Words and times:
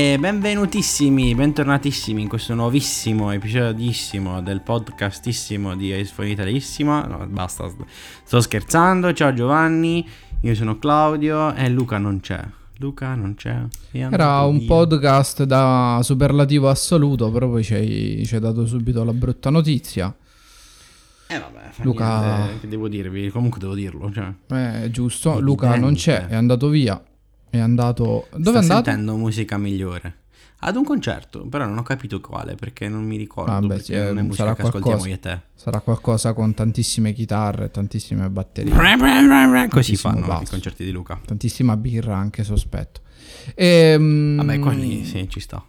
E 0.00 0.16
benvenutissimi, 0.16 1.34
bentornatissimi 1.34 2.22
in 2.22 2.28
questo 2.28 2.54
nuovissimo 2.54 3.32
episodissimo 3.32 4.40
del 4.40 4.60
podcastissimo 4.60 5.74
di 5.74 5.92
iPhone 5.92 6.30
Italissimo. 6.30 7.04
No, 7.04 7.26
basta, 7.28 7.68
sto 8.22 8.40
scherzando. 8.40 9.12
Ciao 9.12 9.34
Giovanni, 9.34 10.08
io 10.42 10.54
sono 10.54 10.78
Claudio 10.78 11.52
e 11.52 11.68
Luca 11.68 11.98
non 11.98 12.20
c'è. 12.20 12.40
Luca 12.76 13.16
non 13.16 13.34
c'è. 13.34 13.60
Era 13.90 14.42
un 14.42 14.58
via. 14.58 14.68
podcast 14.68 15.42
da 15.42 15.98
superlativo 16.04 16.68
assoluto, 16.68 17.32
però 17.32 17.48
poi 17.48 17.64
ci 17.64 17.74
hai, 17.74 18.22
ci 18.24 18.36
hai 18.36 18.40
dato 18.40 18.66
subito 18.66 19.02
la 19.02 19.12
brutta 19.12 19.50
notizia. 19.50 20.14
Eh 21.26 21.38
vabbè, 21.40 21.70
Luca- 21.82 22.36
niente, 22.44 22.60
che 22.60 22.68
devo 22.68 22.86
dirvi, 22.86 23.30
comunque 23.30 23.58
devo 23.58 23.74
dirlo. 23.74 24.12
Cioè. 24.12 24.32
Eh, 24.46 24.90
giusto, 24.92 25.30
Evidente. 25.30 25.50
Luca 25.50 25.76
non 25.76 25.94
c'è, 25.94 26.28
è 26.28 26.36
andato 26.36 26.68
via. 26.68 27.02
È 27.50 27.58
andato... 27.58 28.26
Dove 28.30 28.58
è 28.58 28.62
Sta 28.62 28.74
andato? 28.74 28.84
sentendo 28.84 29.16
musica 29.16 29.58
migliore. 29.58 30.16
Ad 30.60 30.74
un 30.74 30.82
concerto, 30.84 31.46
però 31.46 31.66
non 31.66 31.78
ho 31.78 31.82
capito 31.82 32.20
quale 32.20 32.56
perché 32.56 32.88
non 32.88 33.04
mi 33.04 33.16
ricordo. 33.16 33.52
Vabbè, 33.52 33.66
perché 33.68 33.84
sì, 33.84 33.92
eh, 33.92 34.02
non 34.06 34.18
è 34.18 34.22
musica 34.22 34.42
sarà 34.42 34.54
che 34.56 34.62
ascoltiamo 34.62 34.96
qualcosa. 34.96 35.08
io 35.08 35.14
e 35.14 35.20
te. 35.20 35.40
Sarà 35.54 35.80
qualcosa 35.80 36.32
con 36.32 36.52
tantissime 36.54 37.12
chitarre 37.12 37.66
e 37.66 37.70
tantissime 37.70 38.28
batterie. 38.28 38.72
Così 38.72 39.68
Tantissimo 39.68 39.96
fanno 40.12 40.24
i 40.24 40.28
basso. 40.28 40.50
concerti 40.50 40.84
di 40.84 40.90
Luca. 40.90 41.20
Tantissima 41.24 41.76
birra 41.76 42.16
anche, 42.16 42.42
sospetto. 42.42 43.02
Ehm, 43.54 44.36
Vabbè, 44.36 44.58
quelli 44.58 45.04
sì, 45.04 45.28
ci 45.28 45.38
sta. 45.38 45.64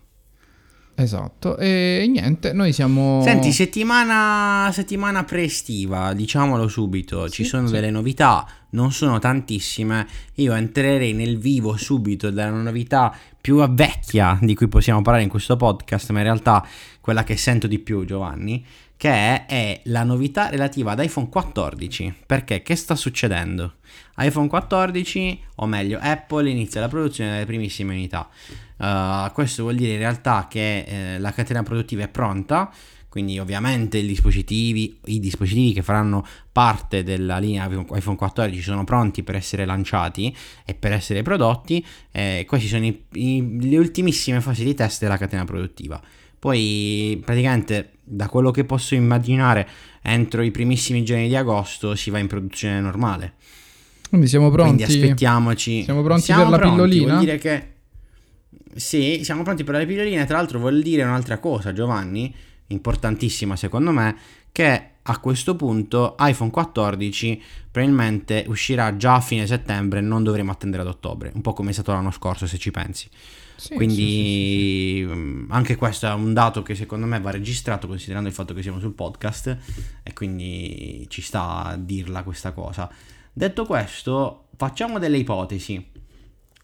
Esatto. 0.99 1.57
E 1.57 2.05
niente, 2.09 2.51
noi 2.51 2.73
siamo... 2.73 3.21
Senti, 3.23 3.53
settimana, 3.53 4.69
settimana 4.73 5.23
pre-estiva, 5.23 6.11
diciamolo 6.13 6.67
subito, 6.67 7.29
ci 7.29 7.45
sono 7.45 7.69
delle 7.69 7.89
novità, 7.89 8.45
non 8.71 8.91
sono 8.91 9.17
tantissime. 9.17 10.05
Io 10.35 10.53
entrerei 10.53 11.13
nel 11.13 11.37
vivo 11.37 11.77
subito 11.77 12.29
della 12.31 12.49
novità 12.49 13.15
più 13.39 13.65
vecchia 13.69 14.37
di 14.41 14.53
cui 14.55 14.67
possiamo 14.67 15.01
parlare 15.01 15.23
in 15.23 15.29
questo 15.29 15.55
podcast, 15.55 16.11
ma 16.11 16.17
in 16.17 16.25
realtà 16.25 16.67
quella 16.99 17.23
che 17.23 17.37
sento 17.37 17.67
di 17.67 17.79
più, 17.79 18.03
Giovanni, 18.03 18.65
che 18.99 19.09
è, 19.09 19.45
è 19.45 19.81
la 19.85 20.03
novità 20.03 20.49
relativa 20.49 20.91
ad 20.91 21.01
iPhone 21.01 21.29
14. 21.29 22.13
Perché? 22.25 22.61
Che 22.61 22.75
sta 22.75 22.95
succedendo? 22.97 23.75
iPhone 24.17 24.49
14, 24.49 25.39
o 25.55 25.67
meglio, 25.67 25.97
Apple 26.01 26.49
inizia 26.49 26.81
la 26.81 26.89
produzione 26.89 27.31
delle 27.31 27.45
primissime 27.45 27.93
unità. 27.93 28.27
Uh, 28.75 29.31
questo 29.31 29.63
vuol 29.63 29.75
dire 29.75 29.93
in 29.93 29.99
realtà 29.99 30.47
che 30.49 30.79
eh, 31.15 31.17
la 31.19 31.31
catena 31.31 31.63
produttiva 31.63 32.03
è 32.03 32.09
pronta, 32.09 32.69
quindi 33.07 33.39
ovviamente 33.39 33.99
i 33.99 34.05
dispositivi, 34.05 34.99
i 35.05 35.21
dispositivi 35.21 35.71
che 35.71 35.81
faranno 35.81 36.27
parte 36.51 37.01
della 37.01 37.37
linea 37.37 37.69
iPhone 37.71 38.17
14 38.17 38.61
sono 38.61 38.83
pronti 38.83 39.23
per 39.23 39.35
essere 39.35 39.63
lanciati 39.63 40.35
e 40.65 40.73
per 40.73 40.91
essere 40.91 41.21
prodotti. 41.21 41.83
Eh, 42.11 42.43
queste 42.45 42.67
sono 42.67 42.85
i- 42.85 43.05
i- 43.13 43.59
le 43.61 43.77
ultimissime 43.77 44.41
fasi 44.41 44.65
di 44.65 44.73
test 44.73 44.99
della 44.99 45.17
catena 45.17 45.45
produttiva. 45.45 46.01
Poi 46.39 47.21
praticamente 47.23 47.91
da 48.01 48.27
quello 48.27 48.49
che 48.49 48.63
posso 48.63 48.95
immaginare 48.95 49.67
entro 50.01 50.41
i 50.41 50.51
primissimi 50.51 51.03
giorni 51.03 51.27
di 51.27 51.35
agosto 51.35 51.95
si 51.95 52.09
va 52.09 52.17
in 52.17 52.27
produzione 52.27 52.79
normale. 52.79 53.33
Quindi 54.09 54.27
siamo 54.27 54.49
pronti. 54.49 54.83
Quindi 54.83 55.03
aspettiamoci. 55.03 55.83
Siamo 55.83 56.01
pronti 56.01 56.23
Siamo 56.23 56.43
per 56.43 56.51
la 56.51 56.57
pronti, 56.57 56.75
pillolina? 56.75 57.13
Vuol 57.13 57.25
dire 57.25 57.37
che. 57.37 57.67
Sì, 58.75 59.21
siamo 59.23 59.43
pronti 59.43 59.63
per 59.63 59.75
le 59.75 59.85
pilloline. 59.85 60.25
Tra 60.25 60.37
l'altro, 60.37 60.59
vuol 60.59 60.81
dire 60.81 61.03
un'altra 61.03 61.37
cosa, 61.37 61.73
Giovanni, 61.73 62.33
importantissima 62.67 63.55
secondo 63.55 63.91
me, 63.91 64.15
che 64.51 64.83
a 65.01 65.19
questo 65.19 65.55
punto 65.55 66.15
iPhone 66.19 66.49
14 66.49 67.41
probabilmente 67.71 68.45
uscirà 68.47 68.95
già 68.95 69.15
a 69.15 69.21
fine 69.21 69.45
settembre. 69.45 70.01
Non 70.01 70.23
dovremo 70.23 70.51
attendere 70.51 70.81
ad 70.81 70.87
ottobre, 70.87 71.31
un 71.33 71.41
po' 71.41 71.53
come 71.53 71.69
è 71.69 71.73
stato 71.73 71.91
l'anno 71.91 72.11
scorso, 72.11 72.47
se 72.47 72.57
ci 72.57 72.71
pensi. 72.71 73.07
Sì, 73.59 73.75
Quindi 73.75 73.95
sì, 73.95 74.01
sì, 74.01 75.05
mm, 75.05 75.51
anche 75.51 75.75
questo 75.75 76.07
è 76.07 76.13
un 76.13 76.33
dato 76.33 76.63
che 76.63 76.75
secondo 76.75 77.05
me 77.05 77.19
va 77.19 77.29
registrato 77.29 77.87
considerando 77.87 78.29
il 78.29 78.33
fatto 78.33 78.53
che 78.53 78.61
siamo 78.61 78.79
sul 78.79 78.93
podcast 78.93 79.57
e 80.01 80.13
quindi 80.13 81.05
ci 81.09 81.21
sta 81.21 81.65
a 81.65 81.75
dirla 81.75 82.23
questa 82.23 82.53
cosa. 82.53 82.89
Detto 83.33 83.65
questo, 83.65 84.47
facciamo 84.55 84.97
delle 84.97 85.17
ipotesi. 85.17 85.91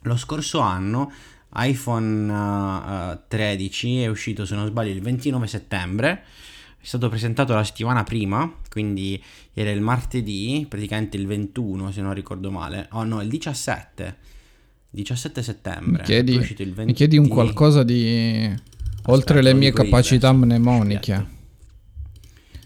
Lo 0.03 0.15
scorso 0.15 0.59
anno 0.59 1.11
iPhone 1.55 2.31
eh, 2.31 3.11
eh, 3.11 3.19
13 3.27 4.03
è 4.03 4.07
uscito, 4.07 4.45
se 4.45 4.55
non 4.55 4.67
sbaglio, 4.67 4.91
il 4.91 5.01
29 5.01 5.47
settembre. 5.47 6.23
È 6.79 6.85
stato 6.87 7.09
presentato 7.09 7.53
la 7.53 7.63
settimana 7.63 8.03
prima, 8.03 8.59
quindi 8.69 9.21
era 9.53 9.71
il 9.71 9.81
martedì, 9.81 10.65
praticamente 10.69 11.17
il 11.17 11.25
21 11.25 11.91
se 11.91 12.01
non 12.01 12.13
ricordo 12.13 12.51
male. 12.51 12.87
Oh 12.91 13.03
no, 13.03 13.21
il 13.21 13.27
17. 13.27 14.17
17 14.95 15.43
settembre. 15.43 15.99
Mi 15.99 16.03
chiedi, 16.03 16.31
Poi 16.31 16.39
è 16.39 16.41
uscito 16.41 16.61
il 16.63 16.73
mi 16.75 16.93
chiedi 16.93 17.17
un 17.17 17.23
20 17.23 17.35
qualcosa 17.35 17.83
di... 17.83 18.53
Oltre 19.07 19.39
Aspetta, 19.39 19.41
le 19.41 19.51
lo 19.51 19.57
mie 19.57 19.67
io 19.67 19.73
capacità 19.75 20.29
adesso. 20.29 20.45
mnemoniche. 20.45 21.25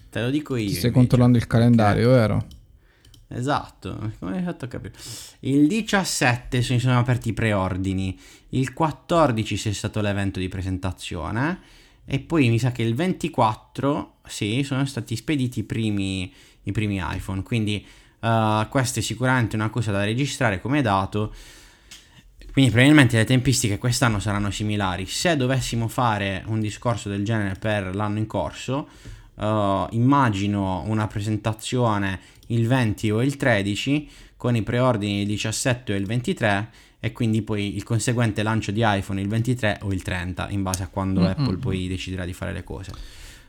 Te 0.09 0.21
lo 0.21 0.29
dico 0.29 0.55
io. 0.55 0.63
Ti 0.63 0.69
stai 0.69 0.75
invece, 0.85 0.91
controllando 0.91 1.37
il 1.37 1.47
calendario, 1.47 2.09
perché- 2.09 2.19
vero? 2.19 2.45
Esatto, 3.31 4.11
come 4.17 4.37
hai 4.37 4.43
fatto 4.43 4.65
a 4.65 4.67
capire? 4.67 4.93
Il 5.41 5.67
17 5.67 6.63
si 6.63 6.79
sono 6.79 6.97
aperti 6.97 7.29
i 7.29 7.33
preordini, 7.33 8.17
il 8.49 8.73
14 8.73 9.55
c'è 9.55 9.71
stato 9.71 10.01
l'evento 10.01 10.39
di 10.39 10.47
presentazione 10.47 11.59
e 12.05 12.19
poi 12.19 12.49
mi 12.49 12.57
sa 12.57 12.71
che 12.71 12.81
il 12.81 12.95
24, 12.95 14.15
sì, 14.25 14.63
sono 14.63 14.83
stati 14.85 15.15
spediti 15.15 15.59
i 15.59 15.63
primi, 15.63 16.33
i 16.63 16.71
primi 16.71 16.99
iPhone, 17.03 17.43
quindi 17.43 17.85
eh, 18.19 18.67
questa 18.67 18.99
è 18.99 19.03
sicuramente 19.03 19.55
una 19.55 19.69
cosa 19.69 19.91
da 19.91 20.03
registrare 20.03 20.59
come 20.59 20.81
dato. 20.81 21.31
Quindi 22.59 22.75
probabilmente 22.75 23.15
le 23.15 23.23
tempistiche 23.23 23.77
quest'anno 23.77 24.19
saranno 24.19 24.51
similari. 24.51 25.05
Se 25.05 25.37
dovessimo 25.37 25.87
fare 25.87 26.43
un 26.47 26.59
discorso 26.59 27.07
del 27.07 27.23
genere 27.23 27.55
per 27.57 27.95
l'anno 27.95 28.17
in 28.17 28.27
corso, 28.27 28.89
eh, 29.39 29.87
immagino 29.91 30.83
una 30.87 31.07
presentazione 31.07 32.19
il 32.47 32.67
20 32.67 33.11
o 33.11 33.23
il 33.23 33.37
13 33.37 34.09
con 34.35 34.57
i 34.57 34.61
preordini 34.61 35.21
il 35.21 35.27
17 35.27 35.93
o 35.93 35.95
il 35.95 36.05
23 36.05 36.69
e 36.99 37.13
quindi 37.13 37.43
poi 37.43 37.77
il 37.77 37.83
conseguente 37.83 38.43
lancio 38.43 38.71
di 38.71 38.81
iPhone 38.83 39.21
il 39.21 39.29
23 39.29 39.79
o 39.83 39.93
il 39.93 40.01
30 40.01 40.49
in 40.49 40.61
base 40.61 40.83
a 40.83 40.89
quando 40.89 41.21
Mm-mm. 41.21 41.29
Apple 41.29 41.57
poi 41.59 41.87
deciderà 41.87 42.25
di 42.25 42.33
fare 42.33 42.51
le 42.51 42.65
cose. 42.65 42.91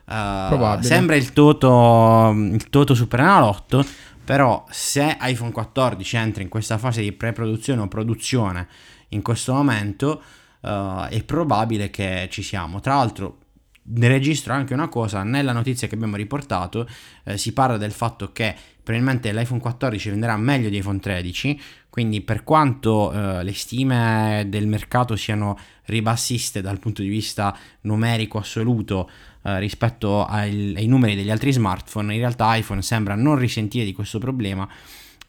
Probabile. 0.04 0.86
sembra 0.86 1.16
il 1.16 1.32
Toto, 1.32 2.32
il 2.32 2.68
Toto 2.70 2.94
Superenalotto, 2.94 3.84
però 4.24 4.64
se 4.70 5.16
iPhone 5.20 5.50
14 5.50 6.16
entra 6.16 6.42
in 6.44 6.48
questa 6.48 6.78
fase 6.78 7.00
di 7.00 7.10
pre-produzione 7.10 7.80
o 7.80 7.88
produzione 7.88 8.68
in 9.10 9.22
questo 9.22 9.52
momento, 9.52 10.22
eh, 10.62 11.06
è 11.10 11.22
probabile 11.24 11.90
che 11.90 12.28
ci 12.30 12.42
siamo. 12.42 12.80
Tra 12.80 12.94
l'altro, 12.94 13.38
ne 13.82 14.08
registro 14.08 14.52
anche 14.52 14.74
una 14.74 14.88
cosa, 14.88 15.22
nella 15.22 15.52
notizia 15.52 15.88
che 15.88 15.94
abbiamo 15.94 16.16
riportato 16.16 16.86
eh, 17.24 17.38
si 17.38 17.52
parla 17.52 17.76
del 17.76 17.92
fatto 17.92 18.30
che 18.32 18.54
probabilmente 18.82 19.32
l'iPhone 19.32 19.60
14 19.60 20.10
venderà 20.10 20.36
meglio 20.36 20.68
di 20.68 20.76
iPhone 20.76 21.00
13, 21.00 21.60
quindi 21.88 22.20
per 22.20 22.44
quanto 22.44 23.12
eh, 23.12 23.42
le 23.42 23.52
stime 23.52 24.46
del 24.48 24.66
mercato 24.66 25.16
siano 25.16 25.58
ribassiste 25.84 26.60
dal 26.60 26.78
punto 26.78 27.02
di 27.02 27.08
vista 27.08 27.56
numerico 27.82 28.38
assoluto 28.38 29.10
eh, 29.42 29.58
rispetto 29.58 30.24
ai, 30.24 30.74
ai 30.76 30.86
numeri 30.86 31.16
degli 31.16 31.30
altri 31.30 31.52
smartphone, 31.52 32.14
in 32.14 32.20
realtà 32.20 32.54
iPhone 32.56 32.82
sembra 32.82 33.14
non 33.14 33.36
risentire 33.36 33.84
di 33.84 33.92
questo 33.92 34.18
problema 34.18 34.68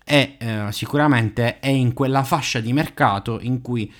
e 0.03 0.36
eh, 0.39 0.68
sicuramente 0.71 1.59
è 1.59 1.69
in 1.69 1.94
quella 1.94 2.24
fascia 2.24 2.59
di 2.59 2.74
mercato 2.74 3.39
in 3.42 3.62
cui 3.62 3.92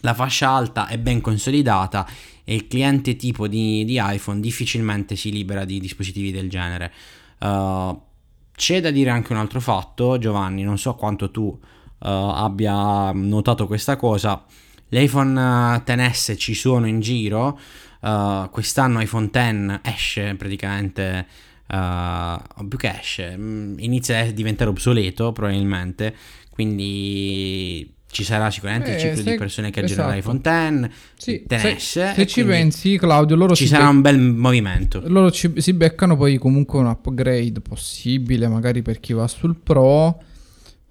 la 0.00 0.14
fascia 0.14 0.50
alta 0.50 0.86
è 0.86 0.98
ben 0.98 1.20
consolidata 1.20 2.06
e 2.44 2.54
il 2.54 2.66
cliente 2.66 3.16
tipo 3.16 3.48
di, 3.48 3.84
di 3.84 3.98
iPhone 4.00 4.40
difficilmente 4.40 5.16
si 5.16 5.32
libera 5.32 5.64
di 5.64 5.80
dispositivi 5.80 6.30
del 6.30 6.50
genere. 6.50 6.92
Uh, 7.40 7.98
c'è 8.54 8.80
da 8.80 8.90
dire 8.90 9.10
anche 9.10 9.32
un 9.32 9.38
altro 9.38 9.60
fatto, 9.60 10.18
Giovanni, 10.18 10.62
non 10.62 10.78
so 10.78 10.94
quanto 10.94 11.30
tu 11.30 11.44
uh, 11.44 11.58
abbia 11.98 13.12
notato 13.12 13.66
questa 13.66 13.96
cosa. 13.96 14.44
L'iPhone 14.88 15.82
XS 15.84 16.34
ci 16.36 16.54
sono 16.54 16.86
in 16.86 17.00
giro, 17.00 17.58
uh, 18.00 18.48
quest'anno 18.50 19.00
iPhone 19.00 19.30
X 19.30 19.80
esce 19.82 20.34
praticamente, 20.36 21.26
uh, 21.68 22.68
più 22.68 22.78
esce, 22.82 23.36
mm, 23.36 23.78
inizia 23.78 24.20
a 24.20 24.30
diventare 24.30 24.70
obsoleto 24.70 25.32
probabilmente, 25.32 26.14
quindi 26.50 27.92
ci 28.10 28.22
sarà 28.22 28.48
sicuramente 28.50 28.90
il 28.90 28.96
Eh, 28.96 29.00
ciclo 29.00 29.22
se- 29.22 29.30
di 29.32 29.36
persone 29.36 29.70
che 29.70 29.80
aggiornerà 29.80 30.16
esatto. 30.16 30.32
l'iPhone 30.36 30.88
X, 30.88 30.94
Sì, 31.16 31.44
se, 31.48 31.70
e 31.70 31.78
se 32.14 32.26
ci 32.28 32.44
pensi, 32.44 32.96
Claudio, 32.96 33.34
loro 33.34 33.56
ci 33.56 33.66
sarà 33.66 33.84
bec- 33.86 33.92
un 33.94 34.00
bel 34.02 34.20
movimento. 34.20 35.02
loro 35.06 35.32
ci- 35.32 35.52
si 35.60 35.72
beccano 35.72 36.16
poi 36.16 36.38
comunque 36.38 36.78
un 36.78 36.86
upgrade 36.86 37.60
possibile, 37.60 38.46
magari 38.46 38.82
per 38.82 39.00
chi 39.00 39.12
va 39.14 39.26
sul 39.26 39.56
Pro, 39.56 40.22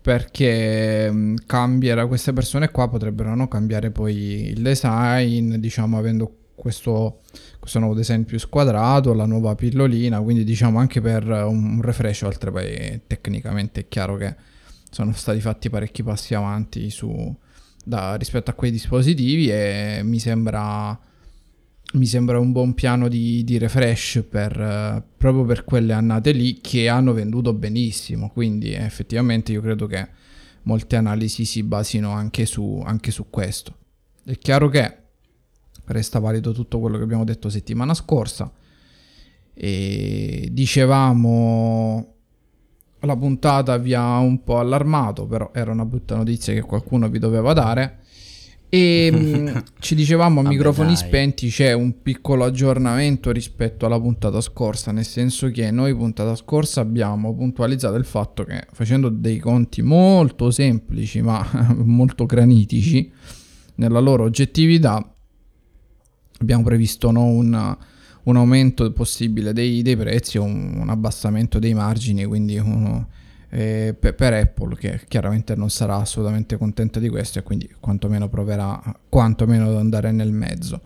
perché 0.02 1.10
mh, 1.10 1.36
cambierà, 1.46 2.08
queste 2.08 2.34
persone 2.34 2.70
qua 2.72 2.90
potrebbero 2.90 3.34
no, 3.36 3.48
cambiare 3.48 3.90
poi 3.90 4.50
il 4.50 4.62
design, 4.62 5.56
diciamo 5.56 5.98
avendo 5.98 6.40
questo, 6.64 7.20
questo 7.60 7.80
nuovo 7.80 7.94
design 7.94 8.22
più 8.22 8.40
squadrato, 8.40 9.14
la 9.14 9.26
nuova 9.26 9.54
pillolina, 9.54 10.22
quindi 10.22 10.46
diciamo 10.46 10.80
anche 10.80 11.02
per 11.02 11.28
un 11.28 11.82
refresh, 11.82 12.22
oltre 12.22 12.52
poi 12.52 13.02
tecnicamente 13.06 13.82
è 13.82 13.88
chiaro 13.90 14.16
che 14.16 14.34
sono 14.90 15.12
stati 15.12 15.42
fatti 15.42 15.70
parecchi 15.70 16.04
passi 16.04 16.34
avanti 16.34 16.90
su, 16.90 17.36
da- 17.84 18.16
rispetto 18.16 18.50
a 18.50 18.54
quei 18.54 18.72
dispositivi 18.72 19.50
e 19.52 20.00
mi 20.06 20.20
sembra 20.20 20.98
mi 21.96 22.06
sembra 22.06 22.40
un 22.40 22.54
buon 22.54 22.74
piano 22.74 23.10
di, 23.10 23.44
di 23.44 23.58
refresh 23.58 24.24
per, 24.28 25.04
proprio 25.16 25.44
per 25.44 25.64
quelle 25.64 25.92
annate 25.94 26.32
lì 26.32 26.60
che 26.60 26.88
hanno 26.88 27.14
venduto 27.14 27.54
benissimo. 27.54 28.30
Quindi 28.30 28.74
effettivamente 28.74 29.52
io 29.52 29.62
credo 29.62 29.86
che 29.86 30.08
molte 30.64 30.96
analisi 30.96 31.46
si 31.46 31.62
basino 31.62 32.10
anche 32.10 32.48
su, 32.48 32.82
anche 32.84 33.12
su 33.12 33.30
questo. 33.30 33.76
È 34.24 34.36
chiaro 34.40 34.70
che 34.70 35.03
resta 35.86 36.20
valido 36.20 36.52
tutto 36.52 36.80
quello 36.80 36.98
che 36.98 37.04
abbiamo 37.04 37.24
detto 37.24 37.50
settimana 37.50 37.94
scorsa. 37.94 38.52
E 39.54 40.50
dicevamo 40.52 42.14
la 43.06 43.18
puntata 43.18 43.78
vi 43.78 43.94
ha 43.94 44.18
un 44.20 44.44
po' 44.44 44.60
allarmato, 44.60 45.26
però 45.26 45.52
era 45.54 45.72
una 45.72 45.86
brutta 45.86 46.16
notizia 46.16 46.54
che 46.54 46.62
qualcuno 46.62 47.10
vi 47.10 47.20
doveva 47.20 47.54
dare. 47.54 48.00
E 48.70 49.12
mh, 49.12 49.64
ci 49.80 49.94
dicevamo 49.94 50.40
a 50.40 50.48
microfoni 50.48 50.94
dai. 50.94 50.98
spenti 50.98 51.50
c'è 51.50 51.74
un 51.74 52.02
piccolo 52.02 52.44
aggiornamento 52.44 53.30
rispetto 53.32 53.86
alla 53.86 54.00
puntata 54.00 54.42
scorsa, 54.42 54.92
nel 54.92 55.06
senso 55.06 55.50
che 55.52 55.70
noi 55.70 55.96
puntata 55.96 56.36
scorsa 56.36 56.82
abbiamo 56.82 57.36
puntualizzato 57.36 57.96
il 57.96 58.06
fatto 58.06 58.44
che 58.44 58.66
facendo 58.72 59.10
dei 59.10 59.38
conti 59.38 59.84
molto 59.84 60.50
semplici 60.50 61.22
ma 61.22 61.48
molto 61.84 62.26
granitici 62.26 63.12
nella 63.76 64.00
loro 64.00 64.24
oggettività 64.24 65.13
abbiamo 66.44 66.64
previsto 66.64 67.12
no, 67.12 67.24
un, 67.24 67.78
un 68.24 68.36
aumento 68.36 68.92
possibile 68.92 69.54
dei, 69.54 69.82
dei 69.82 69.98
prezzi 69.98 70.38
o 70.38 70.44
un, 70.44 70.78
un 70.80 70.90
abbassamento 70.90 71.60
dei 71.60 71.74
margini, 71.74 72.26
quindi 72.26 72.58
uno, 72.58 73.08
eh, 73.50 73.96
per, 74.00 74.16
per 74.16 74.34
Apple 74.34 74.76
che 74.76 75.02
chiaramente 75.08 75.56
non 75.56 75.70
sarà 75.70 75.98
assolutamente 75.98 76.58
contenta 76.58 77.00
di 77.00 77.10
questo 77.10 77.40
e 77.40 77.44
quindi 77.44 77.70
quantomeno 77.80 78.30
proverà 78.30 78.82
quantomeno 79.10 79.70
ad 79.70 79.78
andare 79.78 80.12
nel 80.12 80.32
mezzo. 80.32 80.82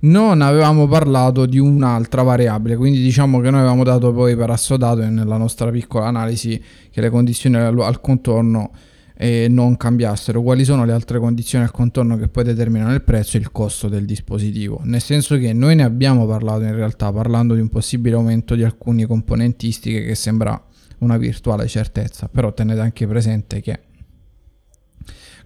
Non 0.00 0.42
avevamo 0.42 0.86
parlato 0.86 1.44
di 1.44 1.58
un'altra 1.58 2.22
variabile, 2.22 2.76
quindi 2.76 3.02
diciamo 3.02 3.40
che 3.40 3.50
noi 3.50 3.60
avevamo 3.60 3.82
dato 3.82 4.12
poi 4.12 4.36
per 4.36 4.50
assodato 4.50 5.04
nella 5.04 5.36
nostra 5.36 5.70
piccola 5.70 6.06
analisi 6.06 6.62
che 6.90 7.00
le 7.00 7.10
condizioni 7.10 7.56
al, 7.56 7.80
al 7.80 8.00
contorno 8.00 8.70
eh, 9.20 9.48
non 9.50 9.76
cambiassero. 9.76 10.40
Quali 10.42 10.64
sono 10.64 10.84
le 10.84 10.92
altre 10.92 11.18
condizioni 11.18 11.64
al 11.64 11.72
contorno 11.72 12.16
che 12.16 12.28
poi 12.28 12.44
determinano 12.44 12.94
il 12.94 13.02
prezzo 13.02 13.36
e 13.36 13.40
il 13.40 13.50
costo 13.50 13.88
del 13.88 14.04
dispositivo? 14.04 14.80
Nel 14.84 15.00
senso 15.00 15.36
che 15.38 15.52
noi 15.52 15.74
ne 15.74 15.82
abbiamo 15.82 16.24
parlato 16.24 16.62
in 16.62 16.74
realtà 16.74 17.12
parlando 17.12 17.54
di 17.54 17.60
un 17.60 17.68
possibile 17.68 18.14
aumento 18.14 18.54
di 18.54 18.62
alcune 18.62 19.06
componentistiche 19.06 20.04
che 20.04 20.14
sembra 20.14 20.62
una 20.98 21.16
virtuale 21.16 21.66
certezza, 21.66 22.28
però 22.28 22.54
tenete 22.54 22.80
anche 22.80 23.08
presente 23.08 23.60
che 23.60 23.80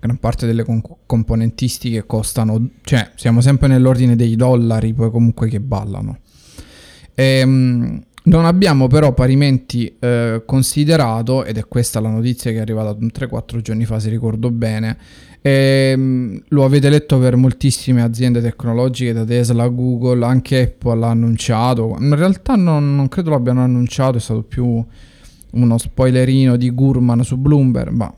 gran 0.00 0.18
parte 0.18 0.46
delle 0.46 0.64
con- 0.64 0.82
componentistiche 1.06 2.04
costano, 2.04 2.72
cioè 2.82 3.12
siamo 3.14 3.40
sempre 3.40 3.68
nell'ordine 3.68 4.16
dei 4.16 4.36
dollari 4.36 4.92
poi 4.92 5.10
comunque 5.10 5.48
che 5.48 5.60
ballano. 5.60 6.18
Ehm, 7.14 8.02
non 8.24 8.44
abbiamo 8.44 8.86
però 8.86 9.12
parimenti 9.12 9.96
eh, 9.98 10.42
considerato, 10.46 11.44
ed 11.44 11.58
è 11.58 11.66
questa 11.66 12.00
la 12.00 12.10
notizia 12.10 12.50
che 12.50 12.58
è 12.58 12.60
arrivata 12.60 12.90
3-4 12.92 13.60
giorni 13.60 13.84
fa 13.84 13.98
se 13.98 14.10
ricordo 14.10 14.50
bene, 14.50 14.96
ehm, 15.40 16.42
lo 16.48 16.64
avete 16.64 16.88
letto 16.88 17.18
per 17.18 17.36
moltissime 17.36 18.02
aziende 18.02 18.40
tecnologiche, 18.40 19.12
da 19.12 19.24
Tesla 19.24 19.64
a 19.64 19.68
Google, 19.68 20.24
anche 20.24 20.62
Apple 20.62 20.98
l'ha 20.98 21.10
annunciato, 21.10 21.96
in 21.98 22.14
realtà 22.14 22.54
non, 22.54 22.94
non 22.94 23.08
credo 23.08 23.30
l'abbiano 23.30 23.62
annunciato, 23.62 24.18
è 24.18 24.20
stato 24.20 24.42
più 24.42 24.84
uno 25.52 25.78
spoilerino 25.78 26.56
di 26.56 26.70
Gurman 26.70 27.24
su 27.24 27.36
Bloomberg, 27.36 27.90
ma 27.90 28.14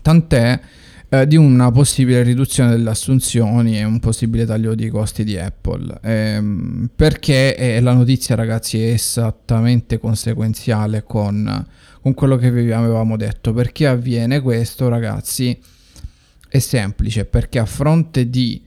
tant'è 0.00 0.60
eh, 1.10 1.26
di 1.26 1.36
una 1.36 1.70
possibile 1.70 2.22
riduzione 2.22 2.70
delle 2.70 2.90
assunzioni 2.90 3.78
e 3.78 3.84
un 3.84 3.98
possibile 3.98 4.44
taglio 4.44 4.74
di 4.74 4.88
costi 4.88 5.24
di 5.24 5.38
Apple. 5.38 5.98
Ehm, 6.02 6.90
perché 6.94 7.56
eh, 7.56 7.80
la 7.80 7.94
notizia, 7.94 8.34
ragazzi, 8.34 8.80
è 8.80 8.92
esattamente 8.92 9.98
conseguenziale 9.98 11.02
con, 11.04 11.66
con 12.02 12.14
quello 12.14 12.36
che 12.36 12.50
vi 12.50 12.70
avevamo 12.72 13.16
detto. 13.16 13.52
Perché 13.52 13.86
avviene 13.86 14.40
questo, 14.40 14.88
ragazzi? 14.88 15.58
È 16.46 16.58
semplice, 16.58 17.24
perché 17.24 17.58
a 17.58 17.66
fronte 17.66 18.28
di 18.28 18.62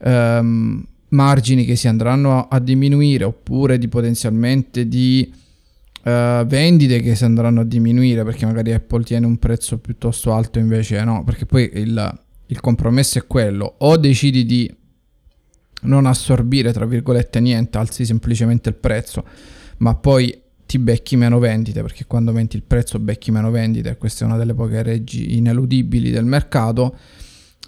ehm, 0.00 0.86
margini 1.10 1.64
che 1.64 1.76
si 1.76 1.88
andranno 1.88 2.38
a, 2.38 2.48
a 2.50 2.58
diminuire 2.58 3.24
oppure 3.24 3.78
di 3.78 3.88
potenzialmente 3.88 4.88
di 4.88 5.30
eh, 6.08 6.44
vendite 6.46 7.00
che 7.00 7.14
si 7.14 7.24
andranno 7.24 7.60
a 7.60 7.64
diminuire 7.64 8.24
perché 8.24 8.46
magari 8.46 8.72
Apple 8.72 9.02
tiene 9.02 9.26
un 9.26 9.36
prezzo 9.36 9.78
piuttosto 9.78 10.32
alto 10.32 10.58
invece 10.58 11.04
no 11.04 11.22
perché 11.22 11.44
poi 11.44 11.70
il, 11.74 12.20
il 12.46 12.60
compromesso 12.60 13.18
è 13.18 13.26
quello. 13.26 13.74
O 13.78 13.96
decidi 13.98 14.46
di 14.46 14.74
non 15.82 16.06
assorbire 16.06 16.72
tra 16.72 16.86
virgolette 16.86 17.40
niente 17.40 17.76
alzi 17.76 18.04
semplicemente 18.04 18.70
il 18.70 18.74
prezzo 18.74 19.24
ma 19.78 19.94
poi 19.94 20.36
ti 20.66 20.78
becchi 20.78 21.16
meno 21.16 21.38
vendite 21.38 21.82
perché 21.82 22.04
quando 22.06 22.30
aumenti 22.30 22.56
il 22.56 22.62
prezzo 22.62 22.98
becchi 22.98 23.30
meno 23.30 23.50
vendite 23.50 23.96
questa 23.96 24.24
è 24.24 24.26
una 24.26 24.36
delle 24.36 24.54
poche 24.54 24.82
reggi 24.82 25.36
ineludibili 25.36 26.10
del 26.10 26.24
mercato. 26.24 26.96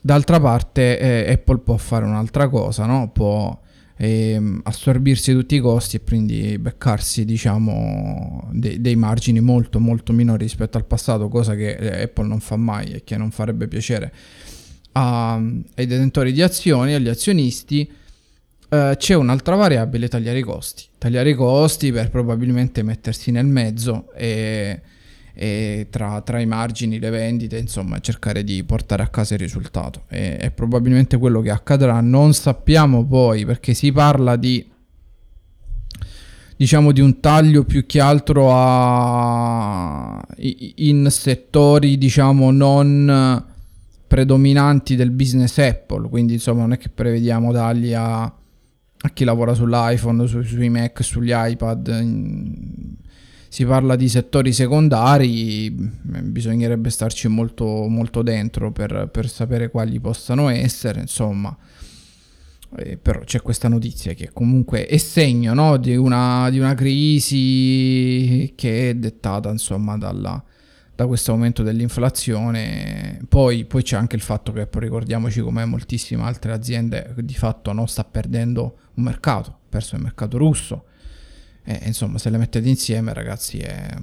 D'altra 0.03 0.41
parte 0.41 0.99
eh, 0.99 1.33
Apple 1.33 1.59
può 1.59 1.77
fare 1.77 2.07
un'altra 2.07 2.49
cosa 2.49 2.87
no? 2.87 3.11
Può 3.11 3.61
ehm, 4.03 4.63
assorbirsi 4.65 5.33
tutti 5.33 5.57
i 5.57 5.59
costi 5.59 5.97
e 5.97 6.03
quindi 6.03 6.57
beccarsi 6.59 7.27
diciamo 7.27 8.49
de- 8.53 8.81
dei 8.81 8.97
margini 8.97 9.41
molto 9.41 9.79
molto 9.79 10.15
minori 10.15 10.45
rispetto 10.45 10.79
al 10.79 10.87
passato 10.87 11.29
cosa 11.29 11.55
che 11.55 11.75
eh, 11.75 12.03
Apple 12.05 12.27
non 12.27 12.41
fa 12.41 12.57
mai 12.57 12.93
e 12.93 13.05
che 13.05 13.19
non 13.19 13.31
farebbe 13.31 13.69
piacere 13.69 14.13
a- 14.93 15.35
ai 15.35 15.87
detentori 15.87 16.33
di 16.33 16.41
azioni 16.43 16.95
agli 16.95 17.09
azionisti. 17.09 17.89
Eh, 18.73 18.95
c'è 18.97 19.15
un'altra 19.15 19.55
variabile 19.57 20.09
tagliare 20.09 20.39
i 20.39 20.43
costi. 20.43 20.85
Tagliare 20.97 21.31
i 21.31 21.35
costi 21.35 21.93
per 21.93 22.09
probabilmente 22.09 22.83
mettersi 22.83 23.31
nel 23.31 23.47
mezzo 23.47 24.13
e, 24.15 24.81
e 25.35 25.87
tra, 25.91 26.21
tra 26.23 26.41
i 26.41 26.47
margini 26.47 26.99
le 26.99 27.11
vendite 27.11 27.59
insomma 27.59 28.01
cercare 28.01 28.45
di 28.45 28.63
portare 28.65 29.03
a 29.03 29.09
casa 29.09 29.35
il 29.35 29.41
risultato. 29.41 30.05
E, 30.09 30.37
è 30.37 30.51
probabilmente 30.51 31.19
quello 31.19 31.41
che 31.41 31.51
accadrà 31.51 32.01
non 32.01 32.35
sappiamo 32.35 33.05
poi 33.05 33.45
perché 33.45 33.75
si 33.75 33.93
parla 33.93 34.37
di 34.37 34.69
diciamo 36.57 36.93
di 36.93 37.01
un 37.01 37.21
taglio 37.21 37.65
più 37.65 37.87
che 37.87 38.01
altro 38.01 38.51
a 38.53 40.23
in 40.37 41.07
settori 41.11 41.97
diciamo 41.97 42.51
non 42.51 43.49
predominanti 44.11 44.97
del 44.97 45.13
business 45.13 45.57
Apple. 45.59 46.09
Quindi 46.09 46.33
insomma 46.33 46.63
non 46.63 46.73
è 46.73 46.79
che 46.79 46.89
prevediamo 46.89 47.53
tagli 47.53 47.95
a, 47.95 48.23
a 48.23 49.11
chi 49.13 49.23
lavora 49.23 49.55
sull'iPhone 49.55 50.27
su- 50.27 50.43
sui 50.43 50.69
Mac 50.69 51.05
sugli 51.05 51.31
iPad 51.33 51.89
si 53.53 53.65
parla 53.65 53.97
di 53.97 54.09
settori 54.09 54.53
secondari, 54.53 55.67
eh, 55.67 56.23
bisognerebbe 56.23 56.89
starci 56.89 57.27
molto, 57.27 57.67
molto 57.89 58.23
dentro 58.23 58.71
per, 58.71 59.09
per 59.11 59.29
sapere 59.29 59.71
quali 59.71 59.99
possano 59.99 60.49
essere, 60.51 61.01
insomma. 61.01 61.55
Eh, 62.77 62.97
però 62.97 63.19
c'è 63.25 63.43
questa 63.43 63.67
notizia 63.67 64.13
che 64.13 64.31
comunque 64.33 64.87
è 64.87 64.97
segno 64.99 65.53
no, 65.53 65.79
di, 65.79 65.97
una, 65.97 66.49
di 66.49 66.61
una 66.61 66.75
crisi 66.75 68.53
che 68.55 68.91
è 68.91 68.95
dettata 68.95 69.51
insomma 69.51 69.99
dalla, 69.99 70.41
da 70.95 71.09
questo 71.09 71.33
aumento 71.33 71.65
dell'inflazione. 71.65 73.21
Poi, 73.29 73.65
poi 73.65 73.83
c'è 73.83 73.97
anche 73.97 74.15
il 74.15 74.23
fatto 74.23 74.53
che, 74.53 74.69
ricordiamoci 74.71 75.41
come 75.41 75.65
moltissime 75.65 76.23
altre 76.23 76.53
aziende 76.53 77.17
di 77.19 77.35
fatto 77.35 77.73
non 77.73 77.89
sta 77.89 78.05
perdendo 78.05 78.77
un 78.95 79.03
mercato, 79.03 79.51
ha 79.51 79.59
perso 79.69 79.97
il 79.97 80.03
mercato 80.03 80.39
russo. 80.39 80.85
E, 81.71 81.87
insomma, 81.87 82.19
se 82.19 82.31
le 82.31 82.39
mettete 82.39 82.69
insieme, 82.69 83.15
ragazzi, 83.15 83.59
è... 83.59 83.95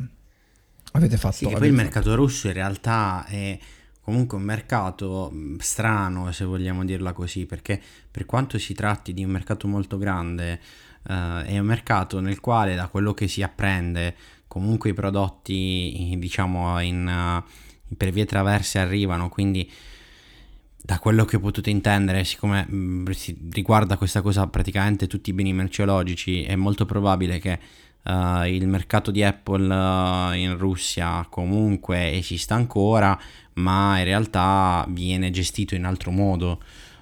avete 0.94 1.18
fatto... 1.18 1.36
Sì, 1.36 1.46
avete 1.46 1.60
poi 1.60 1.68
il 1.68 1.74
fatto- 1.74 1.84
mercato 1.84 2.16
russo 2.16 2.48
in 2.48 2.54
realtà 2.54 3.26
è 3.26 3.60
comunque 4.00 4.38
un 4.38 4.44
mercato 4.44 5.30
mh, 5.30 5.58
strano, 5.58 6.32
se 6.32 6.46
vogliamo 6.46 6.86
dirla 6.86 7.12
così, 7.12 7.46
perché 7.46 7.82
per 8.10 8.26
quanto 8.26 8.58
si 8.58 8.74
tratti 8.74 9.14
di 9.14 9.26
un 9.26 9.32
mercato 9.32 9.68
molto 9.68 9.98
grande, 9.98 10.62
eh, 11.10 11.44
è 11.44 11.60
un 11.60 11.66
mercato 11.66 12.22
nel 12.22 12.40
quale, 12.40 12.76
da 12.76 12.88
quello 12.88 13.14
che 13.14 13.28
si 13.28 13.44
apprende, 13.44 14.16
comunque 14.48 14.92
i 14.92 14.94
prodotti, 14.94 16.16
diciamo, 16.18 16.80
in, 16.80 17.06
eh, 17.06 17.96
per 17.98 18.12
vie 18.12 18.26
traverse 18.26 18.80
arrivano, 18.80 19.28
quindi 19.28 19.70
da 20.88 21.00
quello 21.00 21.26
che 21.26 21.36
ho 21.36 21.42
potuto 21.42 21.70
intendere, 21.70 22.24
siccome 22.24 22.66
mh, 22.66 23.12
riguarda 23.52 23.98
questa 23.98 24.22
cosa 24.22 24.48
praticamente 24.48 25.06
tutti 25.06 25.32
i 25.32 25.34
beni 25.34 25.52
merceologici, 25.52 26.44
è 26.44 26.56
molto 26.56 26.86
probabile 26.86 27.40
che 27.40 27.60
eh, 28.04 28.56
il 28.56 28.70
mercato 28.70 29.12
di 29.12 29.22
Apple 29.22 29.66
eh, 29.66 30.38
in 30.38 30.58
Russia 30.58 31.28
comunque 31.30 32.14
esista 32.14 32.56
ancora, 32.56 33.20
ma 33.56 34.00
in 34.00 34.06
realtà 34.06 34.86
viene 34.88 35.30
gestito 35.30 35.76
in 35.76 35.84
altro 35.84 36.12
modo. 36.12 36.62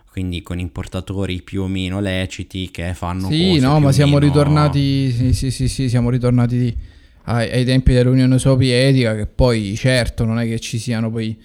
Quindi 0.09 0.41
con 0.41 0.57
importatori 0.57 1.43
più 1.43 1.61
o 1.61 1.67
meno 1.67 1.99
leciti 1.99 2.71
che 2.71 2.95
fanno 2.95 3.27
Sì, 3.27 3.59
no, 3.59 3.79
ma 3.79 3.91
siamo 3.91 4.17
meno- 4.17 4.25
ritornati. 4.25 5.11
Sì, 5.11 5.33
sì, 5.33 5.51
sì, 5.51 5.67
sì, 5.67 5.89
siamo 5.89 6.09
ritornati 6.09 6.75
ai, 7.25 7.51
ai 7.51 7.65
tempi 7.65 7.93
dell'Unione 7.93 8.39
Sovietica. 8.39 9.13
Che 9.15 9.27
poi, 9.27 9.75
certo, 9.75 10.25
non 10.25 10.39
è 10.39 10.47
che 10.47 10.59
ci 10.59 10.79
siano 10.79 11.11
poi. 11.11 11.37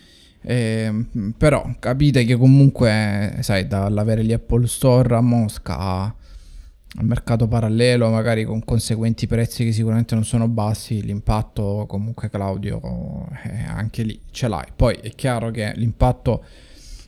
Ehm, 0.43 1.35
però 1.37 1.69
capite 1.79 2.25
che 2.25 2.37
comunque, 2.37 3.37
sai, 3.41 3.67
dall'avere 3.67 4.25
gli 4.25 4.33
Apple 4.33 4.67
Store 4.67 5.15
a 5.15 5.21
Mosca 5.21 6.15
al 6.97 7.05
mercato 7.05 7.47
parallelo, 7.47 8.11
magari 8.11 8.45
con 8.45 8.65
conseguenti 8.65 9.29
prezzi 9.29 9.65
che 9.65 9.71
sicuramente 9.73 10.15
non 10.17 10.25
sono 10.25 10.49
bassi, 10.49 11.03
l'impatto 11.03 11.85
comunque 11.87 12.29
Claudio 12.31 13.29
eh, 13.45 13.65
anche 13.69 14.03
lì 14.03 14.21
ce 14.33 14.49
l'hai. 14.49 14.67
Poi 14.75 14.97
è 15.01 15.11
chiaro 15.15 15.53
che 15.53 15.73
l'impatto 15.77 16.45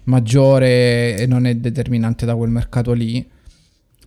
maggiore 0.05 1.25
non 1.27 1.47
è 1.47 1.55
determinante 1.57 2.25
da 2.27 2.37
quel 2.37 2.51
mercato 2.51 2.93
lì, 2.93 3.29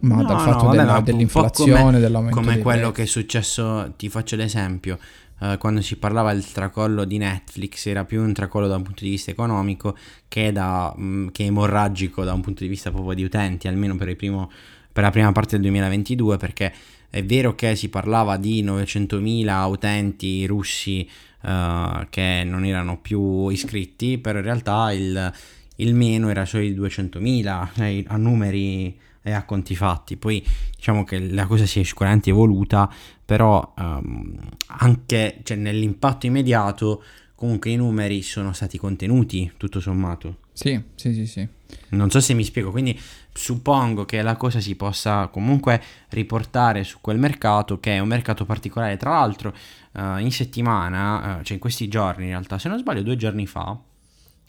ma 0.01 0.15
No, 0.15 0.23
dal 0.23 0.35
no, 0.37 0.41
fatto 0.41 0.65
vabbè, 0.65 0.77
della- 0.77 1.01
dell'inflazione, 1.01 1.81
come- 1.81 1.99
dell'aumento 1.99 2.35
come 2.37 2.59
quello 2.59 2.91
prezzi. 2.91 2.93
che 2.95 3.03
è 3.03 3.05
successo, 3.05 3.93
ti 3.97 4.07
faccio 4.09 4.35
l'esempio, 4.35 4.97
eh, 5.39 5.57
quando 5.57 5.81
si 5.81 5.97
parlava 5.97 6.33
del 6.33 6.49
tracollo 6.51 7.05
di 7.05 7.17
Netflix 7.17 7.85
era 7.87 8.05
più 8.05 8.21
un 8.21 8.33
tracollo 8.33 8.67
da 8.67 8.75
un 8.75 8.83
punto 8.83 9.03
di 9.03 9.09
vista 9.09 9.31
economico 9.31 9.97
che, 10.27 10.51
da, 10.51 10.93
mh, 10.95 11.27
che 11.31 11.43
emorragico 11.45 12.23
da 12.23 12.33
un 12.33 12.41
punto 12.41 12.63
di 12.63 12.69
vista 12.69 12.91
proprio 12.91 13.13
di 13.13 13.23
utenti, 13.23 13.67
almeno 13.67 13.95
per, 13.95 14.15
primo, 14.15 14.49
per 14.91 15.03
la 15.03 15.11
prima 15.11 15.31
parte 15.31 15.51
del 15.51 15.61
2022, 15.61 16.37
perché 16.37 16.73
è 17.09 17.23
vero 17.23 17.55
che 17.55 17.75
si 17.75 17.89
parlava 17.89 18.37
di 18.37 18.63
900.000 18.63 19.69
utenti 19.69 20.45
russi 20.45 21.07
eh, 21.41 22.07
che 22.09 22.43
non 22.45 22.65
erano 22.65 22.99
più 22.99 23.49
iscritti, 23.49 24.17
però 24.17 24.39
in 24.39 24.45
realtà 24.45 24.91
il, 24.91 25.33
il 25.77 25.95
meno 25.95 26.29
era 26.29 26.45
solo 26.45 26.63
di 26.63 26.75
200.000 26.75 27.67
cioè, 27.75 28.03
a 28.07 28.17
numeri 28.17 28.97
e 29.25 29.31
a 29.31 29.43
conti 29.43 29.75
fatti. 29.75 30.17
Poi 30.17 30.45
diciamo 30.75 31.03
che 31.03 31.19
la 31.31 31.47
cosa 31.47 31.65
si 31.65 31.79
è 31.79 31.83
sicuramente 31.83 32.29
evoluta, 32.29 32.87
però 33.25 33.73
ehm, 33.75 34.39
anche 34.67 35.39
cioè, 35.41 35.57
nell'impatto 35.57 36.27
immediato 36.27 37.03
comunque 37.33 37.71
i 37.71 37.75
numeri 37.75 38.21
sono 38.21 38.53
stati 38.53 38.77
contenuti 38.77 39.51
tutto 39.57 39.79
sommato. 39.79 40.37
Sì, 40.53 40.79
sì, 40.93 41.13
sì, 41.13 41.25
sì. 41.25 41.47
Non 41.89 42.11
so 42.11 42.19
se 42.19 42.35
mi 42.35 42.43
spiego, 42.43 42.69
quindi 42.69 42.97
suppongo 43.33 44.05
che 44.05 44.21
la 44.21 44.35
cosa 44.37 44.59
si 44.59 44.75
possa 44.75 45.27
comunque 45.27 45.81
riportare 46.09 46.83
su 46.83 46.99
quel 47.01 47.17
mercato 47.17 47.79
che 47.79 47.95
è 47.95 47.99
un 47.99 48.07
mercato 48.07 48.45
particolare. 48.45 48.95
Tra 48.95 49.09
l'altro 49.09 49.55
eh, 49.91 50.21
in 50.21 50.31
settimana, 50.31 51.39
eh, 51.39 51.43
cioè 51.43 51.55
in 51.55 51.59
questi 51.59 51.87
giorni 51.87 52.25
in 52.25 52.29
realtà, 52.29 52.59
se 52.59 52.69
non 52.69 52.77
sbaglio 52.77 53.01
due 53.01 53.17
giorni 53.17 53.47
fa, 53.47 53.75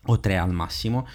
o 0.08 0.20
tre 0.20 0.36
al 0.36 0.52
massimo, 0.52 1.06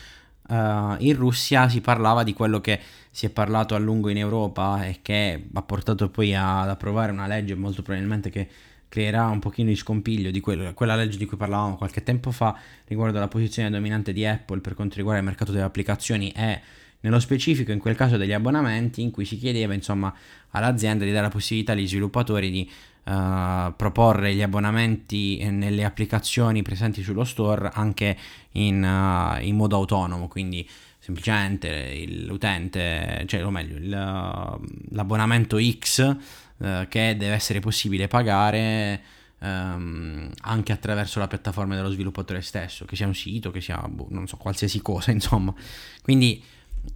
eh, 0.51 0.95
in 0.99 1.15
Russia 1.15 1.69
si 1.69 1.81
parlava 1.81 2.23
di 2.23 2.33
quello 2.33 2.59
che 2.59 2.79
si 3.09 3.25
è 3.25 3.29
parlato 3.29 3.75
a 3.75 3.77
lungo 3.77 4.09
in 4.09 4.17
Europa 4.17 4.85
e 4.85 4.99
che 5.01 5.47
ha 5.53 5.61
portato 5.61 6.09
poi 6.09 6.35
ad 6.35 6.69
approvare 6.69 7.11
una 7.11 7.27
legge 7.27 7.55
molto 7.55 7.81
probabilmente 7.81 8.29
che 8.29 8.47
creerà 8.87 9.27
un 9.27 9.39
pochino 9.39 9.69
di 9.69 9.75
scompiglio 9.75 10.31
di 10.31 10.41
quello- 10.41 10.73
quella 10.73 10.95
legge 10.95 11.17
di 11.17 11.25
cui 11.25 11.37
parlavamo 11.37 11.77
qualche 11.77 12.03
tempo 12.03 12.31
fa 12.31 12.57
riguardo 12.87 13.17
alla 13.17 13.29
posizione 13.29 13.69
dominante 13.69 14.11
di 14.11 14.25
Apple 14.25 14.59
per 14.59 14.75
quanto 14.75 14.97
riguarda 14.97 15.21
il 15.21 15.25
mercato 15.25 15.51
delle 15.53 15.63
applicazioni 15.63 16.31
e 16.31 16.61
nello 17.01 17.19
specifico 17.19 17.71
in 17.71 17.79
quel 17.79 17.95
caso 17.95 18.17
degli 18.17 18.33
abbonamenti 18.33 19.01
in 19.01 19.11
cui 19.11 19.25
si 19.25 19.37
chiedeva 19.37 19.73
insomma 19.73 20.13
all'azienda 20.51 21.03
di 21.03 21.11
dare 21.11 21.23
la 21.23 21.31
possibilità 21.31 21.73
agli 21.73 21.87
sviluppatori 21.87 22.49
di 22.49 22.69
eh, 23.03 23.73
proporre 23.75 24.33
gli 24.33 24.41
abbonamenti 24.41 25.37
eh, 25.37 25.49
nelle 25.49 25.83
applicazioni 25.83 26.61
presenti 26.61 27.01
sullo 27.01 27.23
store 27.23 27.69
anche 27.73 28.17
in, 28.51 28.83
eh, 28.83 29.45
in 29.45 29.55
modo 29.55 29.75
autonomo 29.75 30.27
quindi 30.27 30.67
semplicemente 30.99 32.05
l'utente 32.07 33.23
cioè 33.25 33.43
o 33.45 33.49
meglio 33.49 33.77
il- 33.77 34.59
l'abbonamento 34.91 35.57
X 35.59 36.15
eh, 36.59 36.85
che 36.89 37.15
deve 37.17 37.33
essere 37.33 37.59
possibile 37.59 38.07
pagare 38.07 39.01
ehm, 39.39 40.29
anche 40.41 40.71
attraverso 40.71 41.19
la 41.19 41.27
piattaforma 41.27 41.75
dello 41.75 41.89
sviluppatore 41.89 42.41
stesso, 42.41 42.85
che 42.85 42.95
sia 42.95 43.07
un 43.07 43.15
sito, 43.15 43.51
che 43.51 43.61
sia 43.61 43.77
boh, 43.87 44.07
non 44.09 44.27
so, 44.27 44.37
qualsiasi 44.37 44.81
cosa, 44.81 45.09
insomma. 45.11 45.53
Quindi 46.01 46.41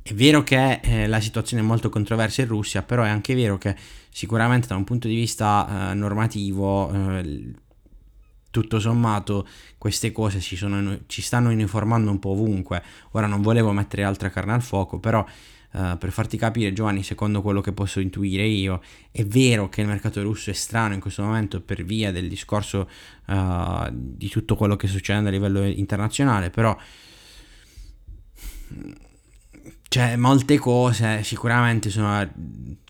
è 0.02 0.14
vero 0.14 0.44
che 0.44 0.80
eh, 0.82 1.08
la 1.08 1.20
situazione 1.20 1.64
è 1.64 1.66
molto 1.66 1.90
controversa 1.90 2.42
in 2.42 2.48
Russia, 2.48 2.84
però 2.84 3.04
è 3.04 3.10
anche 3.10 3.36
vero 3.36 3.58
che 3.58 3.76
sicuramente 4.10 4.68
da 4.68 4.76
un 4.76 4.84
punto 4.84 5.08
di 5.08 5.16
vista 5.16 5.92
eh, 5.92 5.94
normativo 5.94 6.92
eh, 6.92 7.54
tutto 8.50 8.80
sommato 8.80 9.48
queste 9.78 10.12
cose 10.12 10.40
ci, 10.40 10.56
sono, 10.56 11.00
ci 11.08 11.22
stanno 11.22 11.50
uniformando 11.50 12.10
un 12.10 12.20
po' 12.20 12.30
ovunque. 12.30 12.82
Ora 13.12 13.28
non 13.28 13.42
volevo 13.42 13.72
mettere 13.72 14.04
altra 14.04 14.30
carne 14.30 14.54
al 14.54 14.62
fuoco, 14.62 15.00
però 15.00 15.26
eh, 15.74 15.96
per 16.00 16.12
farti 16.12 16.38
capire 16.38 16.72
Giovanni, 16.72 17.04
secondo 17.04 17.42
quello 17.42 17.60
che 17.60 17.74
posso 17.74 18.00
intuire 18.00 18.46
io, 18.46 18.82
è 19.12 19.26
vero 19.26 19.68
che 19.68 19.82
il 19.82 19.88
mercato 19.88 20.22
russo 20.22 20.50
è 20.50 20.54
strano 20.54 20.94
in 20.94 21.02
questo 21.02 21.22
momento 21.22 21.60
per 21.62 21.84
via 21.84 22.14
del 22.14 22.30
discorso 22.30 22.90
eh, 23.28 23.90
di 23.92 24.30
tutto 24.30 24.56
quello 24.56 24.78
che 24.78 24.88
sta 24.88 24.98
succedendo 24.98 25.28
a 25.28 25.32
livello 25.34 25.66
internazionale, 25.66 26.50
però 26.50 26.78
cioè 29.88 30.16
molte 30.16 30.58
cose 30.58 31.24
sicuramente 31.24 31.90
sono 31.90 32.22
eh, 32.22 32.30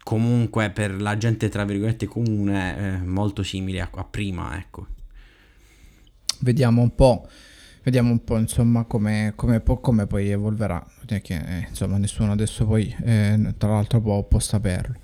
comunque 0.04 0.70
per 0.70 1.02
la 1.02 1.18
gente 1.18 1.50
tra 1.50 1.66
virgolette 1.66 2.06
comune 2.06 2.78
eh, 2.78 2.98
molto 3.06 3.44
simili 3.44 3.80
a, 3.80 3.90
a 3.94 4.04
prima, 4.04 4.58
ecco. 4.58 4.88
Vediamo 6.40 6.82
un 6.82 6.94
po'. 6.96 7.28
Vediamo 7.84 8.12
un 8.12 8.24
po' 8.24 8.38
insomma 8.38 8.86
come, 8.86 9.34
come, 9.36 9.62
come 9.64 10.08
poi 10.08 10.30
evolverà. 10.30 10.84
Che, 11.06 11.18
eh, 11.22 11.68
insomma 11.70 11.98
nessuno 11.98 12.32
adesso 12.32 12.66
poi 12.66 12.94
eh, 13.04 13.54
tra 13.58 13.70
l'altro 13.70 14.02
può, 14.02 14.24
può 14.24 14.40
saperlo. 14.40 14.96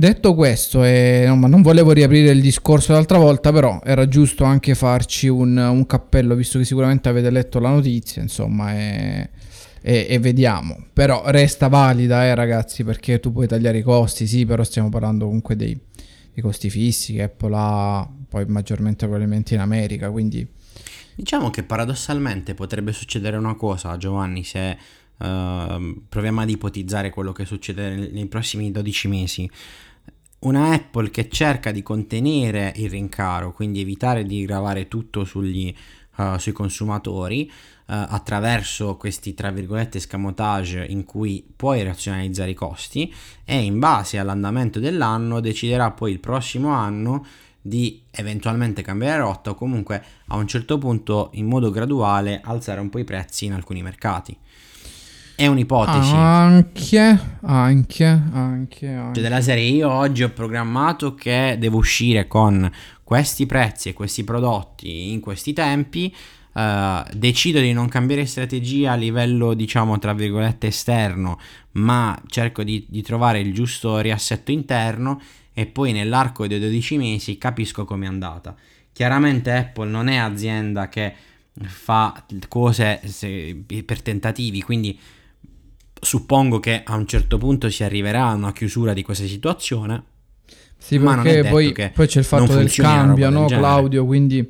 Detto 0.00 0.36
questo, 0.36 0.84
eh, 0.84 1.24
no, 1.26 1.34
non 1.48 1.60
volevo 1.60 1.90
riaprire 1.90 2.30
il 2.30 2.40
discorso 2.40 2.92
l'altra 2.92 3.18
volta, 3.18 3.50
però 3.50 3.80
era 3.82 4.06
giusto 4.06 4.44
anche 4.44 4.76
farci 4.76 5.26
un, 5.26 5.56
un 5.56 5.86
cappello, 5.86 6.36
visto 6.36 6.60
che 6.60 6.64
sicuramente 6.64 7.08
avete 7.08 7.30
letto 7.30 7.58
la 7.58 7.70
notizia, 7.70 8.22
insomma, 8.22 8.72
e, 8.74 9.30
e- 9.88 10.06
e 10.06 10.18
vediamo. 10.18 10.84
Però 10.92 11.22
resta 11.30 11.68
valida, 11.68 12.24
eh, 12.26 12.34
ragazzi, 12.34 12.84
perché 12.84 13.20
tu 13.20 13.32
puoi 13.32 13.46
tagliare 13.46 13.78
i 13.78 13.82
costi, 13.82 14.26
sì, 14.26 14.44
però 14.44 14.62
stiamo 14.62 14.90
parlando 14.90 15.24
comunque 15.24 15.56
dei, 15.56 15.78
dei 16.34 16.42
costi 16.42 16.68
fissi 16.68 17.14
che 17.14 17.22
Apple 17.22 17.54
ha, 17.56 18.06
poi 18.28 18.44
maggiormente 18.44 19.06
probabilmente 19.06 19.54
in 19.54 19.60
America, 19.60 20.10
quindi 20.10 20.46
Diciamo 21.14 21.50
che 21.50 21.64
paradossalmente 21.64 22.54
potrebbe 22.54 22.92
succedere 22.92 23.36
una 23.36 23.56
cosa, 23.56 23.96
Giovanni, 23.96 24.44
se 24.44 24.78
ehm, 25.18 26.02
proviamo 26.08 26.42
ad 26.42 26.50
ipotizzare 26.50 27.10
quello 27.10 27.32
che 27.32 27.44
succede 27.44 28.08
nei, 28.12 28.26
prossimi 28.26 28.70
12 28.70 29.08
mesi. 29.08 29.50
Una 30.40 30.70
Apple 30.74 31.10
che 31.10 31.28
cerca 31.28 31.72
di 31.72 31.82
contenere 31.82 32.72
il 32.76 32.88
rincaro, 32.88 33.52
quindi 33.52 33.80
evitare 33.80 34.22
di 34.22 34.44
gravare 34.44 34.86
tutto 34.86 35.24
sugli, 35.24 35.74
eh, 36.18 36.36
sui 36.38 36.52
consumatori 36.52 37.50
attraverso 37.94 38.96
questi 38.96 39.32
tra 39.32 39.50
virgolette 39.50 39.98
scamotage 39.98 40.84
in 40.88 41.04
cui 41.04 41.44
puoi 41.56 41.82
razionalizzare 41.82 42.50
i 42.50 42.54
costi 42.54 43.12
e 43.44 43.62
in 43.62 43.78
base 43.78 44.18
all'andamento 44.18 44.78
dell'anno 44.78 45.40
deciderà 45.40 45.90
poi 45.90 46.12
il 46.12 46.20
prossimo 46.20 46.68
anno 46.68 47.24
di 47.60 48.02
eventualmente 48.10 48.82
cambiare 48.82 49.18
rotta 49.18 49.50
o 49.50 49.54
comunque 49.54 50.02
a 50.26 50.36
un 50.36 50.46
certo 50.46 50.78
punto 50.78 51.30
in 51.34 51.46
modo 51.46 51.70
graduale 51.70 52.40
alzare 52.42 52.80
un 52.80 52.90
po' 52.90 52.98
i 52.98 53.04
prezzi 53.04 53.46
in 53.46 53.54
alcuni 53.54 53.82
mercati. 53.82 54.36
È 55.34 55.46
un'ipotesi. 55.46 56.12
anche, 56.14 57.20
anche, 57.42 58.04
anche, 58.04 58.86
Cioè 58.86 58.88
anche. 58.88 59.20
della 59.20 59.40
serie 59.40 59.68
io 59.68 59.88
oggi 59.88 60.24
ho 60.24 60.30
programmato 60.30 61.14
che 61.14 61.56
devo 61.60 61.78
uscire 61.78 62.26
con 62.26 62.68
questi 63.04 63.46
prezzi 63.46 63.88
e 63.88 63.92
questi 63.92 64.24
prodotti 64.24 65.12
in 65.12 65.20
questi 65.20 65.52
tempi, 65.52 66.12
Uh, 66.58 67.04
decido 67.14 67.60
di 67.60 67.72
non 67.72 67.88
cambiare 67.88 68.26
strategia 68.26 68.90
a 68.90 68.94
livello, 68.96 69.54
diciamo, 69.54 69.96
tra 70.00 70.12
virgolette 70.12 70.66
esterno, 70.66 71.38
ma 71.72 72.20
cerco 72.26 72.64
di, 72.64 72.84
di 72.88 73.00
trovare 73.00 73.38
il 73.38 73.54
giusto 73.54 73.98
riassetto 73.98 74.50
interno 74.50 75.20
e 75.52 75.66
poi 75.66 75.92
nell'arco 75.92 76.48
dei 76.48 76.58
12 76.58 76.96
mesi 76.96 77.38
capisco 77.38 77.84
com'è 77.84 78.06
andata. 78.06 78.56
Chiaramente 78.92 79.52
Apple 79.52 79.88
non 79.88 80.08
è 80.08 80.16
azienda 80.16 80.88
che 80.88 81.14
fa 81.60 82.24
cose 82.48 83.02
se, 83.04 83.62
per 83.84 84.02
tentativi, 84.02 84.60
quindi 84.60 84.98
suppongo 86.00 86.58
che 86.58 86.82
a 86.84 86.96
un 86.96 87.06
certo 87.06 87.38
punto 87.38 87.70
si 87.70 87.84
arriverà 87.84 88.26
a 88.26 88.34
una 88.34 88.52
chiusura 88.52 88.92
di 88.94 89.02
questa 89.02 89.26
situazione. 89.26 90.02
Sì, 90.76 90.98
perché 90.98 91.44
poi, 91.44 91.72
poi, 91.72 92.06
c'è 92.08 92.18
il 92.18 92.24
fatto 92.24 92.56
del 92.56 92.72
cambio, 92.72 93.30
no, 93.30 93.46
Claudio? 93.46 94.04
Quindi, 94.04 94.48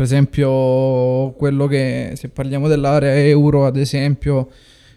per 0.00 0.08
esempio, 0.08 1.32
quello 1.32 1.66
che 1.66 2.12
se 2.16 2.30
parliamo 2.30 2.68
dell'area 2.68 3.14
euro, 3.18 3.66
ad 3.66 3.76
esempio, 3.76 4.48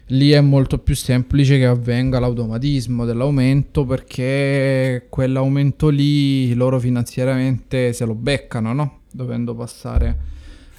lì 0.06 0.30
è 0.30 0.40
molto 0.40 0.78
più 0.78 0.96
semplice 0.96 1.58
che 1.58 1.66
avvenga 1.66 2.18
l'automatismo 2.18 3.04
dell'aumento 3.04 3.84
perché 3.84 5.04
quell'aumento 5.10 5.90
lì 5.90 6.54
loro 6.54 6.80
finanziariamente 6.80 7.92
se 7.92 8.06
lo 8.06 8.14
beccano, 8.14 8.72
no? 8.72 9.00
Dovendo 9.12 9.54
passare 9.54 10.16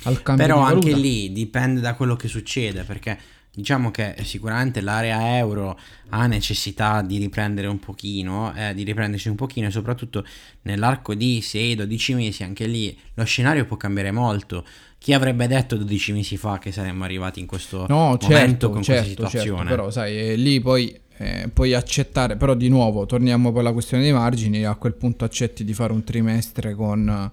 al 0.05 0.23
cambio 0.23 0.43
Però 0.43 0.59
anche 0.59 0.93
lì 0.93 1.31
dipende 1.31 1.79
da 1.79 1.93
quello 1.93 2.15
che 2.15 2.27
succede 2.27 2.81
perché 2.81 3.15
diciamo 3.55 3.91
che 3.91 4.15
sicuramente 4.23 4.81
l'area 4.81 5.37
euro 5.37 5.77
ha 6.09 6.27
necessità 6.27 7.01
di 7.01 7.17
riprendere 7.17 7.67
un 7.67 7.79
pochino, 7.79 8.53
eh, 8.55 8.73
di 8.73 8.83
riprendersi 8.83 9.29
un 9.29 9.35
pochino 9.35 9.67
e 9.67 9.71
soprattutto 9.71 10.25
nell'arco 10.63 11.13
di 11.13 11.39
6-12 11.41 12.15
mesi 12.15 12.43
anche 12.43 12.65
lì 12.67 12.97
lo 13.13 13.23
scenario 13.23 13.65
può 13.65 13.77
cambiare 13.77 14.11
molto. 14.11 14.65
Chi 14.97 15.13
avrebbe 15.13 15.47
detto 15.47 15.77
12 15.77 16.13
mesi 16.13 16.37
fa 16.37 16.57
che 16.57 16.71
saremmo 16.71 17.03
arrivati 17.03 17.39
in 17.39 17.45
questo 17.45 17.85
no, 17.87 17.95
momento 17.95 18.27
certo, 18.27 18.69
con 18.69 18.81
certo, 18.81 19.03
questa 19.03 19.15
certo, 19.15 19.27
situazione? 19.27 19.57
Certo, 19.57 19.75
però 19.75 19.91
sai, 19.91 20.17
eh, 20.17 20.35
lì 20.35 20.59
poi 20.59 20.99
eh, 21.17 21.49
puoi 21.53 21.73
accettare, 21.73 22.35
però 22.35 22.55
di 22.55 22.69
nuovo 22.69 23.05
torniamo 23.05 23.51
poi 23.51 23.61
alla 23.61 23.71
questione 23.71 24.03
dei 24.03 24.11
margini, 24.11 24.65
a 24.65 24.75
quel 24.75 24.95
punto 24.95 25.23
accetti 25.23 25.63
di 25.63 25.73
fare 25.73 25.93
un 25.93 26.03
trimestre 26.03 26.73
con 26.73 27.31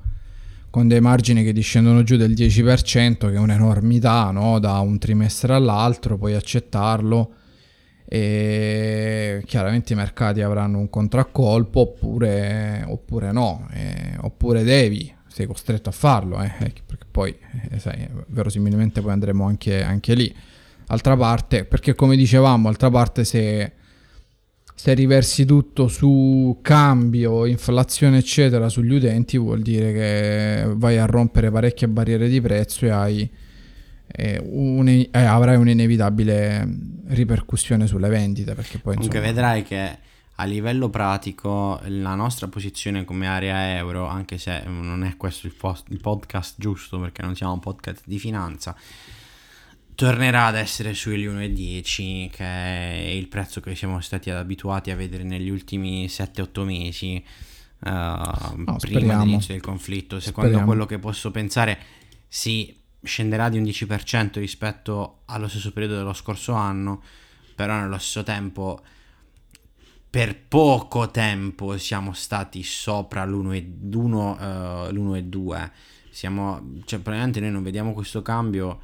con 0.73 0.89
dei 0.89 1.03
margini 1.03 1.45
che 1.45 1.53
discendono 1.53 2.03
giù 2.03 2.17
del 2.17 2.33
10%, 2.33 3.19
che 3.19 3.35
è 3.35 3.39
un'enormità 3.39 4.31
no? 4.31 4.59
da 4.59 4.79
un 4.79 4.99
trimestre 4.99 5.53
all'altro, 5.53 6.17
puoi 6.17 6.33
accettarlo 6.33 7.35
e 8.07 9.43
chiaramente 9.45 9.93
i 9.93 9.97
mercati 9.97 10.41
avranno 10.41 10.79
un 10.79 10.89
contraccolpo 10.89 11.81
oppure, 11.81 12.87
oppure 12.89 13.33
no, 13.33 13.69
eh, 13.75 14.17
oppure 14.23 14.65
devi, 14.65 15.15
sei 15.27 15.45
costretto 15.45 15.91
a 15.91 15.93
farlo, 15.93 16.41
eh, 16.43 16.51
eh 16.59 16.73
perché 16.87 17.05
poi 17.11 17.37
eh, 17.71 17.79
sai, 17.79 18.09
verosimilmente 18.29 19.03
poi 19.03 19.13
andremo 19.13 19.45
anche, 19.45 19.83
anche 19.83 20.15
lì. 20.15 20.35
Altra 20.87 21.15
parte, 21.19 21.67
perché 21.67 21.95
come 21.95 22.17
dicevamo, 22.17 22.69
altra 22.69 22.89
parte 22.89 23.25
se 23.25 23.73
se 24.75 24.95
riversi 24.95 25.45
tutto 25.45 25.89
su 25.89 26.59
cambio, 26.63 27.47
inflazione, 27.47 28.19
eccetera, 28.19 28.69
sugli 28.69 28.95
utenti, 28.95 29.39
vuol 29.39 29.61
dire 29.61 29.93
che 29.93 30.73
vai 30.75 30.99
a 30.99 31.07
rompere 31.07 31.51
parecchie 31.51 31.89
barriere 31.89 32.29
di 32.29 32.41
prezzo 32.41 32.87
e 32.87 32.91
hai, 32.91 33.31
eh, 34.07 34.41
un, 34.45 34.89
eh, 34.89 35.09
avrai 35.13 35.57
un'inevitabile 35.57 36.69
ripercussione 37.09 37.87
sulle 37.87 38.09
vendite. 38.09 38.55
Perché 38.55 38.79
poi, 38.79 38.95
Comunque 38.97 39.21
vedrai 39.21 39.63
che 39.63 39.99
a 40.37 40.45
livello 40.45 40.89
pratico 40.89 41.81
la 41.85 42.15
nostra 42.15 42.49
posizione 42.49 43.05
come 43.05 43.27
area 43.27 43.77
euro, 43.77 44.07
anche 44.07 44.39
se 44.39 44.63
non 44.65 45.05
è 45.05 45.17
questo 45.17 45.47
il, 45.47 45.55
post- 45.55 45.91
il 45.91 46.01
podcast 46.01 46.55
giusto 46.59 46.99
perché 46.99 47.23
non 47.23 47.37
siamo 47.37 47.53
un 47.53 47.61
podcast 47.61 48.03
di 48.07 48.19
finanza, 48.19 48.75
tornerà 49.95 50.47
ad 50.47 50.57
essere 50.57 50.95
sugli 50.95 51.27
1,10 51.27 52.31
che 52.31 52.45
è 52.45 53.11
il 53.11 53.29
prezzo 53.29 53.61
che 53.61 53.75
siamo 53.75 54.01
stati 54.01 54.31
abituati 54.31 54.91
a 54.91 54.97
vedere 54.97 55.23
negli 55.23 55.51
ultimi 55.51 56.07
7-8 56.07 56.65
mesi 56.65 57.23
uh, 57.81 57.89
no, 57.89 58.77
prima 58.79 59.19
dell'inizio 59.19 59.55
del 59.55 59.63
conflitto. 59.63 60.21
Secondo 60.21 60.51
speriamo. 60.51 60.65
quello 60.65 60.87
che 60.87 60.99
posso 60.99 61.31
pensare 61.31 61.79
si 62.27 62.75
scenderà 63.03 63.49
di 63.49 63.59
un 63.59 63.65
10% 63.65 64.39
rispetto 64.39 65.23
allo 65.27 65.49
stesso 65.49 65.73
periodo 65.73 65.97
dello 65.97 66.13
scorso 66.13 66.53
anno 66.53 67.03
però 67.55 67.75
nello 67.75 67.99
stesso 67.99 68.23
tempo 68.23 68.81
per 70.09 70.39
poco 70.39 71.11
tempo 71.11 71.77
siamo 71.79 72.13
stati 72.13 72.63
sopra 72.63 73.25
l'1,2 73.25 75.37
uh, 75.37 75.71
siamo 76.11 76.75
cioè 76.85 77.01
praticamente 77.01 77.41
noi 77.41 77.51
non 77.51 77.63
vediamo 77.63 77.93
questo 77.93 78.23
cambio 78.23 78.81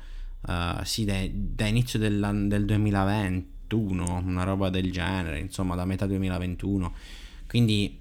uh, 0.47 0.85
sì, 0.85 1.05
da, 1.05 1.21
da 1.31 1.67
inizio 1.67 1.99
del, 1.99 2.47
del 2.47 2.65
2021, 2.65 4.23
una 4.25 4.45
roba 4.45 4.71
del 4.71 4.91
genere, 4.91 5.39
insomma, 5.39 5.75
da 5.75 5.85
metà 5.85 6.07
2021. 6.07 6.95
Quindi 7.47 7.99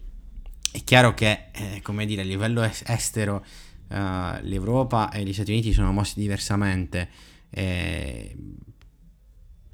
è 0.71 0.83
chiaro 0.83 1.13
che, 1.13 1.45
eh, 1.51 1.79
come 1.81 2.05
dire, 2.05 2.21
a 2.21 2.25
livello 2.25 2.61
estero 2.61 3.45
uh, 3.89 3.95
l'Europa 4.41 5.11
e 5.11 5.23
gli 5.23 5.33
Stati 5.33 5.51
Uniti 5.51 5.73
sono 5.73 5.91
mossi 5.91 6.19
diversamente. 6.19 7.09
Eh, 7.49 8.35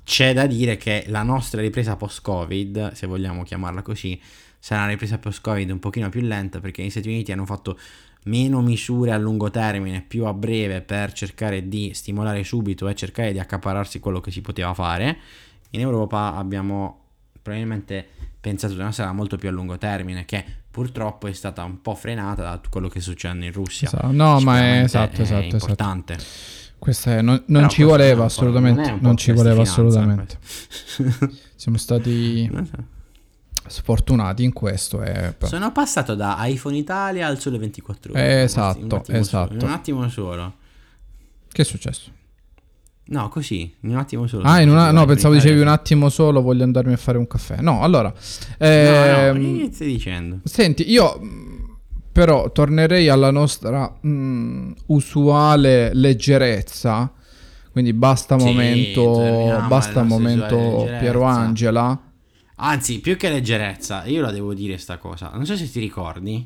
c'è 0.03 0.33
da 0.33 0.45
dire 0.45 0.77
che 0.77 1.05
la 1.07 1.23
nostra 1.23 1.61
ripresa 1.61 1.95
post-Covid, 1.95 2.91
se 2.91 3.07
vogliamo 3.07 3.43
chiamarla 3.43 3.81
così, 3.81 4.19
sarà 4.59 4.81
una 4.81 4.91
ripresa 4.91 5.17
post-Covid 5.17 5.69
un 5.71 5.79
pochino 5.79 6.09
più 6.09 6.21
lenta 6.21 6.59
perché 6.59 6.83
gli 6.83 6.89
Stati 6.89 7.07
Uniti 7.07 7.31
hanno 7.31 7.45
fatto 7.45 7.77
meno 8.25 8.61
misure 8.61 9.11
a 9.11 9.17
lungo 9.17 9.49
termine, 9.49 10.01
più 10.01 10.25
a 10.25 10.33
breve 10.33 10.81
per 10.81 11.11
cercare 11.13 11.67
di 11.67 11.91
stimolare 11.93 12.43
subito 12.43 12.87
e 12.87 12.95
cercare 12.95 13.31
di 13.31 13.39
accapararsi 13.39 13.99
quello 13.99 14.21
che 14.21 14.31
si 14.31 14.41
poteva 14.41 14.73
fare. 14.73 15.17
In 15.71 15.79
Europa 15.79 16.35
abbiamo 16.35 16.99
probabilmente 17.41 18.07
pensato 18.39 18.73
una 18.73 18.91
sarà 18.91 19.11
molto 19.13 19.37
più 19.37 19.49
a 19.49 19.51
lungo 19.51 19.77
termine, 19.77 20.25
che 20.25 20.43
purtroppo 20.69 21.27
è 21.27 21.33
stata 21.33 21.63
un 21.63 21.81
po' 21.81 21.95
frenata 21.95 22.41
da 22.41 22.61
quello 22.69 22.87
che 22.87 22.99
sta 22.99 23.11
succedendo 23.11 23.45
in 23.45 23.51
Russia. 23.51 23.87
Esatto. 23.87 24.11
No, 24.11 24.39
ma 24.39 24.59
è 24.59 24.83
esatto, 24.83 25.21
esatto, 25.21 25.41
è 25.41 25.45
importante. 25.45 26.13
Esatto. 26.13 26.71
Questa 26.79 27.17
è, 27.17 27.21
non, 27.21 27.41
non 27.47 27.69
ci 27.69 27.83
voleva 27.83 28.25
assolutamente, 28.25 28.89
non, 28.89 28.99
non 29.01 29.17
ci 29.17 29.31
voleva 29.31 29.61
assolutamente. 29.61 30.37
Siamo 31.55 31.77
stati 31.77 32.51
sfortunati 33.67 34.43
in 34.43 34.53
questo. 34.53 35.01
È... 35.01 35.35
Sono 35.43 35.71
passato 35.71 36.15
da 36.15 36.37
iPhone 36.41 36.77
Italia 36.77 37.27
al 37.27 37.39
sole 37.39 37.57
24 37.57 38.11
ore. 38.11 38.21
Eh, 38.21 38.41
esatto, 38.43 39.03
esatto. 39.07 39.53
in 39.53 39.61
un 39.61 39.69
attimo 39.69 40.09
solo. 40.09 40.53
Che 41.51 41.61
è 41.61 41.65
successo? 41.65 42.11
No, 43.05 43.27
così, 43.29 43.73
in 43.81 43.89
un 43.89 43.97
attimo 43.97 44.27
solo. 44.27 44.43
Ah, 44.43 44.61
in 44.61 44.69
una... 44.69 44.91
no, 44.91 45.05
pensavo 45.05 45.33
dicevi 45.33 45.59
un 45.59 45.67
attimo 45.67 46.09
solo, 46.09 46.41
voglio 46.41 46.63
andarmi 46.63 46.93
a 46.93 46.97
fare 46.97 47.17
un 47.17 47.27
caffè. 47.27 47.57
No, 47.59 47.81
allora... 47.81 48.13
Ehm... 48.57 49.37
No, 49.37 49.61
no, 49.63 49.69
stai 49.71 49.87
dicendo? 49.87 50.39
Senti, 50.43 50.89
io 50.89 51.19
però 52.11 52.51
tornerei 52.51 53.09
alla 53.09 53.31
nostra 53.31 53.93
mh, 53.99 54.09
mm, 54.09 54.71
usuale 54.87 55.93
leggerezza. 55.93 57.11
Quindi 57.71 57.91
basta 57.91 58.37
sì, 58.37 58.45
momento, 58.45 59.63
basta 59.67 60.03
momento 60.03 60.87
Piero 60.99 61.23
Angela 61.23 61.99
Anzi, 62.55 62.99
più 62.99 63.17
che 63.17 63.29
leggerezza, 63.29 64.05
io 64.05 64.21
la 64.21 64.31
devo 64.31 64.53
dire 64.53 64.77
sta 64.77 64.97
cosa. 64.97 65.31
Non 65.33 65.45
so 65.45 65.55
se 65.55 65.69
ti 65.69 65.79
ricordi, 65.79 66.45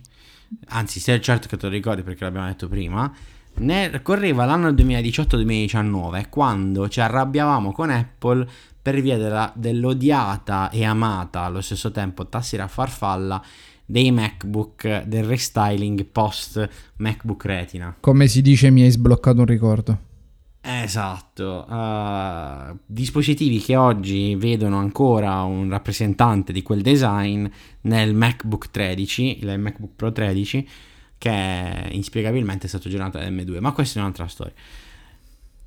anzi, 0.70 1.00
sei 1.00 1.22
certo 1.22 1.48
che 1.48 1.58
te 1.58 1.68
lo 1.68 1.72
ricordi 1.74 2.04
perché 2.04 2.24
l'abbiamo 2.24 2.48
detto 2.48 2.68
prima. 2.68 3.14
Ne 3.60 4.02
correva 4.04 4.46
l'anno 4.46 4.70
2018-2019 4.72 6.30
quando 6.30 6.88
ci 6.90 7.02
arrabbiavamo 7.02 7.72
con 7.72 7.90
Apple 7.90 8.48
per 8.80 9.02
via 9.02 9.18
della, 9.18 9.52
dell'odiata 9.56 10.70
e 10.70 10.86
amata 10.86 11.42
allo 11.42 11.62
stesso 11.62 11.92
tempo 11.92 12.28
tastiera 12.28 12.68
farfalla 12.68 13.44
dei 13.84 14.12
MacBook 14.12 15.04
del 15.04 15.24
restyling 15.24 16.06
post 16.06 16.70
MacBook 16.98 17.46
Retina. 17.46 17.96
Come 18.00 18.28
si 18.28 18.42
dice, 18.42 18.70
mi 18.70 18.84
hai 18.84 18.92
sbloccato 18.92 19.40
un 19.40 19.46
ricordo. 19.46 20.00
Esatto, 20.70 21.66
uh, 21.66 22.78
dispositivi 22.86 23.62
che 23.62 23.78
oggi 23.78 24.36
vedono 24.36 24.78
ancora 24.78 25.44
un 25.44 25.70
rappresentante 25.70 26.52
di 26.52 26.62
quel 26.62 26.82
design 26.82 27.48
nel 27.84 28.14
MacBook 28.14 28.70
13, 28.70 29.46
il 29.46 29.60
MacBook 29.60 29.94
Pro 29.96 30.12
13, 30.12 30.68
che 31.18 31.88
inspiegabilmente 31.92 32.66
è 32.66 32.68
stato 32.68 32.90
girato 32.90 33.18
da 33.18 33.30
M2, 33.30 33.62
ma 33.62 33.72
questa 33.72 34.00
è 34.00 34.02
un'altra 34.02 34.28
storia. 34.28 34.52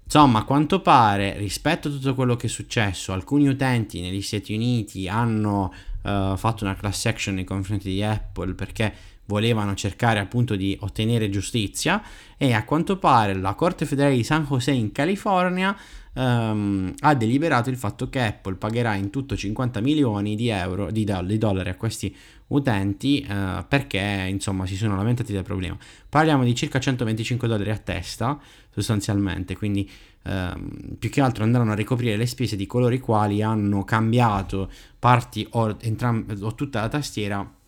Insomma, 0.04 0.40
a 0.40 0.44
quanto 0.44 0.82
pare, 0.82 1.38
rispetto 1.38 1.88
a 1.88 1.92
tutto 1.92 2.14
quello 2.14 2.36
che 2.36 2.48
è 2.48 2.50
successo, 2.50 3.14
alcuni 3.14 3.48
utenti 3.48 4.02
negli 4.02 4.20
Stati 4.20 4.52
Uniti 4.52 5.08
hanno 5.08 5.72
uh, 6.02 6.36
fatto 6.36 6.64
una 6.64 6.74
class 6.74 7.06
action 7.06 7.36
nei 7.36 7.44
confronti 7.44 7.88
di 7.88 8.02
Apple 8.02 8.52
perché 8.52 8.92
volevano 9.30 9.76
cercare 9.76 10.18
appunto 10.18 10.56
di 10.56 10.76
ottenere 10.80 11.30
giustizia 11.30 12.02
e 12.36 12.52
a 12.52 12.64
quanto 12.64 12.98
pare 12.98 13.34
la 13.34 13.54
Corte 13.54 13.86
federale 13.86 14.16
di 14.16 14.24
San 14.24 14.44
José 14.44 14.72
in 14.72 14.90
California 14.90 15.76
ehm, 16.12 16.94
ha 16.98 17.14
deliberato 17.14 17.70
il 17.70 17.76
fatto 17.76 18.08
che 18.08 18.20
Apple 18.20 18.56
pagherà 18.56 18.94
in 18.94 19.10
tutto 19.10 19.36
50 19.36 19.80
milioni 19.80 20.34
di 20.34 20.48
euro 20.48 20.90
di, 20.90 21.04
do- 21.04 21.22
di 21.22 21.38
dollari 21.38 21.68
a 21.68 21.76
questi 21.76 22.14
utenti 22.48 23.20
eh, 23.20 23.64
perché 23.68 24.26
insomma 24.28 24.66
si 24.66 24.74
sono 24.74 24.96
lamentati 24.96 25.32
del 25.32 25.44
problema. 25.44 25.78
Parliamo 26.08 26.42
di 26.42 26.54
circa 26.56 26.80
125 26.80 27.46
dollari 27.46 27.70
a 27.70 27.78
testa 27.78 28.36
sostanzialmente, 28.70 29.56
quindi 29.56 29.88
ehm, 30.24 30.96
più 30.98 31.08
che 31.08 31.20
altro 31.20 31.44
andranno 31.44 31.70
a 31.70 31.76
ricoprire 31.76 32.16
le 32.16 32.26
spese 32.26 32.56
di 32.56 32.66
coloro 32.66 32.92
i 32.92 32.98
quali 32.98 33.42
hanno 33.42 33.84
cambiato 33.84 34.68
parti 34.98 35.46
o, 35.50 35.76
entram- 35.82 36.36
o 36.42 36.52
tutta 36.56 36.80
la 36.80 36.88
tastiera 36.88 37.58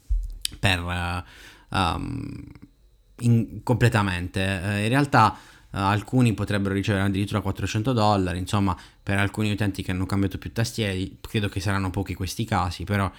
per 0.59 0.81
uh, 0.83 1.23
um, 1.73 2.43
in- 3.21 3.63
completamente. 3.63 4.41
Uh, 4.41 4.83
in 4.83 4.89
realtà 4.89 5.37
Uh, 5.75 5.79
alcuni 5.79 6.35
potrebbero 6.35 6.75
ricevere 6.75 7.07
addirittura 7.07 7.41
400 7.41 7.95
dollari, 7.95 8.37
insomma, 8.37 8.77
per 9.03 9.19
alcuni 9.19 9.51
utenti 9.51 9.83
che 9.83 9.93
hanno 9.93 10.05
cambiato 10.05 10.37
più 10.37 10.53
tastiere, 10.53 11.13
credo 11.19 11.49
che 11.49 11.61
saranno 11.61 11.89
pochi 11.89 12.13
questi 12.13 12.45
casi, 12.45 12.85
però 12.85 13.11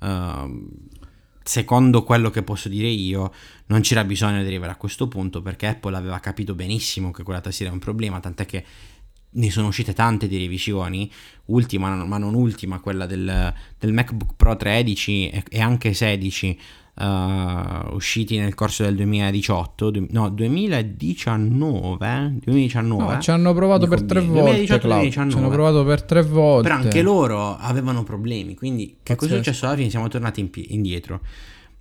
uh, 0.00 0.68
secondo 1.44 2.02
quello 2.02 2.30
che 2.30 2.42
posso 2.42 2.68
dire 2.68 2.88
io, 2.88 3.32
non 3.66 3.80
c'era 3.82 4.02
bisogno 4.02 4.40
di 4.40 4.46
arrivare 4.48 4.72
a 4.72 4.76
questo 4.76 5.06
punto 5.06 5.40
perché 5.40 5.68
Apple 5.68 5.96
aveva 5.96 6.18
capito 6.18 6.56
benissimo 6.56 7.12
che 7.12 7.22
quella 7.22 7.40
tastiera 7.40 7.70
è 7.70 7.74
un 7.74 7.80
problema, 7.80 8.18
tant'è 8.18 8.44
che 8.44 8.64
ne 9.32 9.50
sono 9.50 9.68
uscite 9.68 9.92
tante 9.92 10.26
di 10.26 10.36
revisioni, 10.36 11.10
ultima 11.46 11.94
ma 12.04 12.18
non 12.18 12.34
ultima, 12.34 12.80
quella 12.80 13.06
del, 13.06 13.54
del 13.78 13.92
MacBook 13.92 14.34
Pro 14.34 14.56
13 14.56 15.28
e, 15.28 15.44
e 15.48 15.60
anche 15.60 15.94
16 15.94 16.58
uh, 17.00 17.94
usciti 17.94 18.38
nel 18.38 18.54
corso 18.54 18.82
del 18.84 18.96
2018, 18.96 19.90
du- 19.90 20.06
no 20.10 20.28
2019, 20.28 22.38
2019. 22.44 23.14
No, 23.14 23.20
ci 23.20 23.30
hanno 23.30 23.54
provato 23.54 23.86
per 23.86 24.02
tre 24.02 24.20
volte. 24.20 24.40
2018, 24.40 24.80
Cloud. 24.80 25.00
2019. 25.00 25.30
Ci 25.30 25.38
hanno 25.38 25.48
provato 25.52 25.84
per 25.84 26.02
tre 26.02 26.22
volte. 26.22 26.68
Però 26.68 26.80
anche 26.80 27.02
loro 27.02 27.56
avevano 27.56 28.02
problemi, 28.02 28.54
quindi 28.54 28.98
che 29.02 29.16
cosa 29.16 29.32
è 29.32 29.36
successo 29.36 29.66
alla 29.66 29.76
fine? 29.76 29.90
Siamo 29.90 30.08
tornati 30.08 30.40
in 30.40 30.50
pi- 30.50 30.74
indietro. 30.74 31.20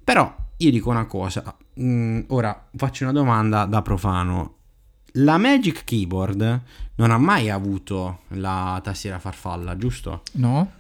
Però 0.04 0.36
io 0.58 0.72
dico 0.72 0.90
una 0.90 1.06
cosa, 1.06 1.56
mm, 1.80 2.22
ora 2.28 2.68
faccio 2.76 3.04
una 3.04 3.14
domanda 3.14 3.66
da 3.66 3.82
profano. 3.82 4.56
La 5.14 5.38
Magic 5.38 5.84
Keyboard 5.86 6.62
non 6.96 7.12
ha 7.12 7.18
mai 7.18 7.50
avuto 7.50 8.20
la 8.30 8.80
tastiera 8.84 9.20
farfalla, 9.20 9.78
giusto? 9.78 10.22
No? 10.34 10.72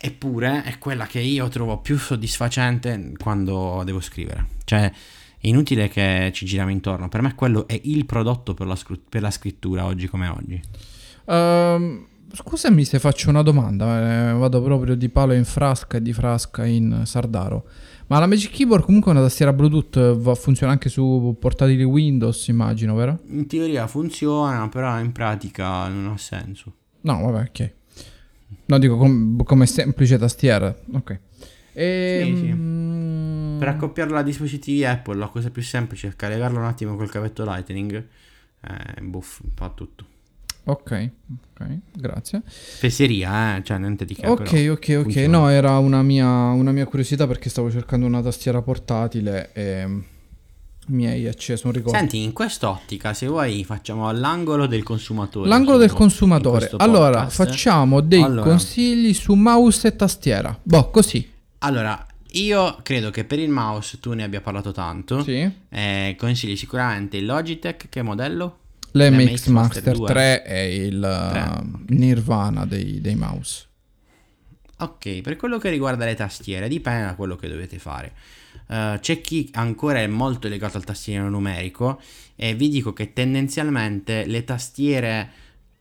Eppure 0.00 0.62
è 0.62 0.78
quella 0.78 1.06
che 1.06 1.20
io 1.20 1.48
trovo 1.48 1.78
più 1.78 1.98
soddisfacente 1.98 3.12
quando 3.18 3.82
devo 3.84 4.00
scrivere. 4.00 4.46
Cioè, 4.64 4.92
è 5.40 5.46
inutile 5.46 5.88
che 5.88 6.30
ci 6.32 6.44
giriamo 6.46 6.70
intorno. 6.70 7.08
Per 7.08 7.22
me 7.22 7.34
quello 7.34 7.66
è 7.66 7.78
il 7.84 8.06
prodotto 8.06 8.54
per 8.54 8.66
la, 8.66 8.76
scru- 8.76 9.00
per 9.08 9.22
la 9.22 9.30
scrittura 9.30 9.84
oggi 9.84 10.06
come 10.06 10.28
oggi. 10.28 10.60
Ehm, 11.26 12.06
scusami 12.32 12.84
se 12.84 12.98
faccio 12.98 13.30
una 13.30 13.42
domanda, 13.42 14.30
eh, 14.30 14.32
vado 14.34 14.62
proprio 14.62 14.94
di 14.94 15.08
palo 15.08 15.32
in 15.32 15.44
frasca 15.44 15.96
e 15.96 16.02
di 16.02 16.12
frasca 16.12 16.64
in 16.64 17.02
Sardaro. 17.04 17.66
Ma 18.08 18.18
la 18.18 18.26
Magic 18.26 18.50
Keyboard 18.50 18.84
comunque 18.84 19.12
è 19.12 19.14
una 19.14 19.24
tastiera 19.24 19.52
Bluetooth, 19.52 20.16
va, 20.16 20.34
funziona 20.34 20.72
anche 20.72 20.88
su 20.88 21.36
portatili 21.38 21.84
Windows, 21.84 22.48
immagino, 22.48 22.94
vero? 22.94 23.18
In 23.28 23.46
teoria 23.46 23.86
funziona, 23.86 24.68
però 24.68 24.98
in 24.98 25.12
pratica 25.12 25.88
non 25.88 26.12
ha 26.12 26.16
senso. 26.16 26.72
No, 27.02 27.20
vabbè, 27.30 27.48
ok. 27.48 27.72
No, 28.66 28.78
dico 28.78 28.96
com- 28.96 29.42
come 29.44 29.66
semplice 29.66 30.18
tastiera. 30.18 30.74
Ok. 30.92 31.18
E, 31.72 32.22
Sì, 32.24 32.36
sì. 32.36 32.52
mm, 32.52 33.58
Per 33.58 33.68
accoppiarla 33.68 34.18
a 34.18 34.22
dispositivi 34.22 34.84
Apple, 34.84 35.16
la 35.16 35.28
cosa 35.28 35.50
più 35.50 35.62
semplice 35.62 36.08
è 36.08 36.16
caricarlo 36.16 36.58
un 36.58 36.64
attimo 36.64 36.96
col 36.96 37.10
cavetto 37.10 37.44
Lightning. 37.44 38.06
Eh, 38.60 39.00
buff, 39.02 39.40
fa 39.54 39.68
tutto. 39.70 40.04
Ok, 40.64 41.10
ok, 41.54 41.66
grazie. 41.94 42.42
Fesseria, 42.44 43.56
eh, 43.56 43.62
cioè 43.62 43.78
niente 43.78 44.04
di 44.04 44.14
che. 44.14 44.26
Ok, 44.26 44.40
ok, 44.70 44.70
ok. 44.70 45.02
funziona. 45.02 45.38
No, 45.38 45.48
era 45.48 45.78
una 45.78 46.02
mia, 46.02 46.26
una 46.28 46.72
mia 46.72 46.84
curiosità 46.84 47.26
perché 47.26 47.48
stavo 47.48 47.70
cercando 47.70 48.04
una 48.04 48.20
tastiera 48.20 48.60
portatile 48.60 49.50
e 49.54 50.02
mi 50.88 51.06
hai 51.06 51.26
acceso 51.26 51.66
un 51.66 51.72
ricordo. 51.72 51.98
Senti, 51.98 52.22
in 52.22 52.32
quest'ottica, 52.32 53.12
se 53.14 53.26
vuoi, 53.26 53.64
facciamo 53.64 54.08
all'angolo 54.08 54.66
del 54.66 54.82
consumatore. 54.82 55.48
L'angolo 55.48 55.78
del 55.78 55.92
consumatore. 55.92 56.70
Allora, 56.76 57.28
facciamo 57.28 58.00
dei 58.00 58.22
Allora, 58.22 58.48
consigli 58.48 59.12
su 59.14 59.34
mouse 59.34 59.88
e 59.88 59.96
tastiera. 59.96 60.58
Boh, 60.62 60.90
così. 60.90 61.30
Allora, 61.58 62.06
io 62.32 62.78
credo 62.82 63.10
che 63.10 63.24
per 63.24 63.38
il 63.38 63.50
mouse 63.50 63.98
tu 64.00 64.12
ne 64.12 64.22
abbia 64.22 64.40
parlato 64.40 64.72
tanto. 64.72 65.22
Sì. 65.22 65.50
Eh, 65.68 66.16
consigli 66.18 66.56
sicuramente 66.56 67.16
il 67.16 67.26
Logitech, 67.26 67.88
che 67.88 68.02
modello? 68.02 68.58
L'MX 68.92 69.46
Master 69.48 69.52
Master 69.52 69.96
2. 69.96 70.06
3 70.06 70.42
è 70.42 70.58
il 70.58 71.28
Tre. 71.30 71.40
uh, 71.40 71.84
Nirvana 71.88 72.64
dei, 72.64 73.00
dei 73.00 73.14
mouse. 73.14 73.66
Ok, 74.80 75.20
per 75.22 75.36
quello 75.36 75.58
che 75.58 75.70
riguarda 75.70 76.04
le 76.04 76.14
tastiere, 76.14 76.68
dipende 76.68 77.04
da 77.04 77.14
quello 77.14 77.36
che 77.36 77.48
dovete 77.48 77.78
fare. 77.78 78.12
Eh, 78.68 78.98
c'è 79.00 79.20
chi 79.20 79.48
ancora 79.54 80.00
è 80.00 80.06
molto 80.06 80.46
legato 80.48 80.76
al 80.76 80.84
tastierino 80.84 81.28
numerico 81.28 82.00
e 82.36 82.54
vi 82.54 82.68
dico 82.68 82.92
che 82.92 83.12
tendenzialmente 83.12 84.26
le 84.26 84.44
tastiere 84.44 85.30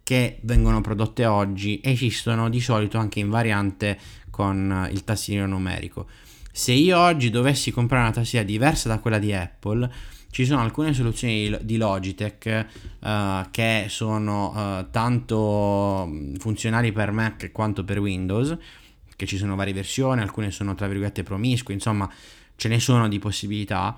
che 0.04 0.39
vengono 0.43 0.80
prodotte 0.80 1.26
oggi 1.26 1.82
esistono 1.84 2.50
di 2.50 2.62
solito 2.62 2.97
anche 2.97 3.19
in 3.19 3.30
variante 3.30 4.00
con 4.30 4.71
eh, 4.71 4.91
il 4.91 5.04
tastierino 5.04 5.47
numerico. 5.47 6.08
Se 6.52 6.71
io 6.71 6.97
oggi 6.97 7.30
dovessi 7.30 7.71
comprare 7.71 8.06
una 8.06 8.13
tastiera 8.13 8.45
diversa 8.45 8.88
da 8.88 9.00
quella 9.00 9.19
di 9.19 9.34
Apple, 9.34 9.91
ci 10.32 10.45
sono 10.45 10.62
alcune 10.62 10.93
soluzioni 10.93 11.56
di- 11.62 11.78
Logitech 11.78 12.45
eh, 12.45 13.47
che 13.52 13.86
sono 13.89 14.54
eh, 14.56 14.86
tanto 14.91 16.06
mm, 16.08 16.36
funzionali 16.36 16.91
per 16.91 17.12
Mac 17.12 17.52
quanto 17.52 17.84
per 17.84 18.00
Windows, 18.00 18.58
che 19.15 19.26
ci 19.26 19.38
sono 19.38 19.56
varie 19.56 19.73
versioni, 19.73 20.21
alcune 20.21 20.52
sono 20.52 20.73
tra 20.73 20.88
virgolette 20.88 21.23
promiscue, 21.23 21.73
insomma 21.73 22.10
ce 22.58 22.67
ne 22.67 22.80
sono 22.82 23.08
di 23.08 23.20
possibilità. 23.20 23.96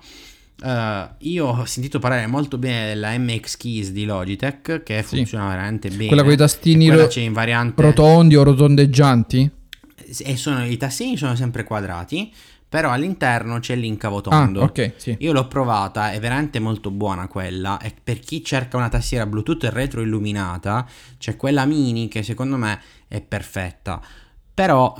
Eh, 0.61 1.07
io 1.19 1.45
ho 1.47 1.65
sentito 1.65 1.97
parlare 1.99 2.27
molto 2.27 2.57
bene 2.57 2.87
della 2.87 3.17
MX 3.17 3.57
Keys 3.57 3.89
di 3.91 4.05
Logitech 4.05 4.83
che 4.83 5.01
Sì. 5.01 5.15
funziona 5.17 5.47
veramente 5.49 5.89
bene. 5.89 6.07
Quella 6.07 6.21
con 6.23 6.31
i 6.33 6.37
tastini 6.37 6.89
ro- 6.89 7.07
c'è 7.07 7.21
in 7.21 7.33
variante 7.33 7.81
rotondi 7.81 8.35
o 8.35 8.43
rotondeggianti? 8.43 9.51
e 10.23 10.37
sono, 10.37 10.65
i 10.65 10.75
tastini 10.75 11.15
sono 11.17 11.35
sempre 11.35 11.63
quadrati, 11.63 12.33
però 12.67 12.89
all'interno 12.91 13.59
c'è 13.59 13.75
l'incavo 13.75 14.21
tondo. 14.21 14.61
Ah, 14.61 14.65
ok, 14.65 14.93
sì. 14.97 15.15
Io 15.19 15.31
l'ho 15.33 15.47
provata, 15.47 16.11
è 16.11 16.19
veramente 16.19 16.59
molto 16.59 16.89
buona 16.91 17.27
quella. 17.27 17.79
E 17.79 17.93
per 18.03 18.19
chi 18.19 18.43
cerca 18.43 18.75
una 18.77 18.89
tastiera 18.89 19.25
Bluetooth 19.27 19.63
retroilluminata, 19.71 20.85
c'è 21.17 21.35
quella 21.35 21.65
mini 21.65 22.07
che 22.07 22.23
secondo 22.23 22.57
me 22.57 22.79
è 23.07 23.21
perfetta. 23.21 24.01
Però 24.59 24.93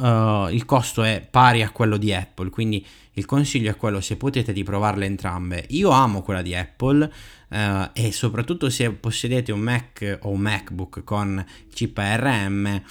eh, 0.48 0.56
il 0.56 0.63
costo 0.63 1.04
è 1.04 1.28
pari 1.30 1.63
a 1.63 1.72
quello 1.72 1.98
di 1.98 2.13
Apple, 2.13 2.50
quindi 2.50 2.86
il 3.12 3.26
consiglio 3.26 3.69
è 3.69 3.76
quello 3.76 4.00
se 4.00 4.15
potete 4.15 4.54
di 4.54 4.63
provarle 4.63 5.06
entrambe. 5.06 5.65
Io 5.72 5.89
amo 5.89 6.22
quella 6.22 6.41
di 6.41 6.56
Apple 6.56 7.12
eh, 7.50 7.89
e 7.91 8.13
soprattutto 8.13 8.69
se 8.69 8.89
possedete 8.91 9.52
un 9.52 9.60
Mac 9.60 10.19
o 10.22 10.30
un 10.30 10.39
MacBook 10.39 11.04
con 11.04 11.45
chip 11.74 11.98
ARM 11.98 12.82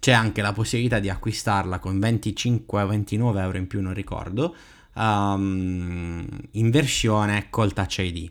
c'è 0.00 0.12
anche 0.12 0.40
la 0.40 0.54
possibilità 0.54 1.00
di 1.00 1.10
acquistarla 1.10 1.80
con 1.80 1.98
25-29 1.98 3.38
euro 3.38 3.58
in 3.58 3.66
più, 3.66 3.82
non 3.82 3.92
ricordo, 3.92 4.56
ehm, 4.96 6.26
in 6.52 6.70
versione 6.70 7.48
col 7.50 7.74
Touch 7.74 7.98
ID, 7.98 8.30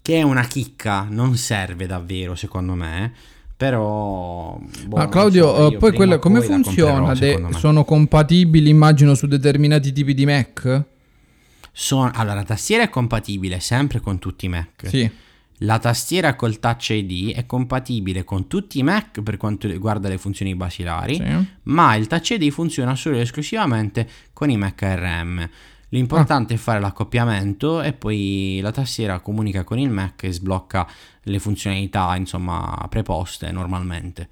che 0.00 0.16
è 0.16 0.22
una 0.22 0.44
chicca, 0.44 1.06
non 1.10 1.36
serve 1.36 1.84
davvero 1.84 2.34
secondo 2.34 2.72
me, 2.72 3.12
però... 3.58 4.56
boh, 4.86 4.96
Ma 4.96 5.08
Claudio, 5.08 5.52
so, 5.52 5.72
eh, 5.72 5.76
poi 5.78 5.92
quella, 5.92 6.20
come 6.20 6.38
poi 6.38 6.46
funziona? 6.46 7.12
De- 7.12 7.44
sono 7.56 7.84
compatibili, 7.84 8.70
immagino, 8.70 9.14
su 9.14 9.26
determinati 9.26 9.92
tipi 9.92 10.14
di 10.14 10.24
Mac? 10.24 10.84
Sono- 11.72 12.08
allora, 12.14 12.36
la 12.36 12.44
tastiera 12.44 12.84
è 12.84 12.88
compatibile 12.88 13.58
sempre 13.58 13.98
con 13.98 14.20
tutti 14.20 14.46
i 14.46 14.48
Mac. 14.48 14.86
Sì. 14.86 15.10
La 15.62 15.80
tastiera 15.80 16.36
col 16.36 16.60
Touch 16.60 16.90
ID 16.90 17.34
è 17.34 17.46
compatibile 17.46 18.22
con 18.22 18.46
tutti 18.46 18.78
i 18.78 18.84
Mac 18.84 19.22
per 19.22 19.36
quanto 19.36 19.66
riguarda 19.66 20.08
le 20.08 20.18
funzioni 20.18 20.54
basilari, 20.54 21.16
Sì. 21.16 21.46
ma 21.64 21.96
il 21.96 22.06
Touch 22.06 22.30
ID 22.30 22.50
funziona 22.52 22.94
solo 22.94 23.16
ed 23.16 23.22
esclusivamente 23.22 24.08
con 24.32 24.50
i 24.50 24.56
Mac 24.56 24.80
ARM. 24.84 25.50
L'importante 25.90 26.54
è 26.54 26.56
fare 26.58 26.80
l'accoppiamento 26.80 27.80
e 27.80 27.94
poi 27.94 28.58
la 28.60 28.70
tastiera 28.70 29.20
comunica 29.20 29.64
con 29.64 29.78
il 29.78 29.90
Mac 29.90 30.22
e 30.24 30.32
sblocca 30.32 30.86
le 31.22 31.38
funzionalità, 31.38 32.14
insomma, 32.16 32.86
preposte 32.90 33.50
normalmente. 33.50 34.28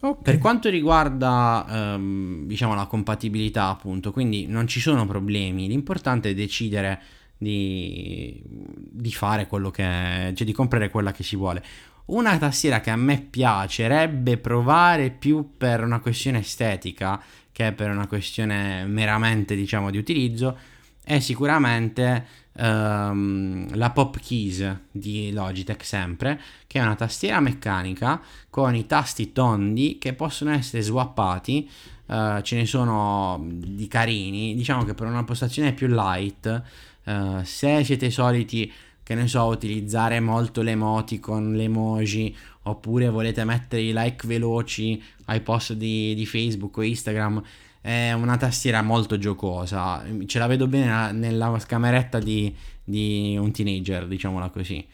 Ok. 0.00 0.22
Per 0.22 0.38
quanto 0.38 0.68
riguarda 0.68 1.66
ehm, 1.68 2.46
diciamo 2.46 2.74
la 2.74 2.86
compatibilità, 2.86 3.68
appunto, 3.68 4.10
quindi 4.10 4.46
non 4.46 4.66
ci 4.66 4.80
sono 4.80 5.06
problemi. 5.06 5.68
L'importante 5.68 6.30
è 6.30 6.34
decidere 6.34 7.00
di, 7.38 8.42
di 8.44 9.12
fare 9.12 9.46
quello 9.46 9.70
che 9.70 10.32
cioè 10.34 10.46
di 10.46 10.52
comprare 10.52 10.90
quella 10.90 11.12
che 11.12 11.22
si 11.22 11.36
vuole. 11.36 11.62
Una 12.06 12.38
tastiera 12.38 12.80
che 12.80 12.90
a 12.90 12.96
me 12.96 13.20
piacerebbe 13.20 14.38
provare 14.38 15.10
più 15.10 15.54
per 15.56 15.82
una 15.82 15.98
questione 15.98 16.38
estetica 16.38 17.20
che 17.56 17.72
per 17.72 17.88
una 17.88 18.06
questione 18.06 18.84
meramente, 18.84 19.56
diciamo, 19.56 19.90
di 19.90 19.96
utilizzo 19.96 20.58
è 21.02 21.20
sicuramente 21.20 22.26
ehm, 22.52 23.74
la 23.78 23.90
Pop 23.92 24.20
Keys 24.20 24.76
di 24.90 25.32
Logitech 25.32 25.82
sempre, 25.82 26.38
che 26.66 26.80
è 26.80 26.82
una 26.82 26.96
tastiera 26.96 27.40
meccanica 27.40 28.20
con 28.50 28.74
i 28.74 28.84
tasti 28.84 29.32
tondi 29.32 29.96
che 29.96 30.12
possono 30.12 30.50
essere 30.50 30.82
swappati. 30.82 31.66
eh, 32.08 32.40
ce 32.42 32.56
ne 32.56 32.66
sono 32.66 33.42
di 33.48 33.88
carini, 33.88 34.54
diciamo 34.54 34.84
che 34.84 34.92
per 34.92 35.06
una 35.06 35.24
postazione 35.24 35.72
più 35.72 35.86
light, 35.86 36.62
eh, 37.04 37.40
se 37.42 37.84
siete 37.84 38.10
soliti, 38.10 38.70
che 39.02 39.14
ne 39.14 39.28
so, 39.28 39.44
utilizzare 39.44 40.20
molto 40.20 40.60
le 40.60 40.72
emoticon, 40.72 41.54
le 41.54 41.62
emoji, 41.62 42.36
oppure 42.64 43.08
volete 43.08 43.44
mettere 43.44 43.80
i 43.80 43.92
like 43.94 44.26
veloci 44.26 45.02
ai 45.26 45.40
post 45.40 45.74
di, 45.74 46.14
di 46.14 46.26
Facebook 46.26 46.76
o 46.76 46.82
Instagram, 46.82 47.42
è 47.80 48.12
una 48.12 48.36
tastiera 48.36 48.82
molto 48.82 49.16
giocosa. 49.18 50.04
Ce 50.26 50.38
la 50.38 50.46
vedo 50.46 50.66
bene 50.66 51.12
nella 51.12 51.56
cameretta 51.66 52.18
di, 52.18 52.54
di 52.82 53.36
un 53.38 53.52
teenager, 53.52 54.06
diciamola 54.06 54.48
così. 54.48 54.84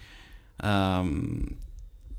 Um, 0.63 1.45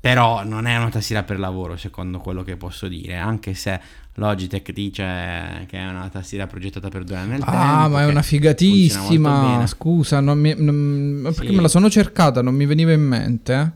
però 0.04 0.44
non 0.44 0.66
è 0.66 0.76
una 0.76 0.90
tastiera 0.90 1.22
per 1.22 1.38
lavoro, 1.38 1.78
secondo 1.78 2.18
quello 2.18 2.42
che 2.42 2.56
posso 2.56 2.88
dire. 2.88 3.16
Anche 3.16 3.54
se 3.54 3.80
Logitech 4.14 4.70
dice 4.72 5.64
che 5.66 5.78
è 5.78 5.88
una 5.88 6.10
tastiera 6.10 6.46
progettata 6.46 6.88
per 6.88 7.04
durare 7.04 7.26
nel 7.26 7.40
ah, 7.42 7.50
tempo. 7.50 7.58
Ah, 7.58 7.88
ma 7.88 8.02
è 8.02 8.04
una 8.06 8.20
figatissima. 8.20 9.66
Scusa, 9.66 10.20
non 10.20 10.38
mi- 10.38 10.54
non- 10.58 11.20
perché 11.22 11.48
Sì. 11.48 11.54
me 11.54 11.62
la 11.62 11.68
sono 11.68 11.88
cercata, 11.88 12.42
non 12.42 12.54
mi 12.54 12.66
veniva 12.66 12.92
in 12.92 13.00
mente. 13.00 13.72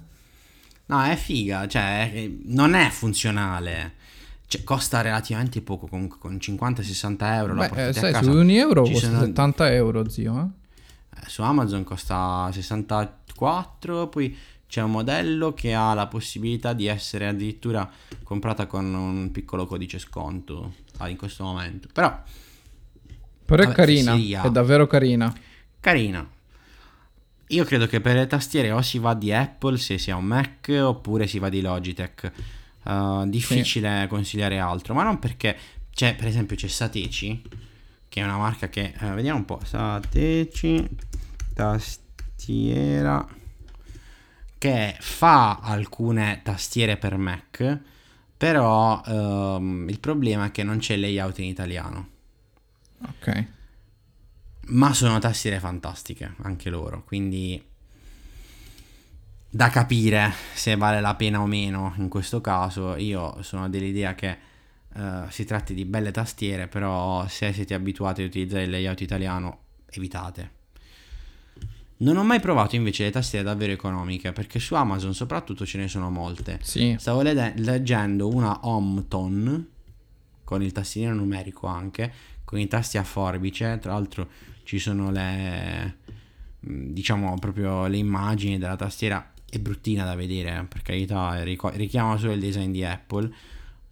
No, 0.86 1.02
è 1.02 1.16
figa, 1.16 1.66
cioè 1.66 2.30
non 2.44 2.74
è 2.74 2.90
funzionale. 2.90 3.94
Cioè, 4.48 4.64
costa 4.64 5.02
relativamente 5.02 5.60
poco, 5.60 5.86
comunque 5.86 6.16
con 6.18 6.36
50-60 6.40 7.16
euro 7.34 7.54
la 7.54 7.60
Beh, 7.62 7.68
portate 7.68 7.86
eh, 7.86 7.90
a 7.90 7.92
sai, 7.92 8.12
casa. 8.12 8.30
su 8.30 8.36
un 8.38 8.48
euro 8.50 8.84
Ci 8.86 8.92
costa 8.92 9.08
sono- 9.08 9.20
70 9.26 9.72
euro, 9.72 10.08
zio. 10.08 10.38
eh. 10.40 11.18
Eh, 11.20 11.28
su 11.28 11.42
Amazon 11.42 11.84
costa 11.84 12.48
64, 12.50 14.08
poi 14.08 14.36
c'è 14.66 14.82
un 14.82 14.90
modello 14.90 15.52
che 15.54 15.74
ha 15.74 15.92
la 15.94 16.06
possibilità 16.06 16.72
di 16.72 16.86
essere 16.86 17.26
addirittura 17.26 17.90
comprata 18.22 18.66
con 18.66 18.92
un 18.94 19.30
piccolo 19.32 19.66
codice 19.66 19.98
sconto 19.98 20.74
ah, 20.98 21.08
in 21.08 21.16
questo 21.16 21.44
momento. 21.44 21.88
Però 21.92 22.22
Però 23.44 23.62
è 23.62 23.66
Vabbè, 23.66 23.76
carina, 23.76 24.12
fesseria. 24.12 24.42
è 24.44 24.50
davvero 24.50 24.86
carina. 24.86 25.34
carina. 25.80 26.26
Io 27.50 27.64
credo 27.64 27.86
che 27.86 28.00
per 28.02 28.14
le 28.16 28.26
tastiere 28.26 28.70
o 28.72 28.82
si 28.82 28.98
va 28.98 29.14
di 29.14 29.32
Apple 29.32 29.78
se 29.78 29.96
si 29.96 30.10
ha 30.10 30.16
un 30.16 30.24
Mac 30.26 30.70
oppure 30.82 31.26
si 31.26 31.38
va 31.38 31.48
di 31.48 31.60
Logitech. 31.62 32.32
Uh, 32.84 33.28
difficile 33.28 34.06
consigliare 34.08 34.58
altro, 34.58 34.94
ma 34.94 35.02
non 35.02 35.18
perché 35.18 35.56
c'è, 35.92 36.14
per 36.14 36.26
esempio, 36.26 36.56
c'è 36.56 36.68
Sateci, 36.68 37.42
che 38.08 38.20
è 38.20 38.24
una 38.24 38.38
marca 38.38 38.68
che 38.68 38.94
eh, 38.98 39.10
vediamo 39.10 39.38
un 39.38 39.44
po'. 39.44 39.60
Sateci 39.64 40.88
tastiera 41.54 43.26
che 44.58 44.96
fa 44.98 45.58
alcune 45.58 46.40
tastiere 46.42 46.96
per 46.96 47.16
Mac, 47.16 47.78
però 48.36 49.02
ehm, 49.04 49.88
il 49.88 50.00
problema 50.00 50.46
è 50.46 50.50
che 50.50 50.62
non 50.62 50.78
c'è 50.78 50.96
layout 50.96 51.38
in 51.38 51.44
italiano. 51.44 52.08
Ok. 53.06 53.46
Ma 54.70 54.92
sono 54.92 55.18
tastiere 55.18 55.60
fantastiche, 55.60 56.34
anche 56.42 56.70
loro, 56.70 57.04
quindi 57.04 57.62
da 59.50 59.70
capire 59.70 60.32
se 60.52 60.76
vale 60.76 61.00
la 61.00 61.14
pena 61.14 61.40
o 61.40 61.46
meno 61.46 61.94
in 61.96 62.08
questo 62.08 62.40
caso. 62.40 62.96
Io 62.96 63.42
sono 63.42 63.68
dell'idea 63.68 64.14
che 64.14 64.38
eh, 64.94 65.22
si 65.28 65.44
tratti 65.44 65.74
di 65.74 65.84
belle 65.84 66.10
tastiere, 66.10 66.68
però 66.68 67.26
se 67.28 67.52
siete 67.52 67.74
abituati 67.74 68.22
ad 68.22 68.28
utilizzare 68.28 68.64
il 68.64 68.70
layout 68.70 69.00
italiano, 69.00 69.60
evitate. 69.90 70.56
Non 72.00 72.16
ho 72.16 72.22
mai 72.22 72.38
provato 72.38 72.76
invece 72.76 73.04
le 73.04 73.10
tastiere 73.10 73.44
davvero 73.44 73.72
economiche, 73.72 74.32
perché 74.32 74.60
su 74.60 74.74
Amazon 74.74 75.14
soprattutto 75.14 75.66
ce 75.66 75.78
ne 75.78 75.88
sono 75.88 76.10
molte. 76.10 76.60
Sì. 76.62 76.94
Stavo 76.98 77.22
lede- 77.22 77.54
leggendo 77.56 78.28
una 78.28 78.66
Homton 78.66 79.66
con 80.44 80.62
il 80.62 80.72
tastierino 80.72 81.14
numerico 81.14 81.66
anche, 81.66 82.12
con 82.44 82.58
i 82.58 82.68
tasti 82.68 82.98
a 82.98 83.02
forbice, 83.02 83.78
tra 83.80 83.92
l'altro 83.92 84.28
ci 84.62 84.78
sono 84.78 85.10
le 85.10 85.96
mh, 86.60 86.92
diciamo 86.92 87.36
proprio 87.38 87.86
le 87.86 87.96
immagini 87.96 88.58
della 88.58 88.76
tastiera 88.76 89.32
è 89.50 89.58
bruttina 89.58 90.04
da 90.04 90.14
vedere, 90.14 90.66
per 90.68 90.82
carità, 90.82 91.42
richiama 91.42 92.16
solo 92.16 92.32
il 92.32 92.40
design 92.40 92.70
di 92.70 92.84
Apple. 92.84 93.30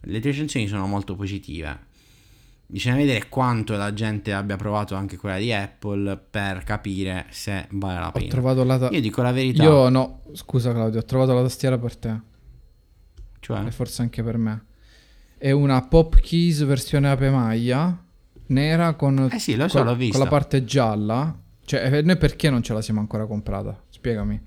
Le 0.01 0.19
recensioni 0.19 0.67
sono 0.67 0.85
molto 0.87 1.15
positive. 1.15 1.85
Bisogna 2.69 2.97
vedere 2.97 3.29
quanto 3.29 3.75
la 3.77 3.93
gente 3.93 4.33
abbia 4.33 4.57
provato 4.57 4.93
anche 4.95 5.15
quella 5.17 5.37
di 5.37 5.53
Apple 5.53 6.17
per 6.17 6.63
capire 6.63 7.25
se 7.29 7.67
vale 7.71 7.99
la 7.99 8.07
Ho 8.09 8.11
pena. 8.11 8.27
trovato 8.27 8.63
la 8.65 8.77
ta- 8.77 8.89
Io 8.91 8.99
dico 9.01 9.21
la 9.21 9.31
verità, 9.31 9.63
Io 9.63 9.87
no, 9.89 10.23
scusa 10.33 10.73
Claudio, 10.73 10.99
ho 10.99 11.05
trovato 11.05 11.33
la 11.33 11.41
tastiera 11.43 11.77
per 11.77 11.95
te. 11.95 12.19
cioè 13.39 13.65
E 13.65 13.71
forse 13.71 14.01
anche 14.01 14.21
per 14.21 14.37
me. 14.37 14.65
È 15.37 15.51
una 15.51 15.81
Pop 15.87 16.19
Keys 16.19 16.65
versione 16.65 17.09
ape 17.09 17.29
maglia 17.29 18.03
nera 18.47 18.93
con, 18.95 19.29
Eh 19.31 19.39
sì, 19.39 19.53
so, 19.67 19.83
con- 19.83 20.09
con 20.09 20.19
la 20.19 20.27
parte 20.27 20.65
gialla. 20.65 21.37
Cioè, 21.63 21.93
eh, 21.97 22.01
noi 22.01 22.17
perché 22.17 22.49
non 22.49 22.61
ce 22.63 22.73
la 22.73 22.81
siamo 22.81 22.99
ancora 22.99 23.25
comprata? 23.25 23.81
Spiegami. 23.89 24.39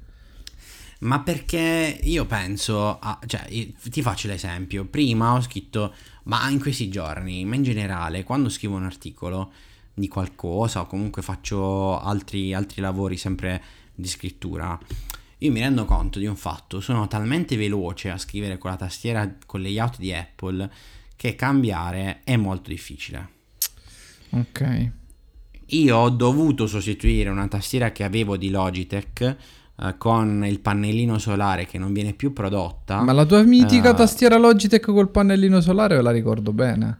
Ma 1.01 1.21
perché 1.21 1.99
io 2.03 2.27
penso, 2.27 2.99
a, 2.99 3.19
cioè 3.27 3.47
io- 3.49 3.73
ti 3.91 4.03
faccio 4.03 4.29
l'esempio, 4.29 4.85
prima 4.85 5.35
ho 5.35 5.41
scritto, 5.41 5.95
ma 6.25 6.49
in 6.51 6.61
questi 6.61 6.89
giorni, 6.89 7.45
ma 7.45 7.55
in 7.55 7.63
generale, 7.63 8.23
quando 8.23 8.49
scrivo 8.49 8.77
un 8.77 8.85
articolo 8.85 9.53
di 9.95 10.09
qualcosa 10.09 10.81
o 10.81 10.87
comunque 10.87 11.23
faccio 11.23 11.99
altri, 11.99 12.53
altri 12.53 12.83
lavori 12.83 13.17
sempre 13.17 13.63
di 13.95 14.09
scrittura, 14.09 14.79
io 15.39 15.51
mi 15.51 15.61
rendo 15.61 15.87
conto 15.87 16.19
di 16.19 16.27
un 16.27 16.37
fatto, 16.37 16.81
sono 16.81 17.09
talmente 17.09 17.57
veloce 17.57 18.11
a 18.11 18.19
scrivere 18.19 18.59
con 18.59 18.71
la 18.71 18.77
tastiera 18.77 19.37
con 19.47 19.63
layout 19.63 19.99
di 19.99 20.13
Apple 20.13 20.71
che 21.17 21.35
cambiare 21.35 22.21
è 22.25 22.37
molto 22.37 22.69
difficile. 22.69 23.29
Ok. 24.31 24.91
Io 25.67 25.97
ho 25.97 26.11
dovuto 26.11 26.67
sostituire 26.67 27.31
una 27.31 27.49
tastiera 27.49 27.91
che 27.91 28.05
avevo 28.05 28.37
di 28.37 28.51
Logitech 28.51 29.37
eh, 29.83 29.95
con 29.99 30.45
il 30.47 30.61
pannellino 30.61 31.19
solare 31.19 31.67
che 31.67 31.79
non 31.79 31.93
viene 31.93 32.13
più 32.13 32.33
prodotta. 32.33 33.01
Ma 33.03 33.13
la 33.13 33.25
tua 33.25 33.43
mitica 33.43 33.91
Eh, 33.91 33.95
tastiera 33.95 34.37
Logitech 34.39 34.87
col 34.93 35.09
pannellino 35.11 35.61
solare 35.61 36.01
la 36.03 36.11
ricordo 36.11 36.53
bene. 36.53 36.99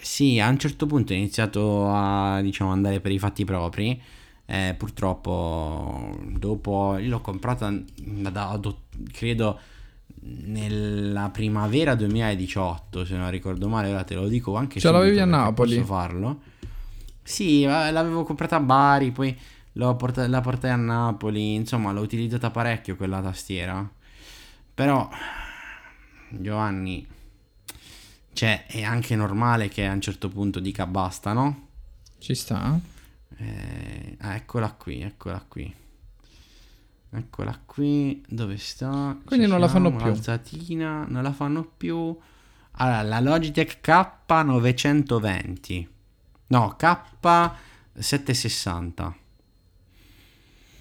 Sì, 0.00 0.40
a 0.40 0.48
un 0.48 0.58
certo 0.58 0.86
punto 0.86 1.12
ho 1.12 1.16
iniziato 1.16 1.86
a 1.88 2.40
diciamo 2.40 2.70
andare 2.72 3.00
per 3.00 3.12
i 3.12 3.18
fatti 3.18 3.44
propri. 3.44 4.00
Eh, 4.44 4.74
purtroppo 4.76 6.18
dopo 6.36 6.96
l'ho 7.00 7.20
comprata 7.20 7.72
da, 7.96 8.30
da- 8.30 8.56
do- 8.60 8.80
credo 9.12 9.58
nella 10.24 11.30
primavera 11.30 11.94
2018 11.94 13.04
se 13.04 13.16
non 13.16 13.30
ricordo 13.30 13.68
male 13.68 13.90
ora 13.90 14.02
te 14.04 14.14
lo 14.14 14.28
dico 14.28 14.56
anche 14.56 14.78
Ce 14.80 14.90
l'avevi 14.90 15.18
a 15.20 15.24
Napoli? 15.24 15.74
posso 15.76 15.86
farlo 15.86 16.40
sì 17.22 17.62
eh, 17.62 17.90
l'avevo 17.90 18.24
comprata 18.24 18.56
a 18.56 18.60
Bari 18.60 19.10
poi 19.10 19.36
porta- 19.96 20.28
la 20.28 20.40
portai 20.40 20.70
a 20.70 20.76
Napoli 20.76 21.54
insomma 21.54 21.92
l'ho 21.92 22.02
utilizzata 22.02 22.50
parecchio 22.50 22.96
quella 22.96 23.22
tastiera 23.22 23.88
però 24.74 25.08
Giovanni 26.30 27.06
cioè 28.32 28.66
è 28.66 28.82
anche 28.82 29.16
normale 29.16 29.68
che 29.68 29.86
a 29.86 29.92
un 29.92 30.00
certo 30.00 30.28
punto 30.28 30.60
dica 30.60 30.86
basta 30.86 31.32
no? 31.32 31.68
Ci 32.18 32.34
sta? 32.34 32.78
Eh, 33.36 34.16
ah, 34.20 34.34
eccola 34.36 34.70
qui, 34.72 35.00
eccola 35.00 35.44
qui. 35.46 35.74
Eccola 37.10 37.58
qui, 37.64 38.22
dove 38.28 38.56
sta? 38.56 39.16
Quindi 39.24 39.46
Ci 39.46 39.50
non 39.50 39.60
la 39.60 39.66
fanno 39.68 39.88
siamo, 39.88 40.04
più. 40.04 40.12
Alzatina, 40.12 41.04
non 41.08 41.22
la 41.24 41.32
fanno 41.32 41.64
più. 41.64 42.16
Allora, 42.72 43.02
la 43.02 43.20
Logitech 43.20 43.80
K920. 43.84 45.86
No, 46.46 46.76
K760. 46.80 49.12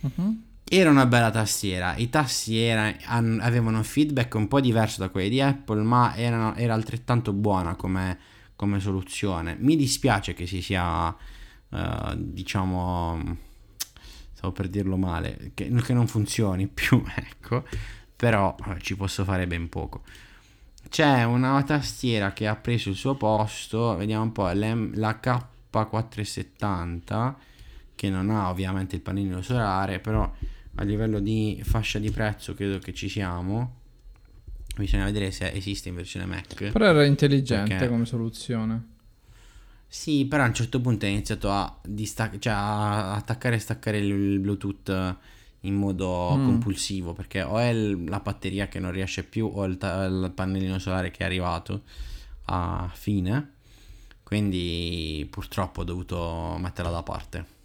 Mhm. 0.02 0.44
Era 0.74 0.90
una 0.90 1.06
bella 1.06 1.32
tastiera, 1.32 1.96
i 1.98 2.10
tasti 2.10 2.58
era- 2.58 2.96
han- 3.06 3.40
avevano 3.42 3.78
un 3.78 3.84
feedback 3.84 4.36
un 4.36 4.48
po' 4.48 4.62
diverso 4.62 5.02
da 5.02 5.10
quelli 5.10 5.28
di 5.30 5.42
Apple, 5.42 5.82
ma 5.82 6.16
erano- 6.16 6.56
era 6.56 6.74
altrettanto 6.74 7.34
buona 7.34 7.76
come, 7.76 8.18
come 8.56 8.80
soluzione. 8.80 9.58
Mi 9.60 9.76
dispiace 9.76 10.34
che 10.34 10.46
si 10.48 10.62
sia, 10.62 11.14
eh, 11.70 12.14
diciamo, 12.18 13.38
stavo 14.34 14.54
per 14.54 14.70
dirlo 14.70 14.96
male, 14.98 15.52
che, 15.54 15.70
che 15.70 15.94
non 15.94 16.08
funzioni 16.08 16.68
più, 16.74 17.04
ecco, 17.16 17.66
però 18.16 18.56
eh, 18.68 18.78
ci 18.82 18.96
posso 18.96 19.24
fare 19.26 19.48
ben 19.48 19.68
poco. 19.68 20.04
C'è 20.90 21.24
una 21.24 21.62
tastiera 21.64 22.32
che 22.34 22.48
ha 22.48 22.56
preso 22.56 22.90
il 22.90 22.96
suo 22.96 23.16
posto, 23.16 23.96
vediamo 23.98 24.24
un 24.24 24.32
po', 24.32 24.50
la 24.52 25.20
K470, 25.22 27.34
che 28.02 28.10
non 28.10 28.32
ha 28.32 28.50
ovviamente 28.50 28.96
il 28.96 29.02
pannellino 29.04 29.44
solare, 29.44 30.00
però 30.00 30.24
a 30.76 30.84
livello 30.84 31.20
di 31.20 31.62
fascia 31.64 32.00
di 32.00 32.10
prezzo 32.10 32.56
credo 32.56 32.80
che 32.80 32.96
ci 32.96 33.08
siamo. 33.08 33.76
Bisogna 34.76 35.04
vedere 35.06 35.30
se 35.30 35.52
esiste 35.52 35.90
in 35.90 35.96
versione 35.96 36.26
Mac. 36.26 36.72
Però 36.72 36.84
era 36.84 37.06
intelligente 37.06 37.70
Perché- 37.76 37.88
come 37.90 38.06
soluzione. 38.08 38.88
Sì, 39.88 40.26
però 40.26 40.42
a 40.42 40.48
un 40.48 40.56
certo 40.56 40.82
punto 40.82 41.06
ha 41.06 41.10
iniziato 41.10 41.52
a, 41.52 41.78
distac- 41.86 42.40
cioè 42.40 42.54
a 42.54 43.14
attaccare 43.14 43.58
e 43.58 43.60
staccare 43.60 44.00
il, 44.00 44.40
Bluetooth 44.40 45.18
in 45.60 45.76
modo 45.76 46.36
Mm. 46.36 46.46
compulsivo 46.46 47.14
perché 47.14 47.44
o 47.44 47.60
è 47.60 47.68
il- 47.70 48.06
la 48.06 48.20
batteria 48.20 48.68
che 48.68 48.80
non 48.80 48.90
riesce 48.92 49.24
più 49.24 49.46
o 49.54 49.64
il, 49.66 49.78
ta- 49.78 50.06
il 50.06 50.32
pannellino 50.34 50.80
solare 50.80 51.12
che 51.12 51.20
è 51.20 51.26
arrivato 51.26 51.84
a 52.46 52.90
fine. 52.92 53.52
Quindi 54.24 55.28
purtroppo 55.30 55.82
ho 55.82 55.84
dovuto 55.84 56.58
metterla 56.60 56.90
da 56.90 57.04
parte. 57.04 57.60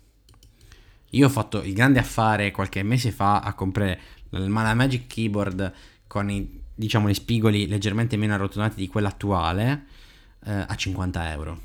Io 1.11 1.27
ho 1.27 1.31
fatto 1.31 1.63
il 1.63 1.73
grande 1.73 1.99
affare 1.99 2.51
qualche 2.51 2.83
mese 2.83 3.11
fa 3.11 3.41
a 3.41 3.55
comprare 3.55 4.01
il 4.31 4.49
la 4.49 4.75
Magic 4.75 5.07
Keyboard 5.07 5.73
con 6.07 6.31
i, 6.31 6.61
diciamo, 6.75 7.09
gli 7.09 7.15
spigoli 7.15 7.67
leggermente 7.67 8.17
meno 8.17 8.35
arrotondati 8.35 8.77
di 8.77 8.89
quella 8.89 9.09
attuale 9.09 9.85
eh, 10.45 10.65
a 10.67 10.75
50 10.75 11.33
euro. 11.33 11.61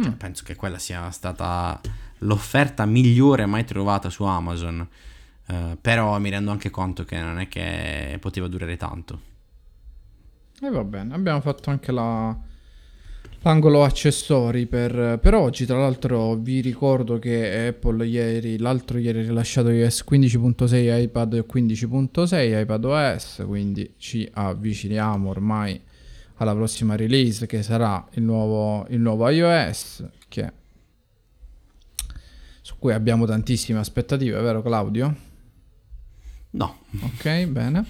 Cioè, 0.00 0.12
penso 0.12 0.42
che 0.44 0.56
quella 0.56 0.78
sia 0.78 1.10
stata 1.10 1.78
l'offerta 2.18 2.86
migliore 2.86 3.44
mai 3.46 3.64
trovata 3.64 4.08
su 4.08 4.24
Amazon. 4.24 4.86
Eh, 5.46 5.76
però 5.80 6.18
mi 6.18 6.30
rendo 6.30 6.50
anche 6.50 6.70
conto 6.70 7.04
che 7.04 7.20
non 7.20 7.38
è 7.38 7.48
che 7.48 8.16
poteva 8.20 8.46
durare 8.48 8.76
tanto. 8.76 9.20
E 10.60 10.70
va 10.70 10.84
bene, 10.84 11.14
abbiamo 11.14 11.40
fatto 11.40 11.70
anche 11.70 11.92
la- 11.92 12.38
l'angolo 13.42 13.84
accessori 13.84 14.66
per, 14.66 15.18
per 15.20 15.34
oggi. 15.34 15.66
Tra 15.66 15.78
l'altro 15.78 16.34
vi 16.34 16.60
ricordo 16.60 17.18
che 17.18 17.68
Apple 17.68 18.06
ieri, 18.06 18.58
l'altro 18.58 18.98
ieri 18.98 19.20
ha 19.20 19.22
rilasciato 19.22 19.70
iOS 19.70 20.04
15.6, 20.08 21.02
iPad 21.02 21.44
15.6, 21.52 22.60
iPadOS, 22.60 23.44
quindi 23.46 23.94
ci 23.96 24.28
avviciniamo 24.32 25.28
ormai 25.28 25.80
alla 26.36 26.54
prossima 26.54 26.96
release 26.96 27.46
che 27.46 27.62
sarà 27.62 28.06
il 28.12 28.22
nuovo, 28.22 28.86
il 28.88 29.00
nuovo 29.00 29.28
iOS, 29.28 30.04
che, 30.28 30.52
su 32.60 32.76
cui 32.78 32.92
abbiamo 32.92 33.26
tantissime 33.26 33.78
aspettative, 33.78 34.40
vero 34.40 34.62
Claudio? 34.62 35.30
No, 36.54 36.80
Ok, 37.00 37.46
bene. 37.46 37.86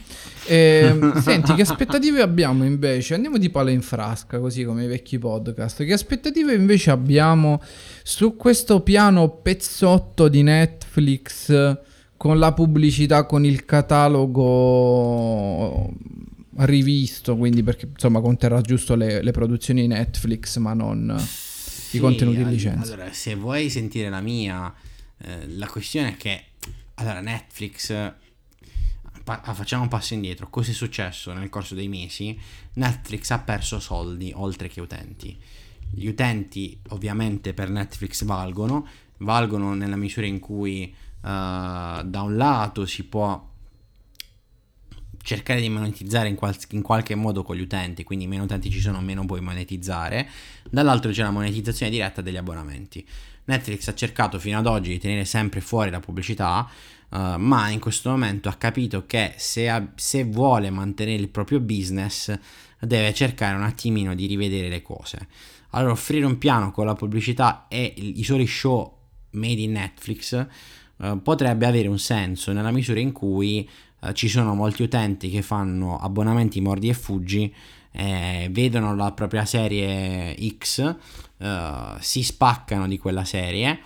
Ehm, 0.47 1.19
senti, 1.23 1.53
che 1.55 1.63
aspettative 1.63 2.23
abbiamo 2.23 2.65
invece? 2.65 3.15
Andiamo 3.15 3.37
di 3.39 3.51
palo 3.51 3.71
in 3.71 3.83
frasca, 3.83 4.39
così 4.39 4.63
come 4.63 4.85
i 4.85 4.87
vecchi 4.87 5.19
podcast. 5.19 5.85
Che 5.85 5.93
aspettative 5.93 6.55
invece 6.55 6.93
abbiamo 6.93 7.61
su 8.05 8.37
questo 8.37 8.81
piano 8.83 9.29
pezzotto 9.29 10.29
di 10.29 10.43
Netflix 10.45 11.77
con 12.17 12.39
la 12.39 12.53
pubblicità, 12.53 13.27
con 13.27 13.45
il 13.45 13.65
catalogo 13.65 14.73
rivisto, 16.59 17.37
quindi 17.37 17.65
perché 17.65 17.87
insomma 17.87 18.21
conterrà 18.21 18.61
giusto 18.61 18.95
le, 18.95 19.23
le 19.23 19.31
produzioni 19.33 19.89
Netflix, 19.89 20.59
ma 20.59 20.73
non 20.73 21.21
i 21.91 21.99
contenuti 21.99 22.39
in 22.39 22.47
all- 22.47 22.53
licenza. 22.53 22.93
Allora, 22.95 23.13
se 23.13 23.35
vuoi 23.35 23.69
sentire 23.71 24.09
la 24.09 24.21
mia, 24.21 24.73
eh, 25.19 25.49
la 25.49 25.67
questione 25.67 26.11
è 26.11 26.17
che 26.17 26.45
allora 26.95 27.21
Netflix 27.21 27.93
pa- 29.23 29.41
ah, 29.43 29.55
facciamo 29.55 29.83
un 29.83 29.89
passo 29.89 30.15
indietro. 30.15 30.49
Cosa 30.49 30.71
è 30.71 30.75
successo 30.75 31.33
nel 31.33 31.49
corso 31.49 31.75
dei 31.75 31.89
mesi? 31.89 32.39
Netflix 32.75 33.31
ha 33.31 33.39
perso 33.39 33.79
soldi 33.81 34.33
oltre 34.35 34.69
che 34.69 34.81
utenti. 34.81 35.39
Gli 35.91 36.07
utenti 36.07 36.79
ovviamente 36.89 37.55
per 37.55 37.69
Netflix 37.69 38.25
valgono, 38.25 38.87
valgono 39.19 39.75
nella 39.75 39.97
misura 39.97 40.27
in 40.27 40.39
cui 40.41 40.85
eh, 40.85 40.95
da 41.21 42.23
un 42.23 42.37
lato 42.37 42.87
si 42.87 43.05
può 43.05 43.51
cercare 45.23 45.61
di 45.61 45.69
monetizzare 45.69 46.29
in, 46.29 46.35
qual- 46.35 46.57
in 46.71 46.83
qualche 46.83 47.15
modo 47.15 47.43
con 47.43 47.57
gli 47.57 47.61
utenti, 47.61 48.03
quindi 48.03 48.27
meno 48.27 48.45
utenti 48.45 48.71
ci 48.71 48.81
sono, 48.81 49.01
meno 49.01 49.25
puoi 49.25 49.41
monetizzare. 49.41 50.29
Dall'altro 50.69 51.11
c'è 51.13 51.23
la 51.23 51.31
monetizzazione 51.31 51.93
diretta 51.93 52.21
degli 52.21 52.37
abbonamenti. 52.37 53.07
Netflix 53.45 53.89
ha 53.89 53.95
cercato 53.95 54.39
fino 54.39 54.59
ad 54.59 54.67
oggi 54.67 54.91
di 54.91 54.99
tenere 54.99 55.25
sempre 55.25 55.61
fuori 55.61 55.91
la 55.91 56.01
pubblicità, 56.01 56.69
eh, 57.13 57.37
ma 57.37 57.69
in 57.69 57.79
questo 57.79 58.09
momento 58.09 58.49
ha 58.49 58.55
capito 58.55 59.05
che 59.07 59.35
se, 59.37 59.69
ha- 59.69 59.93
se 59.95 60.25
vuole 60.25 60.71
mantenere 60.71 61.21
il 61.21 61.29
proprio 61.29 61.61
business 61.61 62.35
deve 62.81 63.13
cercare 63.13 63.55
un 63.55 63.63
attimino 63.63 64.15
di 64.15 64.27
rivedere 64.27 64.69
le 64.69 64.83
cose. 64.83 65.29
Allora 65.71 65.93
offrire 65.93 66.25
un 66.25 66.39
piano 66.39 66.71
con 66.71 66.87
la 66.87 66.95
pubblicità 66.95 67.67
e 67.69 67.95
i 67.97 68.25
soli 68.25 68.47
show 68.47 68.99
made 69.31 69.61
in 69.61 69.73
Netflix 69.73 70.47
eh, 70.97 71.19
potrebbe 71.23 71.67
avere 71.67 71.89
un 71.89 71.99
senso 71.99 72.53
nella 72.53 72.71
misura 72.71 73.01
in 73.01 73.13
cui 73.13 73.69
eh, 74.01 74.15
ci 74.15 74.29
sono 74.29 74.55
molti 74.55 74.83
utenti 74.83 75.29
che 75.31 75.43
fanno 75.43 75.99
abbonamenti 75.99 76.61
mordi 76.61 76.89
e 76.89 76.95
fuggi, 76.95 77.55
eh, 77.93 78.49
vedono 78.51 78.95
la 78.97 79.13
propria 79.13 79.45
serie 79.45 80.35
X, 80.59 80.97
si 81.99 82.23
spaccano 82.23 82.87
di 82.87 82.99
quella 82.99 83.25
serie, 83.25 83.81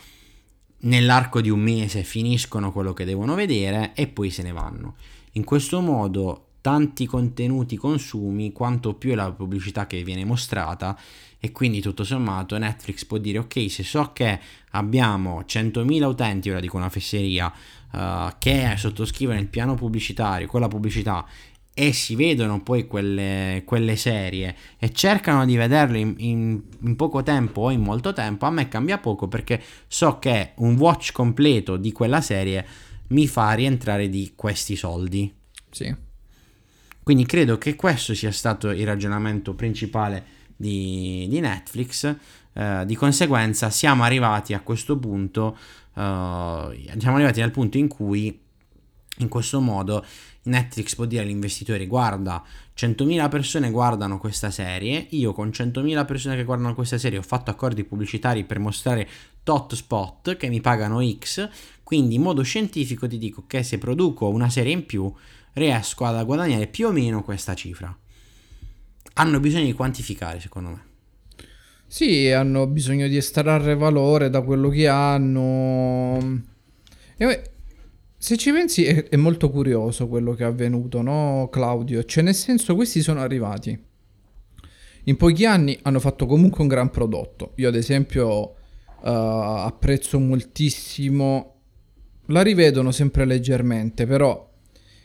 nell'arco 0.87 1.41
di 1.41 1.51
un 1.51 1.61
mese 1.61 2.03
finiscono 2.03 2.73
quello 2.73 2.93
che 2.93 3.05
devono 3.05 3.35
vedere 3.35 3.93
e 3.95 4.07
poi 4.09 4.31
se 4.31 4.43
ne 4.43 4.53
vanno. 4.53 4.97
In 5.33 5.45
questo 5.45 5.81
modo 5.81 6.47
tanti 6.61 7.07
contenuti 7.07 7.77
consumi 7.77 8.51
quanto 8.51 8.95
più 8.95 9.13
è 9.13 9.15
la 9.15 9.31
pubblicità 9.31 9.87
che 9.87 10.03
viene 10.03 10.25
mostrata 10.25 10.99
e 11.39 11.53
quindi 11.53 11.81
tutto 11.81 12.03
sommato 12.03 12.59
Netflix 12.59 13.05
può 13.05 13.19
dire 13.19 13.39
ok 13.39 13.71
se 13.71 13.85
so 13.85 14.11
che 14.13 14.41
abbiamo 14.71 15.43
100.000 15.47 16.03
utenti 16.03 16.51
ora 16.51 16.59
dico 16.59 16.77
una 16.77 16.89
fesseria 16.89 17.53
eh, 17.93 18.35
che 18.39 18.75
sottoscrivono 18.77 19.39
il 19.39 19.47
piano 19.47 19.75
pubblicitario 19.75 20.49
con 20.49 20.61
la 20.61 20.67
pubblicità 20.67 21.25
e 21.79 21.93
si 21.93 22.17
vedono 22.17 22.63
poi 22.63 22.87
quelle, 22.87 23.63
quelle 23.67 23.97
serie 23.97 24.57
e 24.79 24.93
cercano 24.93 25.45
di 25.45 25.57
vederle 25.57 25.99
in, 25.99 26.15
in- 26.17 26.63
in 26.81 26.97
poco 26.97 27.23
tempo 27.23 27.61
o 27.61 27.71
in 27.71 27.83
molto 27.83 28.15
tempo, 28.15 28.47
a 28.47 28.51
me 28.51 28.67
cambia 28.67 28.97
poco 28.97 29.29
perché 29.29 29.63
so 29.87 30.19
che 30.19 30.53
un 30.57 30.77
watch 30.77 31.13
completo 31.13 31.77
di 31.77 31.93
quella 31.93 32.23
serie 32.23 32.67
mi 33.09 33.27
fa 33.27 33.53
rientrare 33.53 34.09
di 34.09 34.33
questi 34.35 34.75
soldi. 34.75 35.31
Sì. 35.71 35.95
Quindi 37.03 37.27
credo 37.27 37.59
che 37.59 37.77
questo 37.77 38.15
sia 38.15 38.33
stato 38.33 38.71
il 38.71 38.87
ragionamento 38.87 39.53
principale 39.53 40.25
di, 40.57 41.27
di 41.29 41.41
Netflix. 41.41 42.17
Eh, 42.55 42.85
di 42.87 42.95
conseguenza 42.95 43.69
siamo 43.69 44.03
arrivati 44.03 44.55
a 44.55 44.61
questo 44.61 44.99
punto, 44.99 45.59
eh, 45.95 46.95
siamo 46.97 47.17
arrivati 47.17 47.43
al 47.43 47.51
punto 47.51 47.77
in 47.77 47.87
cui 47.87 48.45
in 49.19 49.29
questo 49.29 49.61
modo 49.61 50.05
Netflix 50.43 50.95
può 50.95 51.05
dire 51.05 51.23
agli 51.23 51.31
investitori 51.31 51.87
guarda 51.87 52.45
100.000 52.77 53.29
persone 53.29 53.71
guardano 53.71 54.19
questa 54.19 54.51
serie 54.51 55.07
io 55.11 55.33
con 55.33 55.49
100.000 55.49 56.05
persone 56.05 56.37
che 56.37 56.45
guardano 56.45 56.75
questa 56.75 56.99
serie 56.99 57.19
ho 57.19 57.23
fatto 57.23 57.51
accordi 57.51 57.85
pubblicitari 57.85 58.45
per 58.45 58.59
mostrare 58.59 59.09
tot 59.43 59.75
spot 59.75 60.37
che 60.37 60.49
mi 60.49 60.61
pagano 60.61 61.07
X 61.09 61.49
quindi 61.83 62.17
in 62.17 62.23
modo 62.23 62.43
scientifico 62.43 63.09
ti 63.09 63.19
dico 63.19 63.45
che 63.47 63.63
se 63.63 63.79
produco 63.79 64.29
una 64.29 64.51
serie 64.51 64.73
in 64.73 64.87
più 64.87 65.13
riesco 65.55 66.05
ad 66.05 66.25
guadagnare 66.25 66.67
più 66.67 66.89
o 66.89 66.93
meno 66.93 67.23
questa 67.23 67.55
cifra 67.55 67.97
hanno 69.15 69.41
bisogno 69.41 69.65
di 69.65 69.73
quantificare 69.73 70.41
secondo 70.41 70.69
me 70.69 70.95
Sì, 71.89 72.31
hanno 72.31 72.67
bisogno 72.67 73.07
di 73.07 73.17
estrarre 73.17 73.77
valore 73.77 74.29
da 74.29 74.43
quello 74.43 74.69
che 74.69 74.89
hanno. 74.89 76.43
E 77.17 77.51
se 78.27 78.37
ci 78.37 78.51
pensi 78.51 78.85
è, 78.85 79.09
è 79.09 79.15
molto 79.15 79.51
curioso 79.51 80.09
quello 80.09 80.33
che 80.33 80.43
è 80.43 80.47
avvenuto, 80.49 81.01
no 81.01 81.49
Claudio? 81.49 82.03
Cioè 82.03 82.25
nel 82.25 82.35
senso 82.35 82.75
questi 82.75 83.01
sono 83.01 83.21
arrivati. 83.21 83.81
In 85.05 85.17
pochi 85.17 85.45
anni 85.45 85.79
hanno 85.83 86.01
fatto 86.01 86.27
comunque 86.27 86.63
un 86.63 86.67
gran 86.67 86.91
prodotto. 86.91 87.53
Io 87.59 87.69
ad 87.69 87.77
esempio 87.77 88.57
eh, 89.05 89.11
apprezzo 89.11 90.19
moltissimo... 90.19 91.55
La 92.27 92.43
rivedono 92.43 92.91
sempre 92.91 93.27
leggermente, 93.27 94.07
però 94.07 94.53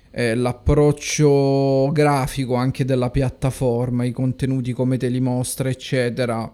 eh, 0.10 0.34
l'approccio 0.34 1.91
grafico 1.91 2.55
anche 2.55 2.86
della 2.86 3.12
piattaforma, 3.12 4.03
i 4.03 4.12
contenuti 4.12 4.73
come 4.73 4.97
te 4.97 5.10
li 5.10 5.21
mostra, 5.21 5.69
eccetera, 5.69 6.51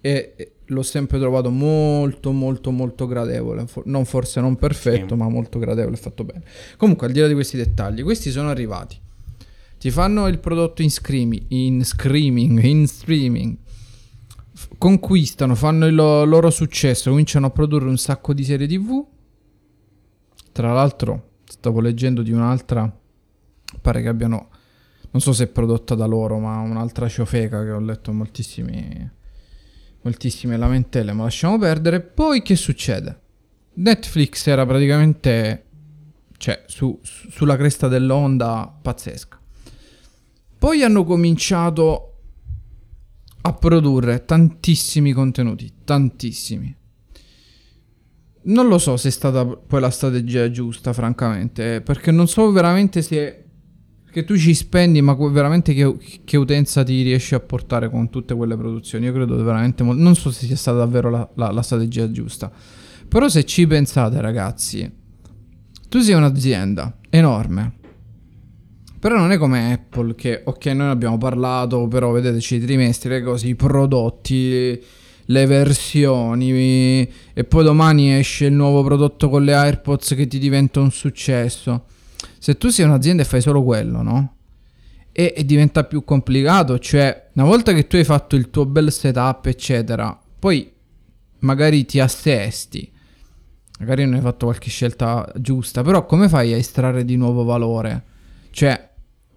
e 0.00 0.54
l'ho 0.72 0.82
sempre 0.82 1.18
trovato 1.18 1.50
molto 1.50 2.32
molto 2.32 2.70
molto 2.70 3.06
gradevole. 3.06 3.66
For- 3.66 3.86
non 3.86 4.04
forse 4.04 4.40
non 4.40 4.56
perfetto 4.56 5.14
Sì. 5.14 5.20
ma 5.20 5.28
molto 5.28 5.58
gradevole 5.58 5.96
fatto 5.96 6.24
bene. 6.24 6.42
Comunque 6.76 7.06
al 7.06 7.12
di 7.12 7.20
là 7.20 7.28
di 7.28 7.34
questi 7.34 7.56
dettagli 7.56 8.02
questi 8.02 8.30
sono 8.30 8.48
arrivati. 8.48 8.98
Ti 9.78 9.90
fanno 9.90 10.26
il 10.28 10.38
prodotto 10.38 10.82
in 10.82 10.90
screaming 10.90 11.44
in 11.48 11.84
screaming 11.84 12.62
in 12.62 12.86
streaming. 12.86 13.56
F- 14.54 14.68
conquistano 14.78 15.54
fanno 15.54 15.86
il 15.86 15.94
lo- 15.94 16.24
loro 16.24 16.50
successo 16.50 17.10
cominciano 17.10 17.46
a 17.46 17.50
produrre 17.50 17.88
un 17.88 17.96
sacco 17.98 18.32
di 18.34 18.44
serie 18.44 18.66
tv 18.66 19.04
tra 20.52 20.72
l'altro 20.72 21.30
stavo 21.44 21.80
leggendo 21.80 22.22
di 22.22 22.32
un'altra 22.32 22.94
pare 23.80 24.02
che 24.02 24.08
abbiano 24.08 24.48
non 25.10 25.20
so 25.22 25.32
se 25.32 25.44
è 25.44 25.46
prodotta 25.48 25.94
da 25.94 26.04
loro 26.06 26.38
ma 26.38 26.58
un'altra 26.60 27.08
ciofeca 27.08 27.62
che 27.64 27.70
ho 27.70 27.80
letto 27.80 28.12
moltissimi 28.12 29.10
moltissime 30.02 30.56
lamentele, 30.56 31.12
ma 31.12 31.24
lasciamo 31.24 31.58
perdere. 31.58 32.00
Poi 32.00 32.42
che 32.42 32.56
succede? 32.56 33.20
Netflix 33.74 34.46
era 34.46 34.66
praticamente 34.66 35.66
cioè 36.42 36.64
su- 36.66 36.98
su- 37.02 37.30
sulla 37.30 37.56
cresta 37.56 37.86
dell'onda 37.86 38.76
pazzesca. 38.82 39.40
Poi 40.58 40.82
hanno 40.82 41.04
cominciato 41.04 42.08
a 43.42 43.52
produrre 43.52 44.24
tantissimi 44.24 45.12
contenuti, 45.12 45.72
tantissimi. 45.84 46.76
Non 48.44 48.66
lo 48.66 48.78
so 48.78 48.96
se 48.96 49.06
è 49.06 49.10
stata 49.12 49.44
poi 49.46 49.80
la 49.80 49.90
strategia 49.90 50.50
giusta, 50.50 50.92
francamente, 50.92 51.80
perché 51.80 52.10
non 52.10 52.26
so 52.26 52.50
veramente 52.50 53.02
se 53.02 53.41
che 54.12 54.24
tu 54.24 54.36
ci 54.36 54.52
spendi, 54.52 55.00
ma 55.00 55.14
veramente 55.14 55.72
che, 55.72 55.96
che, 56.22 56.36
utenza 56.36 56.82
ti 56.84 57.00
riesci 57.00 57.34
a 57.34 57.40
portare 57.40 57.88
con 57.88 58.10
tutte 58.10 58.34
quelle 58.34 58.56
produzioni? 58.58 59.06
Io 59.06 59.12
credo 59.12 59.42
veramente. 59.42 59.82
Mo- 59.82 59.94
non 59.94 60.14
so 60.14 60.30
se 60.30 60.44
sia 60.44 60.54
stata 60.54 60.78
davvero 60.78 61.08
la, 61.08 61.28
la, 61.36 61.50
la, 61.50 61.62
strategia 61.62 62.10
giusta. 62.10 62.52
Però, 63.08 63.26
se 63.28 63.44
ci 63.44 63.66
pensate, 63.66 64.20
ragazzi, 64.20 64.90
tu 65.88 66.00
sei 66.00 66.14
un'azienda 66.14 66.98
enorme. 67.08 67.72
Però 68.98 69.16
non 69.16 69.32
è 69.32 69.38
come 69.38 69.72
Apple, 69.72 70.14
che 70.14 70.42
ok, 70.44 70.66
noi 70.66 70.90
abbiamo 70.90 71.16
parlato, 71.16 71.88
però 71.88 72.10
vedeteci 72.10 72.56
i 72.56 72.60
trimestri, 72.60 73.08
le 73.08 73.22
cose, 73.22 73.48
i 73.48 73.54
prodotti, 73.54 74.78
le 75.24 75.46
versioni, 75.46 77.08
e 77.32 77.44
poi 77.44 77.64
domani 77.64 78.14
esce 78.14 78.44
il 78.44 78.52
nuovo 78.52 78.84
prodotto 78.84 79.30
con 79.30 79.42
le 79.42 79.54
AirPods 79.54 80.14
che 80.14 80.26
ti 80.26 80.38
diventa 80.38 80.80
un 80.80 80.90
successo 80.90 81.86
se 82.42 82.58
tu 82.58 82.70
sei 82.70 82.84
un'azienda 82.86 83.22
e 83.22 83.24
fai 83.24 83.40
solo 83.40 83.62
quello, 83.62 84.02
no? 84.02 84.34
E, 85.12 85.32
e, 85.36 85.44
diventa 85.44 85.84
più 85.84 86.02
complicato, 86.02 86.76
cioè 86.80 87.28
una 87.34 87.46
volta 87.46 87.72
che 87.72 87.86
tu 87.86 87.94
hai 87.94 88.02
fatto 88.02 88.34
il 88.34 88.50
tuo 88.50 88.66
bel 88.66 88.90
setup, 88.90 89.46
eccetera, 89.46 90.18
poi 90.40 90.68
magari 91.38 91.84
ti 91.84 92.00
assesti, 92.00 92.90
magari 93.78 94.06
non 94.06 94.14
hai 94.14 94.20
fatto 94.22 94.46
qualche 94.46 94.70
scelta 94.70 95.32
giusta, 95.36 95.82
però 95.82 96.04
come 96.04 96.28
fai 96.28 96.52
a 96.52 96.56
estrarre 96.56 97.04
di 97.04 97.14
nuovo 97.14 97.44
valore? 97.44 98.02
Cioè, 98.50 98.90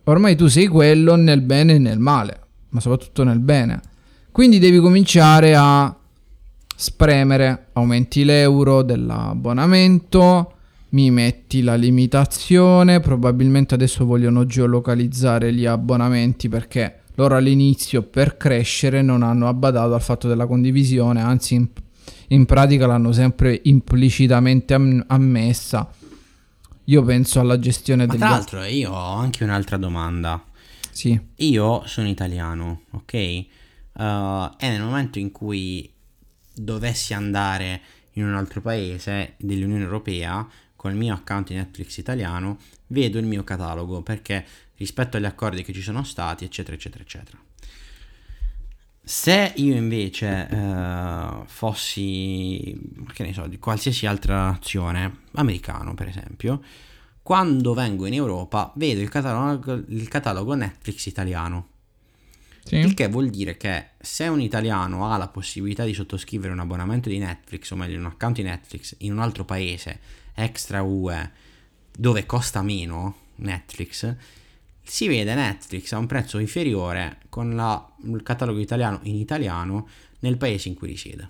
ormai 0.06 0.36
tu 0.36 0.48
sei 0.48 0.66
quello 0.66 1.16
nel 1.16 1.42
bene 1.42 1.76
e 1.76 1.78
nel 1.78 2.00
male, 2.00 2.40
ma 2.70 2.80
soprattutto 2.80 3.24
nel 3.24 3.40
bene. 3.40 3.82
Quindi 4.32 4.58
devi 4.58 4.80
cominciare 4.80 5.54
a 5.56 5.96
spremere, 6.76 7.68
aumenti 7.74 8.24
l'euro 8.24 8.82
dell'abbonamento, 8.82 10.55
mi 10.96 11.12
metti 11.12 11.62
la 11.62 11.76
limitazione, 11.76 13.02
probabilmente 13.02 13.74
adesso 13.74 14.06
vogliono 14.06 14.46
geolocalizzare 14.46 15.54
gli 15.54 15.66
abbonamenti 15.66 16.48
perché 16.48 17.02
loro 17.16 17.36
all'inizio 17.36 18.02
per 18.02 18.38
crescere 18.38 19.02
non 19.02 19.22
hanno 19.22 19.50
abbadato 19.50 19.94
al 19.94 20.02
fatto 20.02 20.30
della 20.30 20.48
condivisione, 20.48 21.22
anzi 21.22 21.56
in, 21.56 21.68
in 22.30 22.46
pratica 22.46 22.88
l'hanno 22.88 23.12
sempre 23.12 23.60
implicitamente 23.64 24.74
am- 24.74 25.04
ammessa. 25.08 25.92
Io 26.86 27.04
penso 27.04 27.42
alla 27.42 27.60
gestione 27.60 28.06
del... 28.06 28.18
Tra 28.18 28.30
l'altro 28.30 28.64
io 28.64 28.92
ho 28.92 29.16
anche 29.16 29.44
un'altra 29.44 29.76
domanda. 29.76 30.42
Sì. 30.92 31.20
Io 31.36 31.84
sono 31.88 32.08
italiano, 32.08 32.84
ok? 32.92 33.14
Uh, 33.14 34.02
e 34.58 34.70
nel 34.70 34.82
momento 34.82 35.20
in 35.20 35.32
cui 35.32 35.92
dovessi 36.54 37.14
andare 37.14 37.82
in 38.14 38.24
un 38.24 38.36
altro 38.36 38.62
paese 38.62 39.34
dell'Unione 39.38 39.84
Europea, 39.84 40.48
con 40.86 40.94
il 40.94 41.00
mio 41.00 41.16
account 41.16 41.48
di 41.48 41.56
Netflix 41.56 41.98
italiano 41.98 42.60
vedo 42.88 43.18
il 43.18 43.26
mio 43.26 43.44
catalogo 43.44 44.04
perché 44.04 44.46
rispetto 44.76 45.18
agli 45.18 45.26
accordi 45.26 45.64
che 45.64 45.74
ci 45.74 45.82
sono 45.82 46.04
stati 46.04 46.46
eccetera 46.46 46.76
eccetera 46.76 47.04
eccetera 47.04 47.40
se 49.02 49.54
io 49.56 49.74
invece 49.74 50.48
eh, 50.48 51.28
fossi 51.48 52.80
che 53.14 53.24
ne 53.24 53.34
so 53.34 53.48
di 53.48 53.58
qualsiasi 53.58 54.06
altra 54.06 54.52
nazione 54.52 55.22
americano 55.32 55.96
per 55.96 56.08
esempio 56.08 56.62
quando 57.24 57.74
vengo 57.74 58.06
in 58.06 58.14
Europa 58.14 58.72
vedo 58.76 59.02
il 59.02 59.10
catalogo, 59.10 59.84
il 59.88 60.08
catalogo 60.08 60.54
Netflix 60.54 61.08
italiano 61.08 61.70
sì. 62.64 62.78
Il 62.78 62.96
che 62.96 63.08
vuol 63.08 63.30
dire 63.30 63.58
che 63.58 63.90
se 64.00 64.28
un 64.28 64.42
italiano 64.42 65.12
ha 65.12 65.18
la 65.18 65.28
possibilità 65.28 65.84
di 65.84 65.94
sottoscrivere 65.94 66.52
un 66.52 66.58
abbonamento 66.58 67.10
di 67.10 67.20
Netflix, 67.20 67.70
o 67.70 67.76
meglio 67.76 68.00
un 68.00 68.06
account 68.06 68.38
di 68.38 68.42
Netflix 68.42 68.96
in 69.00 69.12
un 69.12 69.20
altro 69.20 69.46
paese 69.46 70.00
extra 70.36 70.84
UE 70.84 71.32
dove 71.98 72.26
costa 72.26 72.62
meno 72.62 73.16
Netflix, 73.38 74.16
si 74.84 75.08
vede 75.08 75.34
Netflix 75.34 75.92
a 75.94 75.98
un 75.98 76.06
prezzo 76.06 76.38
inferiore 76.38 77.18
con 77.30 77.56
la, 77.56 77.94
il 78.04 78.22
catalogo 78.22 78.60
italiano 78.60 79.00
in 79.04 79.16
italiano 79.16 79.88
nel 80.20 80.38
paese 80.38 80.70
in 80.70 80.76
cui 80.76 80.88
risiede. 80.88 81.30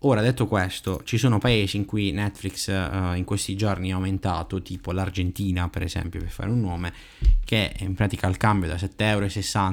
Ora 0.00 0.20
detto 0.20 0.46
questo, 0.46 1.00
ci 1.04 1.16
sono 1.16 1.38
paesi 1.38 1.78
in 1.78 1.86
cui 1.86 2.12
Netflix 2.12 2.68
uh, 2.68 3.14
in 3.14 3.24
questi 3.24 3.56
giorni 3.56 3.90
ha 3.90 3.94
aumentato, 3.94 4.60
tipo 4.60 4.92
l'Argentina 4.92 5.68
per 5.70 5.82
esempio, 5.82 6.20
per 6.20 6.28
fare 6.28 6.50
un 6.50 6.60
nome, 6.60 6.92
che 7.44 7.74
in 7.78 7.94
pratica 7.94 8.28
il 8.28 8.36
cambio 8.36 8.68
da 8.68 8.76
7,60 8.76 8.92
euro 8.98 9.26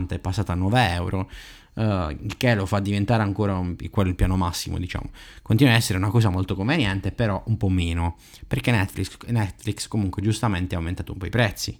è 0.07 0.20
passato 0.20 0.51
a 0.53 0.55
9 0.55 0.89
euro, 0.91 1.30
uh, 1.74 2.09
il 2.09 2.36
che 2.38 2.55
lo 2.55 2.65
fa 2.65 2.80
diventare 2.80 3.24
ancora 3.24 3.57
un, 3.57 3.76
quello 3.89 4.09
il 4.09 4.15
piano 4.15 4.36
massimo, 4.36 4.78
diciamo. 4.78 5.09
Continua 5.41 5.74
ad 5.74 5.80
essere 5.80 5.97
una 5.97 6.09
cosa 6.09 6.30
molto 6.30 6.55
conveniente, 6.55 7.11
però 7.11 7.41
un 7.47 7.57
po' 7.57 7.69
meno, 7.69 8.17
perché 8.47 8.71
Netflix, 8.71 9.17
Netflix 9.28 9.88
comunque 9.88 10.21
giustamente 10.21 10.76
ha 10.76 10.78
aumentato 10.78 11.11
un 11.11 11.17
po' 11.17 11.26
i 11.26 11.30
prezzi. 11.30 11.80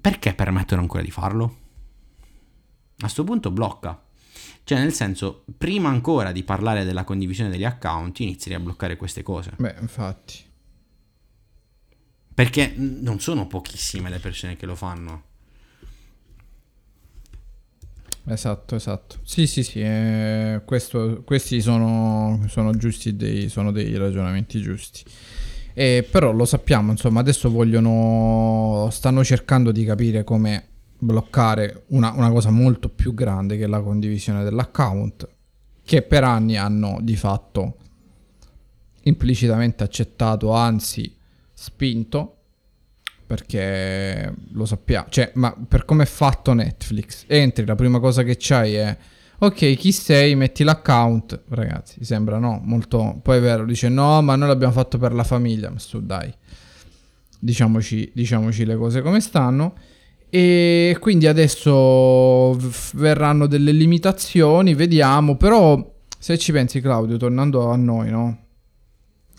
Perché 0.00 0.34
permettono 0.34 0.80
ancora 0.80 1.02
di 1.02 1.10
farlo? 1.10 1.44
A 2.96 3.00
questo 3.00 3.24
punto 3.24 3.50
blocca. 3.50 4.02
Cioè, 4.64 4.78
nel 4.78 4.92
senso, 4.92 5.44
prima 5.58 5.90
ancora 5.90 6.32
di 6.32 6.42
parlare 6.42 6.84
della 6.84 7.04
condivisione 7.04 7.50
degli 7.50 7.64
account, 7.64 8.18
inizi 8.20 8.52
a 8.54 8.60
bloccare 8.60 8.96
queste 8.96 9.22
cose. 9.22 9.52
Beh, 9.56 9.76
infatti. 9.80 10.42
Perché 12.34 12.74
non 12.76 13.20
sono 13.20 13.46
pochissime 13.46 14.10
le 14.10 14.18
persone 14.18 14.56
che 14.56 14.66
lo 14.66 14.74
fanno. 14.74 15.32
Esatto, 18.26 18.74
esatto. 18.74 19.16
Sì, 19.22 19.46
sì, 19.46 19.62
sì, 19.62 19.80
eh, 19.80 20.62
questo, 20.64 21.22
questi 21.24 21.60
sono, 21.60 22.44
sono 22.48 22.72
giusti, 22.74 23.16
dei, 23.16 23.48
sono 23.50 23.70
dei 23.70 23.96
ragionamenti 23.96 24.60
giusti. 24.60 25.04
Eh, 25.74 26.06
però 26.10 26.32
lo 26.32 26.46
sappiamo, 26.46 26.90
insomma, 26.90 27.20
adesso 27.20 27.50
vogliono, 27.50 28.88
stanno 28.90 29.22
cercando 29.24 29.72
di 29.72 29.84
capire 29.84 30.24
come 30.24 30.68
bloccare 30.98 31.82
una, 31.88 32.12
una 32.12 32.30
cosa 32.30 32.50
molto 32.50 32.88
più 32.88 33.12
grande 33.12 33.58
che 33.58 33.64
è 33.64 33.66
la 33.66 33.82
condivisione 33.82 34.42
dell'account, 34.42 35.28
che 35.84 36.00
per 36.00 36.24
anni 36.24 36.56
hanno 36.56 36.98
di 37.02 37.16
fatto 37.16 37.76
implicitamente 39.02 39.84
accettato, 39.84 40.52
anzi 40.52 41.14
spinto 41.52 42.36
perché 43.26 44.34
lo 44.52 44.64
sappiamo, 44.64 45.06
cioè, 45.08 45.32
ma 45.34 45.54
per 45.68 45.84
come 45.84 46.04
è 46.04 46.06
fatto 46.06 46.52
Netflix, 46.52 47.24
entri, 47.26 47.64
la 47.64 47.74
prima 47.74 47.98
cosa 48.00 48.22
che 48.22 48.36
c'hai 48.38 48.74
è 48.74 48.96
ok, 49.38 49.74
chi 49.74 49.92
sei, 49.92 50.34
metti 50.34 50.64
l'account, 50.64 51.44
ragazzi, 51.48 52.04
sembra 52.04 52.38
no, 52.38 52.60
molto, 52.62 53.18
poi 53.22 53.38
è 53.38 53.40
vero, 53.40 53.64
dice 53.64 53.88
no, 53.88 54.22
ma 54.22 54.36
noi 54.36 54.48
l'abbiamo 54.48 54.72
fatto 54.72 54.98
per 54.98 55.12
la 55.12 55.24
famiglia, 55.24 55.70
ma 55.70 55.78
su 55.78 56.04
dai, 56.04 56.32
diciamoci, 57.38 58.10
diciamoci 58.14 58.64
le 58.64 58.76
cose 58.76 59.02
come 59.02 59.20
stanno. 59.20 59.74
E 60.30 60.96
quindi 60.98 61.28
adesso 61.28 62.56
verranno 62.94 63.46
delle 63.46 63.70
limitazioni, 63.70 64.74
vediamo, 64.74 65.36
però 65.36 65.94
se 66.18 66.36
ci 66.38 66.50
pensi 66.50 66.80
Claudio, 66.80 67.16
tornando 67.18 67.68
a 67.70 67.76
noi, 67.76 68.10
no? 68.10 68.38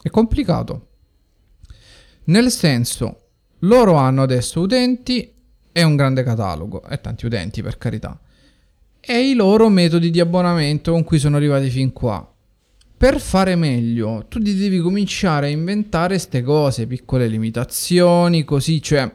È 0.01 0.09
complicato. 0.09 0.87
Nel 2.25 2.49
senso, 2.49 3.24
loro 3.65 3.95
hanno 3.95 4.21
adesso 4.21 4.61
utenti 4.61 5.31
e 5.71 5.83
un 5.83 5.95
grande 5.95 6.23
catalogo, 6.23 6.83
e 6.87 7.01
tanti 7.01 7.25
utenti 7.25 7.61
per 7.61 7.77
carità, 7.77 8.19
e 8.99 9.29
i 9.29 9.33
loro 9.33 9.69
metodi 9.69 10.09
di 10.09 10.19
abbonamento 10.19 10.91
con 10.91 11.03
cui 11.03 11.19
sono 11.19 11.35
arrivati 11.35 11.69
fin 11.69 11.91
qua. 11.91 12.27
Per 12.97 13.19
fare 13.19 13.55
meglio, 13.55 14.25
tu 14.29 14.39
devi 14.39 14.79
cominciare 14.79 15.47
a 15.47 15.49
inventare 15.49 16.15
queste 16.15 16.41
cose, 16.41 16.87
piccole 16.87 17.27
limitazioni, 17.27 18.45
così, 18.45 18.81
cioè 18.81 19.11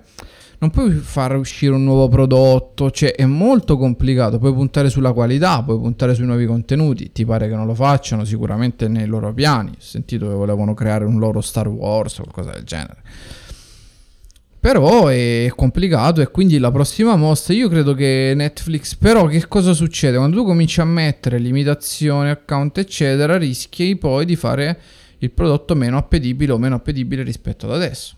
non 0.58 0.68
puoi 0.68 0.90
far 0.90 1.34
uscire 1.36 1.72
un 1.72 1.84
nuovo 1.84 2.08
prodotto, 2.08 2.90
cioè 2.90 3.14
è 3.14 3.24
molto 3.24 3.78
complicato, 3.78 4.38
puoi 4.38 4.52
puntare 4.52 4.90
sulla 4.90 5.14
qualità, 5.14 5.62
puoi 5.62 5.78
puntare 5.78 6.12
sui 6.12 6.26
nuovi 6.26 6.44
contenuti, 6.44 7.12
ti 7.12 7.24
pare 7.24 7.48
che 7.48 7.54
non 7.54 7.64
lo 7.64 7.74
facciano 7.74 8.24
sicuramente 8.26 8.86
nei 8.86 9.06
loro 9.06 9.32
piani, 9.32 9.70
ho 9.70 9.80
sentito 9.80 10.28
che 10.28 10.34
volevano 10.34 10.74
creare 10.74 11.06
un 11.06 11.18
loro 11.18 11.40
Star 11.40 11.66
Wars 11.66 12.18
o 12.18 12.24
qualcosa 12.24 12.50
del 12.50 12.64
genere. 12.64 13.02
Però 14.60 15.06
è 15.06 15.50
complicato 15.56 16.20
e 16.20 16.30
quindi 16.30 16.58
la 16.58 16.70
prossima 16.70 17.16
mossa 17.16 17.54
io 17.54 17.70
credo 17.70 17.94
che 17.94 18.34
Netflix 18.36 18.94
però 18.94 19.24
che 19.24 19.48
cosa 19.48 19.72
succede? 19.72 20.18
Quando 20.18 20.36
tu 20.36 20.44
cominci 20.44 20.82
a 20.82 20.84
mettere 20.84 21.38
limitazioni, 21.38 22.28
account 22.28 22.76
eccetera 22.76 23.38
rischi 23.38 23.96
poi 23.96 24.26
di 24.26 24.36
fare 24.36 24.80
il 25.18 25.30
prodotto 25.30 25.74
meno 25.74 25.96
appetibile 25.96 26.52
o 26.52 26.58
meno 26.58 26.74
appetibile 26.74 27.22
rispetto 27.22 27.64
ad 27.64 27.72
adesso. 27.72 28.16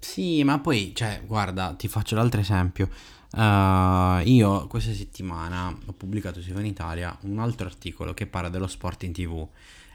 Sì, 0.00 0.42
ma 0.42 0.58
poi, 0.58 0.92
cioè, 0.94 1.22
guarda, 1.24 1.74
ti 1.78 1.86
faccio 1.86 2.16
l'altro 2.16 2.40
esempio. 2.40 2.88
Uh, 3.32 4.20
io 4.24 4.66
questa 4.68 4.92
settimana 4.92 5.68
ho 5.68 5.92
pubblicato 5.92 6.40
su 6.40 6.50
in 6.58 6.64
Italia 6.64 7.16
un 7.22 7.38
altro 7.38 7.66
articolo 7.66 8.14
che 8.14 8.26
parla 8.26 8.48
dello 8.48 8.66
sport 8.66 9.02
in 9.02 9.12
tv 9.12 9.46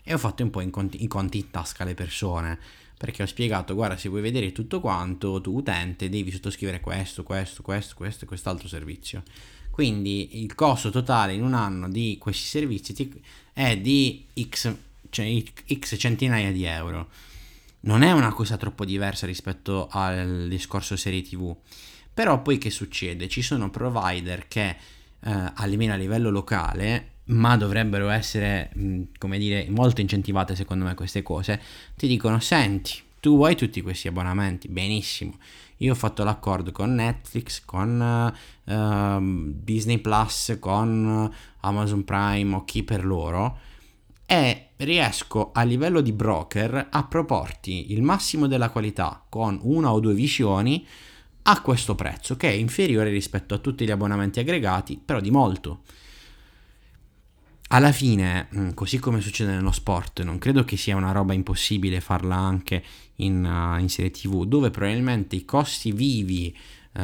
e 0.03 0.13
ho 0.13 0.17
fatto 0.17 0.43
un 0.43 0.49
po' 0.49 0.61
i 0.61 0.69
conti, 0.69 1.07
conti 1.07 1.37
in 1.39 1.49
tasca 1.49 1.83
alle 1.83 1.93
persone 1.93 2.59
perché 3.01 3.23
ho 3.23 3.25
spiegato, 3.25 3.73
guarda, 3.73 3.97
se 3.97 4.09
vuoi 4.09 4.21
vedere 4.21 4.51
tutto 4.51 4.79
quanto, 4.79 5.41
tu 5.41 5.55
utente 5.55 6.07
devi 6.07 6.29
sottoscrivere 6.29 6.81
questo, 6.81 7.23
questo, 7.23 7.63
questo, 7.63 7.95
questo 7.95 8.25
e 8.25 8.27
quest'altro 8.27 8.67
servizio. 8.67 9.23
Quindi 9.71 10.43
il 10.43 10.53
costo 10.53 10.91
totale 10.91 11.33
in 11.33 11.41
un 11.41 11.55
anno 11.55 11.89
di 11.89 12.17
questi 12.19 12.45
servizi 12.45 12.93
ti- 12.93 13.19
è 13.53 13.75
di 13.75 14.27
x, 14.39 14.75
cioè 15.09 15.43
x 15.73 15.97
centinaia 15.97 16.51
di 16.51 16.63
euro. 16.65 17.09
Non 17.79 18.03
è 18.03 18.11
una 18.11 18.31
cosa 18.31 18.55
troppo 18.55 18.85
diversa 18.85 19.25
rispetto 19.25 19.87
al 19.89 20.45
discorso 20.47 20.95
serie 20.95 21.23
TV. 21.23 21.55
Però 22.13 22.39
poi 22.43 22.59
che 22.59 22.69
succede? 22.69 23.27
Ci 23.27 23.41
sono 23.41 23.71
provider 23.71 24.47
che 24.47 24.77
eh, 25.23 25.51
almeno 25.55 25.93
a 25.93 25.97
livello 25.97 26.29
locale 26.29 27.10
ma 27.25 27.57
dovrebbero 27.57 28.09
essere, 28.09 28.71
mh, 28.73 29.01
come 29.17 29.37
dire, 29.37 29.67
molto 29.69 30.01
incentivate 30.01 30.55
secondo 30.55 30.85
me 30.85 30.95
queste 30.95 31.21
cose, 31.21 31.61
ti 31.95 32.07
dicono 32.07 32.39
senti, 32.39 32.93
tu 33.19 33.35
vuoi 33.35 33.55
tutti 33.55 33.81
questi 33.81 34.07
abbonamenti, 34.07 34.67
benissimo, 34.67 35.37
io 35.77 35.93
ho 35.93 35.95
fatto 35.95 36.23
l'accordo 36.23 36.71
con 36.71 36.93
Netflix, 36.93 37.63
con 37.63 38.33
uh, 38.63 39.53
Disney 39.63 39.99
Plus, 39.99 40.57
con 40.59 41.31
Amazon 41.61 42.03
Prime 42.03 42.55
o 42.55 42.65
chi 42.65 42.83
per 42.83 43.05
loro 43.05 43.59
e 44.25 44.69
riesco 44.77 45.51
a 45.51 45.63
livello 45.63 45.99
di 45.99 46.13
broker 46.13 46.87
a 46.89 47.03
proporti 47.03 47.91
il 47.91 48.01
massimo 48.01 48.47
della 48.47 48.69
qualità 48.69 49.25
con 49.27 49.59
una 49.61 49.91
o 49.91 49.99
due 49.99 50.13
visioni 50.13 50.85
a 51.43 51.61
questo 51.61 51.95
prezzo 51.95 52.37
che 52.37 52.47
è 52.49 52.53
inferiore 52.53 53.09
rispetto 53.09 53.53
a 53.53 53.57
tutti 53.57 53.83
gli 53.83 53.91
abbonamenti 53.91 54.39
aggregati, 54.39 55.01
però 55.03 55.19
di 55.19 55.31
molto 55.31 55.81
alla 57.73 57.91
fine, 57.91 58.47
mm, 58.53 58.69
così 58.73 58.99
come 58.99 59.21
succede 59.21 59.53
nello 59.53 59.71
sport, 59.71 60.21
non 60.23 60.37
credo 60.39 60.63
che 60.63 60.75
sia 60.75 60.95
una 60.95 61.11
roba 61.11 61.33
impossibile 61.33 62.01
farla 62.01 62.35
anche 62.35 62.83
in, 63.17 63.43
uh, 63.43 63.79
in 63.79 63.89
serie 63.89 64.11
TV, 64.11 64.45
dove 64.45 64.69
probabilmente 64.71 65.37
i 65.37 65.45
costi 65.45 65.91
vivi 65.93 66.55
uh, 66.93 67.01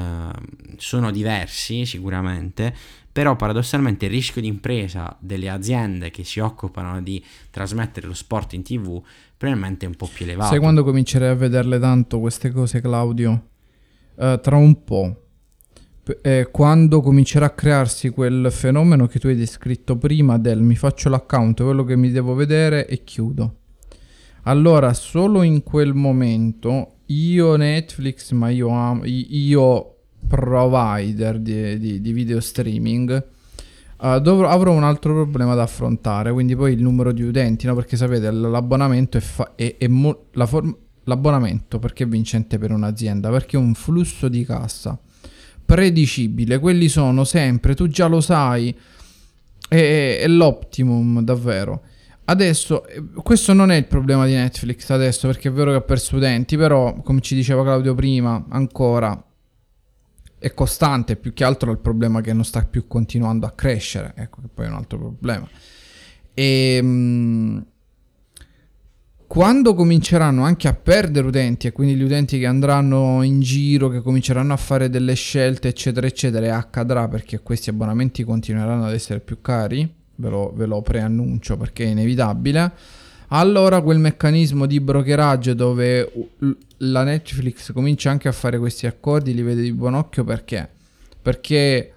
sono 0.76 1.11
diversi 1.11 1.86
sicuramente, 1.86 2.76
però 3.11 3.36
paradossalmente 3.36 4.05
il 4.05 4.11
rischio 4.11 4.41
di 4.41 4.47
impresa 4.47 5.15
delle 5.20 5.49
aziende 5.49 6.11
che 6.11 6.24
si 6.24 6.39
occupano 6.39 7.01
di 7.01 7.24
trasmettere 7.49 8.05
lo 8.05 8.13
sport 8.13 8.53
in 8.53 8.63
TV 8.63 9.01
probabilmente 9.38 9.86
è 9.86 9.88
un 9.88 9.95
po' 9.95 10.09
più 10.11 10.26
elevato. 10.26 10.49
Sai 10.49 10.59
quando 10.59 10.84
comincerei 10.84 11.30
a 11.30 11.36
vederle 11.36 11.80
tanto 11.80 12.20
queste 12.20 12.51
cose, 12.51 12.82
Claudio? 12.82 13.47
Uh, 14.15 14.39
tra 14.41 14.57
un 14.57 14.84
po' 14.84 15.26
eh, 16.22 16.49
quando 16.51 17.01
comincerà 17.01 17.47
a 17.47 17.49
crearsi 17.51 18.10
quel 18.10 18.47
fenomeno 18.51 19.08
che 19.08 19.20
tu 19.20 19.28
hai 19.28 19.36
descritto 19.36 19.97
prima 19.97 20.38
del 20.38 20.62
mi 20.62 20.76
faccio 20.76 21.10
l'account, 21.10 21.64
quello 21.64 21.84
che 21.84 21.95
mi 21.95 22.12
devo 22.12 22.34
vedere 22.34 22.88
e 22.88 23.03
chiudo. 23.03 23.55
Allora, 24.43 24.93
solo 24.93 25.43
in 25.43 25.64
quel 25.64 25.93
momento 25.93 26.99
io 27.08 27.55
Netflix, 27.55 28.32
ma 28.32 28.49
io, 28.49 29.01
io 29.03 29.95
provider 30.28 31.39
di, 31.39 31.78
di, 31.80 32.01
di 32.01 32.12
video 32.14 32.39
streaming, 32.39 33.26
uh, 33.99 34.20
dovrò, 34.20 34.47
avrò 34.49 34.72
un 34.72 34.84
altro 34.84 35.14
problema 35.14 35.53
da 35.53 35.64
affrontare, 35.64 36.32
quindi 36.32 36.55
poi 36.55 36.74
il 36.74 36.82
numero 36.82 37.12
di 37.12 37.24
utenti, 37.24 37.66
no? 37.66 37.76
perché 37.76 37.97
sapete 37.97 38.32
l'abbonamento 38.32 39.18
è, 39.18 39.22
fa- 39.22 39.53
è, 39.55 39.76
è 39.78 39.88
mo- 39.88 40.28
la 40.32 40.45
form- 40.45 40.78
l'abbonamento 41.03 41.80
perché 41.80 42.03
è 42.03 42.08
vincente 42.08 42.58
per 42.58 42.72
un'azienda? 42.72 43.30
Perché 43.30 43.58
è 43.58 43.60
un 43.60 43.74
flusso 43.74 44.28
di 44.28 44.45
cassa 44.45 44.97
predicibile, 45.68 46.59
quelli 46.59 46.88
sono 46.88 47.26
sempre, 47.26 47.76
tu 47.76 47.88
già 47.88 48.07
lo 48.07 48.22
sai, 48.22 48.74
è, 49.68 50.20
è 50.22 50.28
l'optimum 50.28 51.22
davvero. 51.22 51.84
Adesso, 52.24 52.88
eh, 52.88 53.03
questo 53.22 53.51
non 53.51 53.70
è 53.70 53.76
il 53.76 53.86
problema 53.86 54.26
di 54.26 54.32
Netflix 54.32 54.89
adesso, 54.89 55.28
perché 55.28 55.49
è 55.49 55.51
vero 55.51 55.72
che 55.72 55.78
ha 55.78 55.82
perso 55.82 56.15
utenti, 56.15 56.55
però, 56.55 57.01
come 57.01 57.20
ci 57.20 57.36
diceva 57.36 57.63
Claudio 57.63 57.93
prima, 57.93 58.45
ancora 58.49 59.22
è 60.39 60.53
costante, 60.53 61.18
più 61.18 61.34
che 61.34 61.43
altro 61.43 61.72
il 61.72 61.80
problema 61.80 62.22
che 62.22 62.32
non 62.32 62.45
sta 62.45 62.63
più 62.63 62.88
continuando 62.88 63.45
a 63.45 63.51
crescere, 63.51 64.13
ecco 64.15 64.39
che 64.41 64.47
poi 64.53 64.65
è 64.65 64.70
un 64.70 64.76
altro 64.76 64.97
problema. 64.99 65.49
E... 66.34 67.65
Quando 69.28 69.73
cominceranno 69.75 70.43
anche 70.43 70.69
a 70.69 70.73
perdere 70.73 71.28
utenti 71.28 71.67
e 71.67 71.73
quindi 71.73 71.95
gli 71.95 72.01
utenti 72.01 72.39
che 72.39 72.45
andranno 72.45 73.21
in 73.23 73.41
giro, 73.41 73.89
che 73.89 73.99
cominceranno 73.99 74.53
a 74.53 74.57
fare 74.57 74.89
delle 74.89 75.15
scelte, 75.15 75.67
eccetera, 75.67 76.07
eccetera, 76.07 76.55
accadrà 76.55 77.09
perché 77.09 77.41
questi 77.41 77.69
abbonamenti 77.69 78.23
continueranno 78.23 78.86
ad 78.86 78.93
essere 78.93 79.19
più 79.19 79.41
cari, 79.41 79.88
ve 80.15 80.30
lo, 80.30 80.53
ve 80.55 80.65
lo 80.65 80.82
preannuncio 80.82 81.57
perché 81.57 81.84
è 81.84 81.88
inevitabile, 81.89 82.71
allora 83.28 83.82
quel 83.82 83.99
meccanismo 83.99 84.65
di 84.65 84.80
brokeraggio 84.80 85.53
dove 85.53 86.09
la 86.78 87.03
Netflix 87.03 87.73
comincia 87.73 88.09
anche 88.09 88.30
a 88.30 88.32
fare 88.32 88.57
questi 88.57 88.88
accordi 88.88 89.34
li 89.34 89.41
vede 89.41 89.61
di 89.61 89.73
buon 89.73 89.95
occhio 89.95 90.23
perché? 90.23 90.69
Perché... 91.21 91.93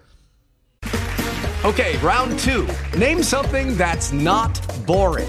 Ok, 1.63 1.99
round 2.03 2.43
2. 2.43 2.99
Name 2.99 3.23
something 3.23 3.77
that's 3.77 4.11
not 4.11 4.59
boring. 4.85 5.29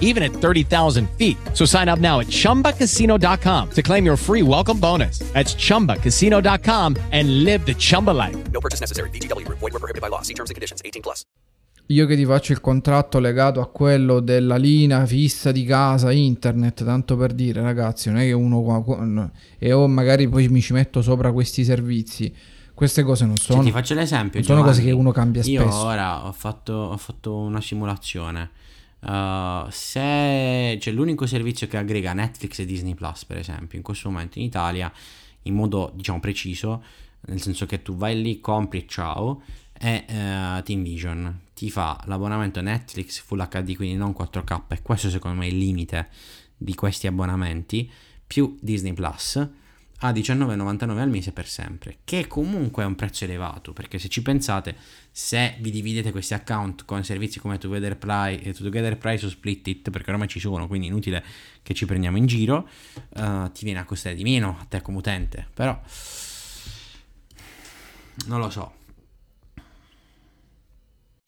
even 0.00 0.22
at 0.24 0.32
30,000 0.32 1.08
feet. 1.10 1.36
So 1.54 1.64
sign 1.64 1.88
up 1.88 2.00
now 2.00 2.18
at 2.18 2.26
ChumbaCasino.com 2.26 3.70
to 3.70 3.82
claim 3.82 4.04
your 4.04 4.16
free 4.16 4.42
welcome 4.42 4.80
bonus. 4.80 5.20
That's 5.32 5.54
ChumbaCasino.com 5.54 6.96
and 7.12 7.44
live 7.44 7.64
the 7.64 7.74
Chumba 7.74 8.10
life. 8.10 8.36
No 8.50 8.60
purchase 8.60 8.80
necessary. 8.80 9.10
BGW. 9.10 9.46
Void 9.48 9.72
were 9.72 9.78
prohibited 9.78 10.02
by 10.02 10.08
law. 10.08 10.22
See 10.22 10.34
terms 10.34 10.50
and 10.50 10.56
conditions. 10.56 10.82
18 10.84 11.02
plus. 11.02 11.24
Io 11.90 12.04
che 12.04 12.16
ti 12.16 12.26
faccio 12.26 12.52
il 12.52 12.60
contratto 12.60 13.18
legato 13.18 13.62
a 13.62 13.66
quello 13.66 14.20
della 14.20 14.56
linea 14.56 15.06
fissa 15.06 15.52
di 15.52 15.64
casa, 15.64 16.12
internet, 16.12 16.84
tanto 16.84 17.16
per 17.16 17.32
dire 17.32 17.62
ragazzi, 17.62 18.10
non 18.10 18.18
è 18.18 18.24
che 18.24 18.32
uno 18.32 18.60
qua, 18.60 19.30
e 19.58 19.72
o 19.72 19.88
magari 19.88 20.28
poi 20.28 20.48
mi 20.48 20.60
ci 20.60 20.74
metto 20.74 21.00
sopra 21.00 21.32
questi 21.32 21.64
servizi. 21.64 22.30
Queste 22.74 23.02
cose 23.02 23.24
non 23.24 23.36
sono. 23.38 23.60
Cioè, 23.60 23.66
ti 23.66 23.72
faccio 23.72 23.94
l'esempio. 23.94 24.42
Sono 24.42 24.62
cose 24.62 24.82
che 24.82 24.90
uno 24.90 25.12
cambia 25.12 25.42
spesso. 25.42 25.62
Io 25.62 25.74
ora 25.74 26.26
ho 26.26 26.32
fatto, 26.32 26.74
ho 26.74 26.96
fatto 26.98 27.34
una 27.34 27.62
simulazione 27.62 28.50
Uh, 29.00 29.68
se 29.70 30.76
c'è 30.80 30.90
l'unico 30.90 31.26
servizio 31.26 31.66
che 31.68 31.76
aggrega 31.76 32.12
Netflix 32.12 32.58
e 32.58 32.64
Disney 32.66 32.94
Plus, 32.94 33.24
per 33.24 33.38
esempio, 33.38 33.78
in 33.78 33.84
questo 33.84 34.10
momento 34.10 34.38
in 34.38 34.44
Italia, 34.44 34.92
in 35.42 35.54
modo 35.54 35.92
diciamo 35.94 36.20
preciso, 36.20 36.82
nel 37.26 37.40
senso 37.40 37.66
che 37.66 37.82
tu 37.82 37.96
vai 37.96 38.20
lì, 38.20 38.40
compri 38.40 38.86
ciao, 38.88 39.42
e 39.78 40.04
uh, 40.08 40.62
Team 40.62 40.82
Vision. 40.82 41.40
Ti 41.54 41.70
fa 41.70 42.00
l'abbonamento 42.06 42.60
Netflix 42.60 43.20
Full 43.20 43.48
HD, 43.48 43.76
quindi 43.76 43.96
non 43.96 44.14
4K, 44.18 44.62
e 44.68 44.82
questo 44.82 45.10
secondo 45.10 45.38
me 45.38 45.46
è 45.46 45.48
il 45.48 45.58
limite 45.58 46.08
di 46.56 46.74
questi 46.74 47.06
abbonamenti, 47.06 47.90
più 48.26 48.56
Disney 48.60 48.92
Plus 48.92 49.48
a 50.00 50.10
19,99 50.10 50.98
al 50.98 51.08
mese 51.08 51.32
per 51.32 51.46
sempre, 51.48 51.98
che 52.04 52.26
comunque 52.26 52.84
è 52.84 52.86
un 52.86 52.94
prezzo 52.94 53.24
elevato, 53.24 53.72
perché 53.72 53.98
se 53.98 54.08
ci 54.08 54.22
pensate, 54.22 54.76
se 55.10 55.56
vi 55.60 55.70
dividete 55.70 56.12
questi 56.12 56.34
account 56.34 56.84
con 56.84 57.02
servizi 57.02 57.40
come 57.40 57.58
Together 57.58 57.96
Price, 57.96 58.52
Together 58.52 58.96
Price 58.96 59.26
o 59.26 59.28
Split 59.28 59.66
It, 59.66 59.90
perché 59.90 60.10
ormai 60.10 60.28
ci 60.28 60.38
sono, 60.38 60.68
quindi 60.68 60.86
inutile 60.86 61.24
che 61.62 61.74
ci 61.74 61.86
prendiamo 61.86 62.16
in 62.16 62.26
giro, 62.26 62.68
uh, 63.16 63.50
ti 63.50 63.64
viene 63.64 63.80
a 63.80 63.84
costare 63.84 64.14
di 64.14 64.22
meno 64.22 64.56
a 64.60 64.64
te 64.64 64.80
come 64.82 64.98
utente, 64.98 65.48
però 65.52 65.80
non 68.26 68.38
lo 68.38 68.50
so. 68.50 68.77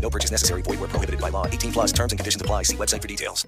No 0.00 0.08
purchase 0.10 0.30
necessary. 0.30 0.62
Void 0.62 0.80
where 0.80 0.88
prohibited 0.88 1.20
by 1.20 1.28
law. 1.28 1.46
18 1.46 1.72
plus 1.72 1.92
terms 1.92 2.12
and 2.12 2.18
conditions 2.18 2.40
apply. 2.40 2.62
See 2.62 2.76
website 2.76 3.02
for 3.02 3.08
details. 3.08 3.46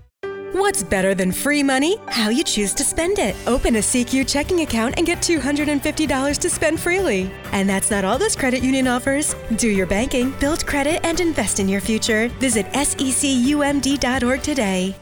What's 0.52 0.82
better 0.82 1.14
than 1.14 1.30
free 1.30 1.62
money? 1.62 1.96
How 2.08 2.28
you 2.28 2.42
choose 2.42 2.74
to 2.74 2.82
spend 2.82 3.20
it. 3.20 3.36
Open 3.46 3.76
a 3.76 3.78
CQ 3.78 4.28
checking 4.28 4.62
account 4.62 4.96
and 4.98 5.06
get 5.06 5.18
$250 5.18 6.38
to 6.38 6.50
spend 6.50 6.80
freely. 6.80 7.30
And 7.52 7.68
that's 7.68 7.88
not 7.88 8.04
all 8.04 8.18
this 8.18 8.34
credit 8.34 8.60
union 8.64 8.88
offers. 8.88 9.36
Do 9.56 9.68
your 9.68 9.86
banking, 9.86 10.34
build 10.40 10.66
credit, 10.66 11.06
and 11.06 11.20
invest 11.20 11.60
in 11.60 11.68
your 11.68 11.80
future. 11.80 12.28
Visit 12.40 12.66
secumd.org 12.72 14.42
today. 14.42 14.96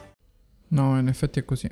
No, 0.71 0.99
in 0.99 1.09
effetti 1.09 1.41
è 1.41 1.45
così. 1.47 1.71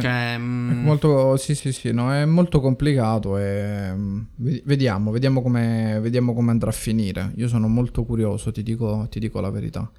Cioè, 0.00 0.34
è 0.34 0.38
mm, 0.38 0.82
molto, 0.84 1.36
sì, 1.36 1.54
sì, 1.54 1.72
sì, 1.72 1.92
no, 1.92 2.12
è 2.12 2.24
molto 2.24 2.60
complicato 2.60 3.36
e 3.36 3.92
mm, 3.92 4.20
ve- 4.36 4.62
vediamo, 4.64 5.10
vediamo 5.10 5.42
come, 5.42 5.98
vediamo 6.00 6.32
come 6.32 6.50
andrà 6.50 6.70
a 6.70 6.72
finire. 6.72 7.32
Io 7.36 7.48
sono 7.48 7.68
molto 7.68 8.04
curioso, 8.04 8.50
ti 8.52 8.62
dico, 8.62 9.06
ti 9.10 9.18
dico 9.18 9.40
la 9.40 9.50
verità. 9.50 9.90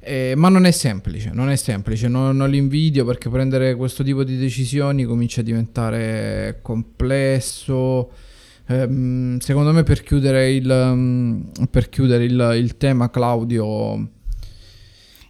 Eh, 0.00 0.34
ma 0.36 0.48
non 0.48 0.66
è 0.66 0.70
semplice, 0.70 1.30
non 1.32 1.50
è 1.50 1.56
semplice, 1.56 2.06
non, 2.08 2.36
non 2.36 2.48
li 2.48 2.58
invidio 2.58 3.04
perché 3.04 3.28
prendere 3.28 3.74
questo 3.74 4.04
tipo 4.04 4.22
di 4.22 4.36
decisioni 4.36 5.04
comincia 5.04 5.40
a 5.40 5.44
diventare 5.44 6.58
complesso. 6.62 8.10
Ehm, 8.68 9.38
secondo 9.38 9.72
me 9.72 9.82
per 9.82 10.02
chiudere 10.02 10.52
il, 10.52 10.92
mm, 10.94 11.40
per 11.70 11.88
chiudere 11.88 12.24
il, 12.24 12.52
il 12.56 12.76
tema, 12.76 13.10
Claudio, 13.10 14.08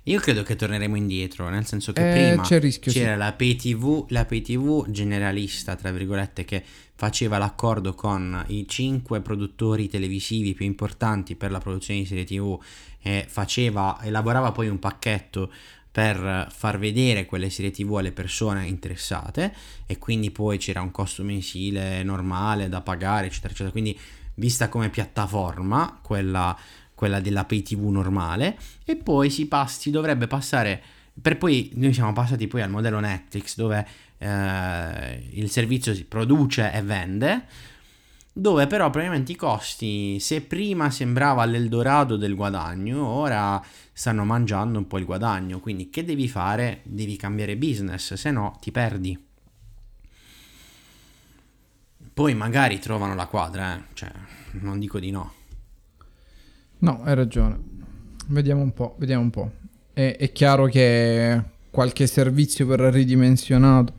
Io 0.09 0.21
credo 0.21 0.45
che 0.45 0.55
torneremo 0.55 0.95
indietro, 0.95 1.49
nel 1.49 1.67
senso 1.67 1.93
che 1.93 2.09
Eh, 2.09 2.29
prima 2.29 2.43
c'è 2.43 2.61
rischio, 2.61 2.93
c'era 2.93 3.13
sì. 3.15 3.19
la 3.19 3.33
pay 3.33 3.57
TV, 3.57 4.05
la 4.11 4.25
pay 4.25 4.41
TV 4.41 4.89
generalista, 4.89 5.75
tra 5.75 5.91
virgolette, 5.91 6.45
che 6.45 6.63
faceva 6.95 7.39
l'accordo 7.39 7.95
con 7.95 8.45
i 8.49 8.69
cinque 8.69 9.21
produttori 9.21 9.89
televisivi 9.89 10.55
più 10.55 10.65
importanti 10.65 11.35
per 11.35 11.51
la 11.51 11.59
produzione 11.59 12.01
di 12.01 12.07
serie 12.07 12.25
TV 12.25 12.57
e 13.03 13.25
faceva, 13.29 13.99
elaborava 14.03 14.53
poi 14.53 14.69
un 14.69 14.79
pacchetto 14.79 15.51
per 15.91 16.53
far 16.55 16.79
vedere 16.79 17.25
quelle 17.25 17.51
serie 17.51 17.71
TV 17.73 17.97
alle 17.97 18.13
persone 18.13 18.67
interessate 18.67 19.53
e 19.87 19.99
quindi 19.99 20.31
poi 20.31 20.59
c'era 20.59 20.83
un 20.83 20.91
costo 20.93 21.25
mensile 21.25 22.03
normale 22.05 22.69
da 22.69 22.81
pagare, 22.81 23.27
eccetera, 23.27 23.49
eccetera. 23.49 23.71
Quindi 23.73 23.99
vista 24.35 24.69
come 24.69 24.91
piattaforma, 24.91 25.99
quella, 26.03 26.57
quella 26.97 27.21
della 27.21 27.45
pay 27.45 27.63
TV 27.63 27.85
normale, 27.85 28.59
e 28.85 28.97
poi 28.97 29.31
si, 29.31 29.47
pass- 29.47 29.79
si 29.79 29.93
dovrebbe 29.93 30.27
passare 30.27 30.83
per 31.21 31.39
poi 31.39 31.71
noi 31.75 31.95
siamo 31.95 32.13
passati 32.13 32.47
poi 32.47 32.63
al 32.63 32.71
modello 32.71 33.01
Netflix 33.01 33.57
dove 33.57 33.87
eh, 34.19 35.29
il 35.33 35.51
servizio 35.51 35.95
si 35.95 36.05
produce 36.05 36.71
e 36.73 36.83
vende 36.83 37.45
dove 38.33 38.67
però 38.67 38.91
probabilmente 38.91 39.33
i 39.33 39.37
costi 39.37 40.21
se 40.21 40.43
prima 40.43 40.91
sembrava 40.91 41.45
l'Eldorado 41.47 42.17
del 42.17 42.35
guadagno 42.35 43.03
ora 43.03 43.63
stanno 43.93 44.25
mangiando 44.25 44.79
un 44.79 44.87
po' 44.87 44.99
il 44.99 45.07
guadagno 45.07 45.59
quindi 45.59 45.89
che 45.89 46.05
devi 46.05 46.29
fare? 46.29 46.81
devi 46.83 47.17
cambiare 47.17 47.57
business 47.57 48.13
se 48.13 48.31
no 48.31 48.59
ti 48.61 48.71
perdi 48.71 49.19
poi 52.13 52.35
magari 52.35 52.79
trovano 52.79 53.15
la 53.15 53.27
quadra 53.27 53.75
eh? 53.75 53.83
cioè 53.95 54.11
non 54.61 54.79
dico 54.79 54.99
di 54.99 55.11
no 55.11 55.33
No, 56.79 57.01
hai 57.05 57.15
ragione. 57.15 57.59
Vediamo 58.29 58.63
un 58.63 58.73
po', 58.73 58.97
vediamo 58.99 59.23
un 59.23 59.31
po'. 59.31 59.51
È, 59.93 60.17
è 60.19 60.33
chiaro 60.33 60.67
che 60.67 61.43
qualche 61.71 62.07
servizio 62.07 62.67
verrà 62.67 62.91
ridimensionato 62.91 63.95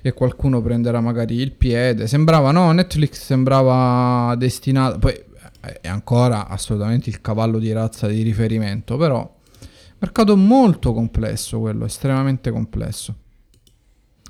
e 0.00 0.12
qualcuno 0.12 0.62
prenderà 0.62 1.00
magari 1.00 1.36
il 1.36 1.52
piede. 1.52 2.06
Sembrava, 2.06 2.50
no, 2.50 2.70
Netflix 2.72 3.22
sembrava 3.24 4.34
destinato, 4.36 4.98
poi 4.98 5.14
è 5.80 5.88
ancora 5.88 6.48
assolutamente 6.48 7.08
il 7.08 7.20
cavallo 7.20 7.58
di 7.58 7.72
razza 7.72 8.06
di 8.06 8.22
riferimento, 8.22 8.96
però 8.96 9.34
mercato 9.98 10.36
molto 10.36 10.92
complesso 10.92 11.58
quello, 11.60 11.86
estremamente 11.86 12.50
complesso. 12.50 13.14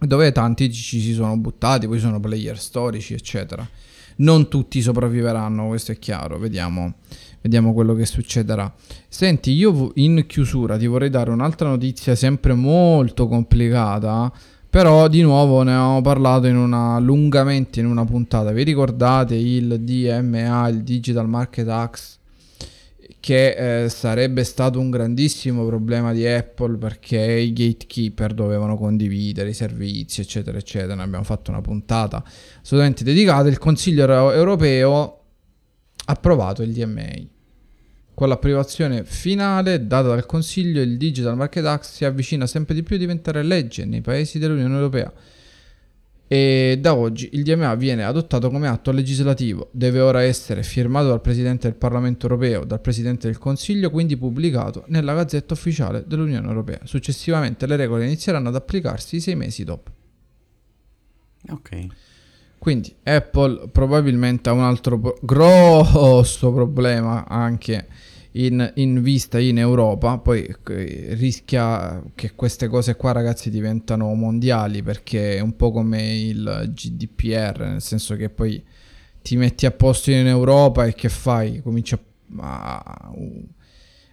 Dove 0.00 0.32
tanti 0.32 0.72
ci 0.72 1.00
si 1.00 1.12
sono 1.12 1.36
buttati, 1.36 1.86
poi 1.86 1.98
sono 1.98 2.20
player 2.20 2.58
storici, 2.58 3.14
eccetera. 3.14 3.66
Non 4.16 4.48
tutti 4.48 4.80
sopravviveranno, 4.80 5.66
questo 5.66 5.90
è 5.92 5.98
chiaro, 5.98 6.38
vediamo, 6.38 6.94
vediamo 7.44 7.74
quello 7.74 7.94
che 7.94 8.06
succederà. 8.06 8.72
Senti, 9.06 9.52
io 9.52 9.92
in 9.96 10.24
chiusura 10.26 10.78
ti 10.78 10.86
vorrei 10.86 11.10
dare 11.10 11.30
un'altra 11.30 11.68
notizia 11.68 12.14
sempre 12.14 12.54
molto 12.54 13.28
complicata, 13.28 14.32
però 14.70 15.08
di 15.08 15.20
nuovo 15.20 15.62
ne 15.62 15.72
avevamo 15.72 16.00
parlato 16.00 16.46
in 16.46 16.56
una, 16.56 16.98
lungamente 16.98 17.80
in 17.80 17.86
una 17.86 18.06
puntata. 18.06 18.50
Vi 18.50 18.62
ricordate 18.62 19.34
il 19.34 19.78
DMA, 19.78 20.68
il 20.68 20.82
Digital 20.82 21.28
Market 21.28 21.68
Act? 21.68 22.18
che 23.20 23.84
eh, 23.84 23.88
sarebbe 23.88 24.44
stato 24.44 24.78
un 24.78 24.90
grandissimo 24.90 25.64
problema 25.64 26.12
di 26.12 26.26
Apple 26.26 26.76
perché 26.76 27.18
i 27.18 27.54
gatekeeper 27.54 28.34
dovevano 28.34 28.76
condividere 28.76 29.48
i 29.48 29.54
servizi, 29.54 30.20
eccetera, 30.20 30.58
eccetera. 30.58 30.94
Ne 30.94 31.04
abbiamo 31.04 31.24
fatto 31.24 31.50
una 31.50 31.62
puntata 31.62 32.22
assolutamente 32.60 33.02
dedicata. 33.02 33.48
Il 33.48 33.56
Consiglio 33.56 34.02
Euro- 34.02 34.32
europeo 34.32 35.20
ha 36.04 36.12
approvato 36.12 36.62
il 36.62 36.74
DMA. 36.74 37.32
Con 38.14 38.28
l'approvazione 38.28 39.04
finale 39.04 39.88
data 39.88 40.06
dal 40.06 40.24
Consiglio, 40.24 40.80
il 40.80 40.96
Digital 40.96 41.36
Market 41.36 41.64
Act 41.64 41.84
si 41.84 42.04
avvicina 42.04 42.46
sempre 42.46 42.72
di 42.72 42.84
più 42.84 42.94
a 42.94 42.98
diventare 43.00 43.42
legge 43.42 43.84
nei 43.84 44.02
paesi 44.02 44.38
dell'Unione 44.38 44.72
Europea. 44.72 45.12
E 46.28 46.78
da 46.80 46.94
oggi 46.94 47.30
il 47.32 47.42
DMA 47.42 47.74
viene 47.74 48.04
adottato 48.04 48.50
come 48.50 48.68
atto 48.68 48.92
legislativo, 48.92 49.68
deve 49.72 49.98
ora 50.00 50.22
essere 50.22 50.62
firmato 50.62 51.08
dal 51.08 51.20
Presidente 51.20 51.68
del 51.68 51.76
Parlamento 51.76 52.26
europeo, 52.26 52.64
dal 52.64 52.80
Presidente 52.80 53.26
del 53.26 53.38
Consiglio, 53.38 53.90
quindi 53.90 54.16
pubblicato 54.16 54.84
nella 54.86 55.14
Gazzetta 55.14 55.54
Ufficiale 55.54 56.04
dell'Unione 56.06 56.46
Europea. 56.46 56.80
Successivamente 56.84 57.66
le 57.66 57.74
regole 57.74 58.04
inizieranno 58.06 58.48
ad 58.48 58.54
applicarsi 58.54 59.20
sei 59.20 59.34
mesi 59.34 59.64
dopo. 59.64 59.90
ok 61.50 61.86
Quindi 62.64 62.96
Apple 63.02 63.68
probabilmente 63.70 64.48
ha 64.48 64.52
un 64.52 64.62
altro 64.62 64.98
pro- 64.98 65.18
grosso 65.20 66.50
problema 66.50 67.26
anche 67.28 67.86
in, 68.32 68.72
in 68.76 69.02
vista 69.02 69.38
in 69.38 69.58
Europa. 69.58 70.16
Poi 70.16 70.46
eh, 70.68 71.08
rischia 71.10 72.02
che 72.14 72.32
queste 72.34 72.68
cose 72.68 72.96
qua, 72.96 73.12
ragazzi, 73.12 73.50
diventano 73.50 74.14
mondiali 74.14 74.82
perché 74.82 75.36
è 75.36 75.40
un 75.40 75.56
po' 75.56 75.72
come 75.72 76.16
il 76.18 76.70
GDPR, 76.72 77.66
nel 77.66 77.82
senso 77.82 78.16
che 78.16 78.30
poi 78.30 78.64
ti 79.20 79.36
metti 79.36 79.66
a 79.66 79.70
posto 79.70 80.10
in 80.10 80.26
Europa 80.26 80.86
e 80.86 80.94
che 80.94 81.10
fai? 81.10 81.60
Cominci 81.60 81.92
a, 81.92 81.98
a- 82.38 82.82
a- 82.82 83.12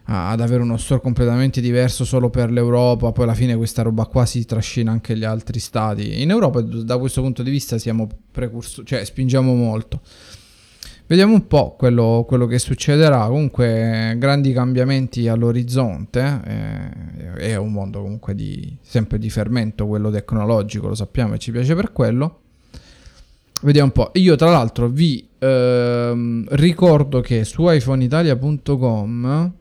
ad 0.06 0.42
avere 0.42 0.62
uno 0.62 0.78
store 0.78 1.02
completamente 1.02 1.62
diverso 1.62 2.04
solo 2.04 2.30
per 2.30 2.52
l'Europa, 2.52 3.12
poi 3.12 3.24
alla 3.24 3.34
fine 3.34 3.56
questa 3.56 3.82
roba 3.82 4.06
qua 4.06 4.26
si 4.26 4.46
trascina 4.46 4.92
anche 4.92 5.14
agli 5.14 5.24
altri 5.24 5.60
stati. 5.60 6.22
In 6.22 6.30
Europa 6.30 6.62
da 6.62 6.98
questo 6.98 7.22
punto 7.22 7.44
di 7.44 7.52
vista 7.52 7.78
siamo 7.78 8.08
precursori, 8.32 8.86
cioè 8.86 9.06
spingiamo 9.06 9.54
molto. 9.54 10.02
Vediamo 11.08 11.34
un 11.34 11.46
po' 11.46 11.76
quello, 11.78 12.24
quello 12.26 12.46
che 12.46 12.58
succederà. 12.58 13.28
Comunque, 13.28 14.16
grandi 14.18 14.54
cambiamenti 14.54 15.28
all'orizzonte. 15.28 16.42
eh, 16.46 17.34
è 17.34 17.56
un 17.58 17.74
mondo 17.74 18.02
comunque 18.02 18.34
di, 18.34 18.78
sempre 18.82 19.20
di 19.20 19.30
fermento, 19.30 19.88
quello 19.88 20.10
tecnologico, 20.10 20.88
lo 20.88 20.96
sappiamo 20.96 21.34
e 21.34 21.38
ci 21.38 21.52
piace 21.52 21.76
per 21.76 21.92
quello. 21.92 22.40
Vediamo 23.62 23.88
un 23.88 23.94
po'. 23.94 24.12
Io, 24.14 24.38
tra 24.38 24.52
l'altro, 24.52 24.88
vi 24.88 25.28
ehm, 25.38 26.46
ricordo 26.52 27.20
che 27.20 27.44
su 27.44 27.70
iPhoneitalia.com 27.70 29.60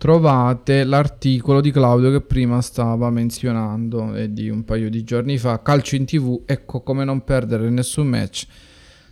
trovate 0.00 0.82
l'articolo 0.84 1.60
di 1.60 1.70
Claudio 1.70 2.10
che 2.10 2.22
prima 2.22 2.62
stava 2.62 3.10
menzionando 3.10 4.14
e 4.14 4.32
di 4.32 4.48
un 4.48 4.64
paio 4.64 4.88
di 4.88 5.04
giorni 5.04 5.36
fa. 5.36 5.60
Calcio 5.60 5.94
in 5.94 6.06
TV. 6.06 6.40
Ecco 6.46 6.80
come 6.80 7.04
non 7.04 7.22
perdere 7.22 7.68
nessun 7.68 8.06
match 8.06 8.46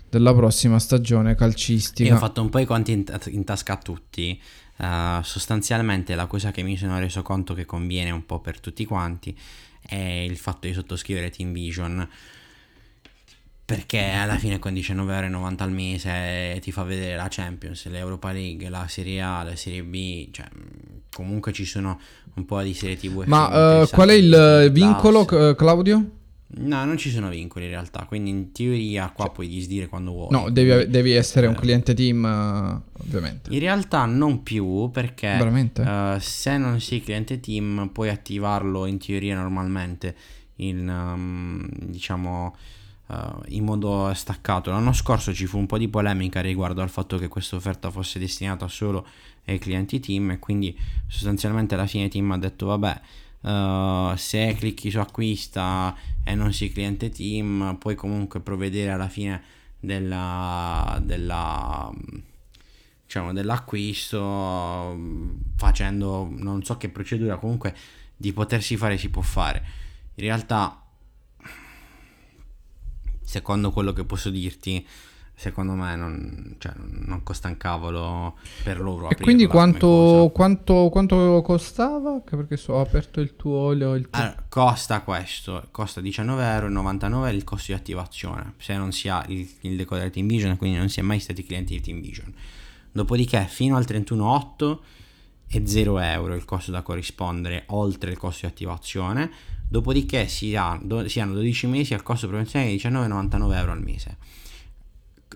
della 0.08 0.32
prossima 0.32 0.78
stagione 0.78 1.34
calcistica. 1.34 2.08
Io 2.08 2.14
ho 2.14 2.18
fatto 2.18 2.40
un 2.40 2.48
po' 2.48 2.58
i 2.58 2.64
conti 2.64 2.92
in, 2.92 3.04
in 3.26 3.44
tasca 3.44 3.74
a 3.74 3.76
tutti. 3.76 4.40
Uh, 4.78 5.20
sostanzialmente 5.22 6.14
la 6.14 6.24
cosa 6.24 6.52
che 6.52 6.62
mi 6.62 6.78
sono 6.78 6.98
reso 6.98 7.20
conto 7.20 7.52
che 7.52 7.66
conviene 7.66 8.10
un 8.10 8.24
po' 8.24 8.40
per 8.40 8.58
tutti 8.58 8.86
quanti 8.86 9.36
è 9.82 9.94
il 9.94 10.38
fatto 10.38 10.68
di 10.68 10.72
sottoscrivere 10.72 11.28
Team 11.28 11.52
Vision. 11.52 12.08
Perché 13.68 14.12
alla 14.12 14.38
fine 14.38 14.58
con 14.58 14.72
19,90€ 14.72 15.54
al 15.58 15.70
mese 15.70 16.58
ti 16.62 16.72
fa 16.72 16.84
vedere 16.84 17.16
la 17.16 17.26
Champions, 17.28 17.86
l'Europa 17.88 18.32
League, 18.32 18.66
la 18.70 18.86
Serie 18.88 19.20
A, 19.20 19.42
la 19.42 19.56
Serie 19.56 19.82
B, 19.82 20.30
cioè 20.30 20.46
comunque 21.12 21.52
ci 21.52 21.66
sono 21.66 22.00
un 22.32 22.46
po' 22.46 22.62
di 22.62 22.72
serie 22.72 22.96
TV. 22.96 23.24
Ma 23.26 23.82
uh, 23.82 23.88
qual 23.90 24.08
è 24.08 24.14
il 24.14 24.70
vincolo, 24.72 25.26
uh, 25.30 25.54
Claudio? 25.54 26.10
No, 26.50 26.82
non 26.86 26.96
ci 26.96 27.10
sono 27.10 27.28
vincoli 27.28 27.66
in 27.66 27.72
realtà, 27.72 28.06
quindi 28.08 28.30
in 28.30 28.52
teoria 28.52 29.10
qua 29.14 29.26
cioè, 29.26 29.34
puoi 29.34 29.48
disdire 29.48 29.86
quando 29.86 30.12
vuoi. 30.12 30.28
No, 30.30 30.48
devi, 30.48 30.88
devi 30.88 31.12
essere 31.12 31.46
un 31.46 31.54
cliente 31.54 31.92
team, 31.92 32.24
uh, 32.24 33.02
ovviamente. 33.02 33.52
In 33.52 33.58
realtà 33.58 34.06
non 34.06 34.42
più, 34.42 34.88
perché? 34.90 35.36
Uh, 35.38 36.18
se 36.20 36.56
non 36.56 36.80
sei 36.80 37.02
cliente 37.02 37.38
team 37.38 37.90
puoi 37.92 38.08
attivarlo 38.08 38.86
in 38.86 38.96
teoria 38.96 39.36
normalmente 39.36 40.16
in, 40.56 40.88
um, 40.88 41.68
diciamo, 41.70 42.56
uh, 43.08 43.42
in 43.48 43.64
modo 43.64 44.12
staccato. 44.14 44.70
L'anno 44.70 44.92
scorso 44.92 45.34
ci 45.34 45.46
fu 45.46 45.58
un 45.58 45.66
po' 45.66 45.78
di 45.78 45.88
polemica 45.88 46.40
riguardo 46.40 46.82
al 46.82 46.90
fatto 46.90 47.18
che 47.18 47.28
questa 47.28 47.56
offerta 47.56 47.90
fosse 47.90 48.18
destinata 48.18 48.68
solo 48.68 49.06
ai 49.46 49.58
clienti 49.58 50.00
team 50.00 50.32
e 50.32 50.38
quindi 50.38 50.76
sostanzialmente 51.06 51.74
alla 51.74 51.86
fine 51.86 52.08
team 52.08 52.30
ha 52.32 52.38
detto 52.38 52.66
vabbè 52.66 53.00
uh, 53.40 54.16
se 54.16 54.54
clicchi 54.58 54.90
su 54.90 54.98
acquista 54.98 55.94
e 56.22 56.34
non 56.34 56.52
sei 56.52 56.70
cliente 56.70 57.08
team 57.08 57.76
puoi 57.78 57.94
comunque 57.94 58.40
provvedere 58.40 58.90
alla 58.90 59.08
fine 59.08 59.42
della, 59.80 61.00
della 61.02 61.90
diciamo 63.04 63.32
dell'acquisto 63.32 64.98
facendo 65.56 66.28
non 66.30 66.62
so 66.62 66.76
che 66.76 66.90
procedura 66.90 67.36
comunque 67.36 67.74
di 68.14 68.32
potersi 68.34 68.76
fare 68.76 68.98
si 68.98 69.08
può 69.08 69.22
fare 69.22 69.64
in 70.16 70.24
realtà 70.24 70.87
secondo 73.28 73.70
quello 73.70 73.92
che 73.92 74.04
posso 74.04 74.30
dirti, 74.30 74.84
secondo 75.34 75.74
me 75.74 75.94
non, 75.96 76.54
cioè, 76.56 76.72
non 76.76 77.22
costa 77.22 77.48
un 77.48 77.58
cavolo 77.58 78.38
per 78.62 78.80
loro. 78.80 79.10
E 79.10 79.16
quindi 79.16 79.44
quanto, 79.46 80.30
quanto, 80.32 80.88
quanto, 80.90 81.42
costava? 81.44 82.20
Perché 82.20 82.56
so, 82.56 82.72
ho 82.72 82.80
aperto 82.80 83.20
il 83.20 83.36
tuo 83.36 83.52
olio. 83.52 83.94
Il 83.94 84.08
tuo... 84.08 84.18
Allora, 84.22 84.44
costa 84.48 85.02
questo, 85.02 85.68
costa 85.70 86.00
19,99 86.00 87.04
euro 87.04 87.28
il 87.28 87.44
costo 87.44 87.72
di 87.72 87.78
attivazione, 87.78 88.54
se 88.56 88.74
non 88.78 88.92
si 88.92 89.10
ha 89.10 89.22
il, 89.28 89.46
il 89.60 89.76
decoder 89.76 90.10
Team 90.10 90.26
Vision, 90.26 90.56
quindi 90.56 90.78
non 90.78 90.88
si 90.88 91.00
è 91.00 91.02
mai 91.02 91.20
stati 91.20 91.44
clienti 91.44 91.74
di 91.74 91.82
Team 91.82 92.00
Vision. 92.00 92.32
Dopodiché 92.90 93.44
fino 93.46 93.76
al 93.76 93.84
31,8 93.86 94.78
è 95.48 95.62
0 95.62 95.98
euro 95.98 96.34
il 96.34 96.46
costo 96.46 96.70
da 96.70 96.80
corrispondere 96.80 97.64
oltre 97.66 98.10
il 98.10 98.16
costo 98.16 98.46
di 98.46 98.52
attivazione 98.52 99.30
dopodiché 99.68 100.26
si, 100.28 100.56
ha, 100.56 100.78
do, 100.82 101.06
si 101.08 101.20
hanno 101.20 101.34
12 101.34 101.66
mesi 101.66 101.94
al 101.94 102.02
costo 102.02 102.26
promozionale 102.26 102.70
di 102.70 102.76
19,99 102.78 103.54
euro 103.54 103.72
al 103.72 103.82
mese. 103.82 104.16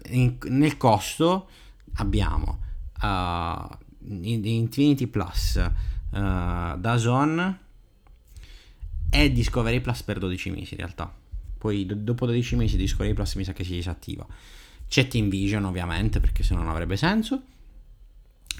In, 0.06 0.38
nel 0.44 0.76
costo 0.78 1.48
abbiamo 1.94 2.60
uh, 3.02 3.68
Infinity 4.08 5.06
Plus, 5.06 5.56
uh, 6.10 6.78
Dazon 6.78 7.58
e 9.10 9.32
Discovery 9.32 9.80
Plus 9.80 10.02
per 10.02 10.18
12 10.18 10.50
mesi 10.50 10.74
in 10.74 10.78
realtà. 10.78 11.14
Poi 11.58 11.84
do, 11.84 11.94
dopo 11.94 12.26
12 12.26 12.56
mesi 12.56 12.76
Discovery 12.76 13.14
Plus 13.14 13.34
mi 13.34 13.44
sa 13.44 13.52
che 13.52 13.64
si 13.64 13.72
disattiva. 13.72 14.26
C'è 14.88 15.06
Team 15.06 15.28
Vision 15.28 15.64
ovviamente 15.64 16.20
perché 16.20 16.42
se 16.42 16.54
no 16.54 16.62
non 16.62 16.70
avrebbe 16.70 16.96
senso. 16.96 17.42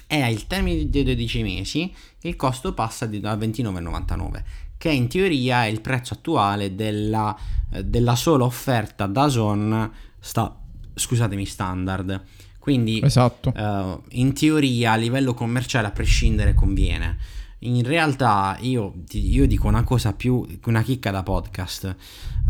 E 0.05 0.21
al 0.21 0.45
termine 0.45 0.89
dei 0.89 1.03
12 1.03 1.41
mesi 1.41 1.93
il 2.21 2.35
costo 2.35 2.73
passa 2.73 3.07
da 3.07 3.35
29,99 3.35 4.43
che 4.83 4.91
in 4.91 5.07
teoria 5.07 5.63
è 5.63 5.67
il 5.67 5.79
prezzo 5.79 6.13
attuale 6.13 6.75
della, 6.75 7.33
eh, 7.71 7.85
della 7.85 8.15
sola 8.15 8.43
offerta 8.43 9.05
da 9.05 9.29
Zone 9.29 9.89
sta, 10.19 10.59
scusatemi, 10.93 11.45
standard. 11.45 12.21
Quindi 12.59 12.99
esatto. 13.01 13.53
uh, 13.55 14.01
in 14.17 14.33
teoria 14.33 14.91
a 14.91 14.95
livello 14.97 15.33
commerciale 15.33 15.87
a 15.87 15.91
prescindere 15.91 16.53
conviene. 16.53 17.17
In 17.59 17.83
realtà 17.83 18.57
io, 18.59 18.95
io 19.11 19.47
dico 19.47 19.69
una 19.69 19.83
cosa 19.83 20.11
più 20.11 20.45
una 20.65 20.81
chicca 20.81 21.11
da 21.11 21.23
podcast. 21.23 21.95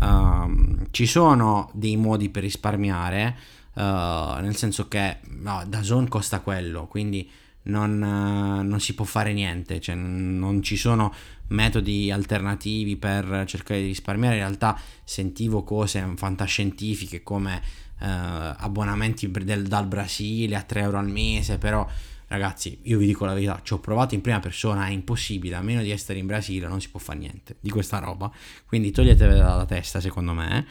Uh, 0.00 0.86
ci 0.90 1.06
sono 1.06 1.70
dei 1.72 1.96
modi 1.96 2.30
per 2.30 2.42
risparmiare, 2.42 3.36
uh, 3.74 3.80
nel 4.40 4.56
senso 4.56 4.88
che 4.88 5.18
no, 5.38 5.64
Zone 5.82 6.08
costa 6.08 6.40
quello, 6.40 6.88
quindi 6.88 7.30
non, 7.64 7.98
non, 7.98 8.80
si 8.80 8.94
può 8.94 9.04
fare 9.04 9.32
niente, 9.32 9.80
cioè 9.80 9.94
non 9.94 10.62
ci 10.62 10.76
sono 10.76 11.12
metodi 11.48 12.10
alternativi 12.10 12.96
per 12.96 13.44
cercare 13.46 13.80
di 13.80 13.86
risparmiare. 13.86 14.36
In 14.36 14.42
realtà 14.42 14.78
sentivo 15.04 15.62
cose 15.62 16.12
fantascientifiche 16.16 17.22
come 17.22 17.62
eh, 18.00 18.06
abbonamenti 18.06 19.30
del, 19.30 19.66
dal 19.66 19.86
Brasile 19.86 20.56
a 20.56 20.62
3 20.62 20.80
euro 20.80 20.98
al 20.98 21.08
mese, 21.08 21.58
però 21.58 21.86
ragazzi 22.26 22.78
io 22.82 22.98
vi 22.98 23.06
dico 23.06 23.24
la 23.24 23.34
verità, 23.34 23.60
ci 23.62 23.72
ho 23.72 23.78
provato 23.78 24.14
in 24.14 24.20
prima 24.20 24.40
persona, 24.40 24.86
è 24.86 24.90
impossibile, 24.90 25.56
a 25.56 25.62
meno 25.62 25.82
di 25.82 25.90
essere 25.90 26.18
in 26.18 26.26
Brasile 26.26 26.66
non 26.66 26.80
si 26.80 26.90
può 26.90 27.00
fare 27.00 27.18
niente 27.18 27.56
di 27.60 27.70
questa 27.70 27.98
roba, 27.98 28.30
quindi 28.66 28.90
toglietevela 28.90 29.44
dalla 29.44 29.66
testa 29.66 30.00
secondo 30.00 30.32
me. 30.32 30.66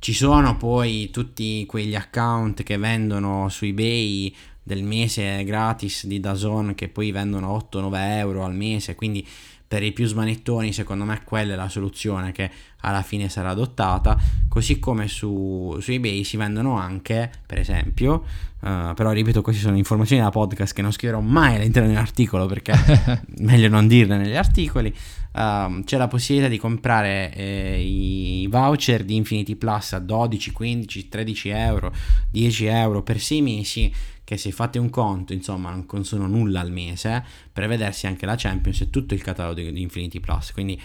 Ci 0.00 0.12
sono 0.12 0.56
poi 0.56 1.10
tutti 1.10 1.66
quegli 1.66 1.96
account 1.96 2.62
che 2.62 2.76
vendono 2.76 3.48
su 3.48 3.64
eBay 3.64 4.32
del 4.62 4.84
mese 4.84 5.42
gratis 5.44 6.06
di 6.06 6.20
Dazon 6.20 6.74
che 6.76 6.88
poi 6.88 7.10
vendono 7.10 7.56
8-9 7.72 8.18
euro 8.18 8.44
al 8.44 8.54
mese, 8.54 8.94
quindi 8.94 9.26
per 9.68 9.82
i 9.82 9.92
più 9.92 10.06
smanettoni 10.06 10.72
secondo 10.72 11.04
me 11.04 11.20
quella 11.24 11.52
è 11.52 11.56
la 11.56 11.68
soluzione 11.68 12.32
che 12.32 12.50
alla 12.80 13.02
fine 13.02 13.28
sarà 13.28 13.50
adottata. 13.50 14.18
Così 14.48 14.78
come 14.78 15.06
su, 15.08 15.76
su 15.78 15.92
ebay 15.92 16.24
si 16.24 16.38
vendono 16.38 16.78
anche 16.78 17.30
per 17.46 17.58
esempio 17.58 18.24
uh, 18.60 18.94
però 18.94 19.10
ripeto 19.12 19.42
queste 19.42 19.62
sono 19.62 19.76
informazioni 19.76 20.22
da 20.22 20.30
podcast 20.30 20.74
che 20.74 20.82
non 20.82 20.90
scriverò 20.90 21.20
mai 21.20 21.56
all'interno 21.56 21.88
di 21.88 21.94
un 21.94 22.00
articolo 22.00 22.46
perché 22.46 22.72
meglio 23.40 23.68
non 23.68 23.86
dirle 23.86 24.16
negli 24.16 24.36
articoli. 24.36 24.92
Uh, 25.32 25.84
c'è 25.84 25.98
la 25.98 26.08
possibilità 26.08 26.48
di 26.48 26.58
comprare 26.58 27.32
eh, 27.34 27.80
i 27.80 28.46
voucher 28.50 29.04
di 29.04 29.14
Infinity 29.14 29.54
Plus 29.54 29.92
a 29.92 29.98
12 29.98 30.50
15 30.50 31.08
13 31.08 31.48
euro 31.50 31.92
10 32.30 32.64
euro 32.64 33.02
per 33.02 33.20
6 33.20 33.42
mesi 33.42 33.92
che 34.28 34.36
se 34.36 34.52
fate 34.52 34.78
un 34.78 34.90
conto, 34.90 35.32
insomma, 35.32 35.70
non 35.70 35.86
consumono 35.86 36.28
nulla 36.28 36.60
al 36.60 36.70
mese, 36.70 37.24
per 37.50 37.66
vedersi 37.66 38.06
anche 38.06 38.26
la 38.26 38.34
Champions 38.36 38.82
e 38.82 38.90
tutto 38.90 39.14
il 39.14 39.22
catalogo 39.22 39.70
di 39.70 39.80
Infinity 39.80 40.20
Plus. 40.20 40.52
Quindi 40.52 40.78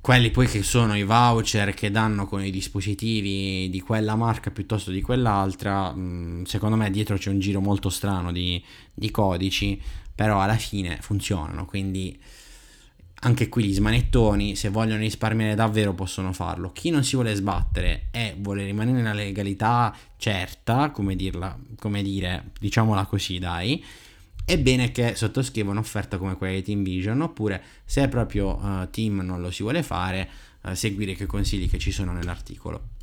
quelli 0.00 0.30
poi 0.30 0.46
che 0.46 0.62
sono 0.62 0.96
i 0.96 1.02
voucher 1.02 1.74
che 1.74 1.90
danno 1.90 2.26
con 2.26 2.44
i 2.44 2.52
dispositivi 2.52 3.68
di 3.68 3.80
quella 3.80 4.14
marca 4.14 4.52
piuttosto 4.52 4.92
di 4.92 5.00
quell'altra, 5.00 5.92
mm, 5.92 6.44
secondo 6.44 6.76
me 6.76 6.88
dietro 6.88 7.16
c'è 7.16 7.30
un 7.30 7.40
giro 7.40 7.60
molto 7.60 7.88
strano 7.88 8.30
di, 8.30 8.62
di 8.94 9.10
codici, 9.10 9.82
però 10.14 10.40
alla 10.40 10.56
fine 10.56 10.98
funzionano, 11.00 11.66
quindi 11.66 12.16
anche 13.20 13.48
qui 13.48 13.64
gli 13.64 13.74
smanettoni, 13.74 14.56
se 14.56 14.70
vogliono 14.70 15.00
risparmiare 15.00 15.54
davvero, 15.54 15.92
possono 15.92 16.32
farlo. 16.32 16.72
Chi 16.72 16.90
non 16.90 17.04
si 17.04 17.16
vuole 17.16 17.34
sbattere 17.34 18.08
e 18.10 18.34
vuole 18.38 18.64
rimanere 18.64 18.98
nella 18.98 19.12
legalità 19.12 19.94
certa, 20.16 20.90
come, 20.90 21.16
dirla, 21.16 21.58
come 21.76 22.02
dire, 22.02 22.52
diciamola 22.58 23.04
così, 23.04 23.38
dai, 23.38 23.84
è 24.44 24.58
bene 24.58 24.90
che 24.90 25.14
sottoscriva 25.14 25.70
un'offerta 25.70 26.16
come 26.16 26.36
quella 26.36 26.54
di 26.54 26.62
Team 26.62 26.82
Vision, 26.82 27.20
oppure 27.20 27.62
se 27.84 28.08
proprio 28.08 28.56
uh, 28.56 28.88
Team 28.90 29.20
non 29.20 29.40
lo 29.40 29.50
si 29.50 29.62
vuole 29.62 29.82
fare, 29.82 30.28
uh, 30.62 30.72
seguire 30.72 31.12
i 31.12 31.26
consigli 31.26 31.68
che 31.68 31.78
ci 31.78 31.92
sono 31.92 32.12
nell'articolo. 32.12 32.98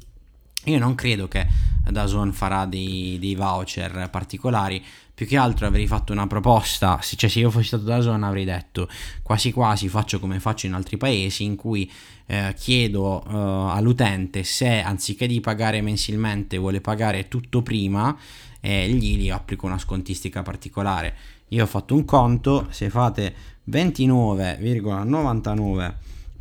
Io 0.64 0.80
non 0.80 0.96
credo 0.96 1.28
che 1.28 1.48
Dazon 1.90 2.34
farà 2.34 2.66
dei, 2.66 3.18
dei, 3.20 3.36
voucher 3.36 4.10
particolari, 4.10 4.84
più 5.18 5.26
che 5.26 5.36
altro 5.36 5.66
avrei 5.66 5.88
fatto 5.88 6.14
una 6.14 6.28
proposta, 6.28 7.00
cioè 7.02 7.28
se 7.28 7.40
io 7.40 7.50
fossi 7.50 7.66
stato 7.66 7.86
Dazon 7.86 8.22
avrei 8.22 8.46
detto 8.46 8.88
quasi 9.24 9.52
quasi 9.52 9.90
faccio 9.90 10.20
come 10.20 10.40
faccio 10.40 10.68
in 10.68 10.74
altri 10.74 10.98
paesi 10.98 11.44
in 11.44 11.56
cui 11.56 11.92
eh, 12.28 12.54
chiedo 12.56 13.24
eh, 13.24 13.30
all'utente 13.76 14.44
se 14.44 14.80
anziché 14.80 15.26
di 15.26 15.40
pagare 15.40 15.82
mensilmente 15.82 16.58
vuole 16.58 16.82
pagare 16.82 17.28
tutto 17.30 17.64
prima 17.64 18.16
e 18.62 18.90
gli, 18.90 19.18
gli 19.18 19.32
applico 19.32 19.66
una 19.66 19.80
scontistica 19.80 20.44
particolare. 20.44 21.16
Io 21.48 21.64
ho 21.64 21.68
fatto 21.68 21.96
un 21.96 22.06
conto, 22.06 22.68
se 22.70 22.92
fate 22.92 23.34
29,99 23.72 25.94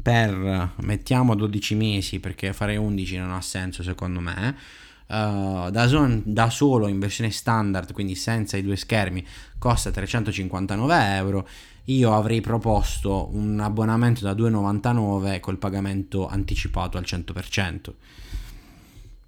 per 0.02 0.72
mettiamo 0.82 1.34
12 1.34 1.74
mesi 1.76 2.20
perché 2.20 2.52
fare 2.52 2.76
11 2.76 3.16
non 3.16 3.32
ha 3.32 3.40
senso 3.40 3.82
secondo 3.82 4.20
me 4.20 4.84
uh, 5.06 5.70
da, 5.70 5.86
son, 5.86 6.22
da, 6.24 6.50
solo 6.50 6.88
in 6.88 6.98
versione 6.98 7.30
standard 7.30 7.92
quindi 7.92 8.14
senza 8.14 8.56
i 8.56 8.62
due 8.62 8.76
schermi 8.76 9.24
costa 9.58 9.90
359 9.90 11.14
euro 11.16 11.48
io 11.84 12.14
avrei 12.14 12.40
proposto 12.40 13.28
un 13.32 13.60
abbonamento 13.60 14.24
da 14.24 14.32
2,99 14.32 15.40
col 15.40 15.58
pagamento 15.58 16.26
anticipato 16.26 16.98
al 16.98 17.04
100% 17.04 17.92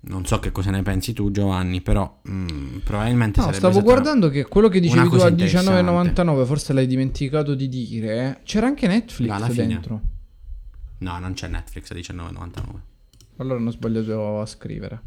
non 0.01 0.25
so 0.25 0.39
che 0.39 0.53
cosa 0.53 0.71
ne 0.71 0.83
pensi 0.83 1.13
tu 1.13 1.31
Giovanni, 1.31 1.81
però 1.81 2.21
mh, 2.23 2.33
mm, 2.33 2.77
probabilmente 2.79 3.41
no, 3.41 3.53
stavo 3.53 3.83
guardando 3.83 4.29
che 4.31 4.45
quello 4.45 4.69
che 4.69 4.79
dicevi 4.79 5.09
tu 5.09 5.17
a 5.17 5.29
19,99 5.29 6.47
forse 6.47 6.73
l'hai 6.73 6.87
dimenticato 6.87 7.55
di 7.55 7.69
dire. 7.69 8.41
C'era 8.45 8.67
anche 8.67 8.87
Netflix 8.87 9.39
no, 9.39 9.53
dentro. 9.53 10.01
No, 10.99 11.19
non 11.19 11.33
c'è 11.35 11.49
Netflix 11.49 11.91
a 11.91 11.95
19,99. 11.95 12.63
Allora 13.39 13.59
non 13.59 13.73
sbagliato 13.73 14.41
a 14.41 14.47
scrivere. 14.47 15.01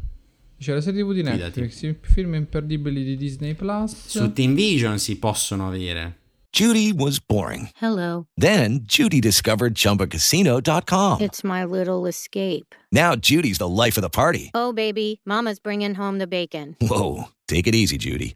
C'è 0.62 0.74
la 0.74 0.80
serie 0.80 1.02
TV 1.02 1.12
di 1.12 1.22
Netflix, 1.22 1.80
Fidati. 1.80 1.98
film 2.02 2.34
imperdibili 2.34 3.02
di 3.02 3.16
Disney 3.16 3.54
Plus. 3.54 4.06
Su 4.06 4.32
Team 4.32 4.54
Vision 4.54 4.96
si 5.00 5.18
possono 5.18 5.66
avere. 5.66 6.18
Judy 6.52 6.92
was 6.92 7.18
boring. 7.18 7.68
Hello. 7.80 8.26
Then 8.36 8.84
Judy 8.84 9.18
discovered 9.18 9.74
chumbacasino.com. 9.74 11.20
It's 11.20 11.42
my 11.42 11.64
little 11.64 12.06
escape. 12.06 12.76
Now 12.92 13.16
Judy's 13.16 13.58
the 13.58 13.68
life 13.68 13.96
of 13.96 14.02
the 14.02 14.10
party. 14.10 14.50
Oh 14.54 14.72
baby, 14.72 15.18
mama's 15.24 15.58
bringing 15.58 15.96
home 15.96 16.18
the 16.18 16.28
bacon. 16.28 16.76
Whoa, 16.80 17.30
take 17.48 17.66
it 17.66 17.74
easy, 17.74 17.98
Judy. 17.98 18.34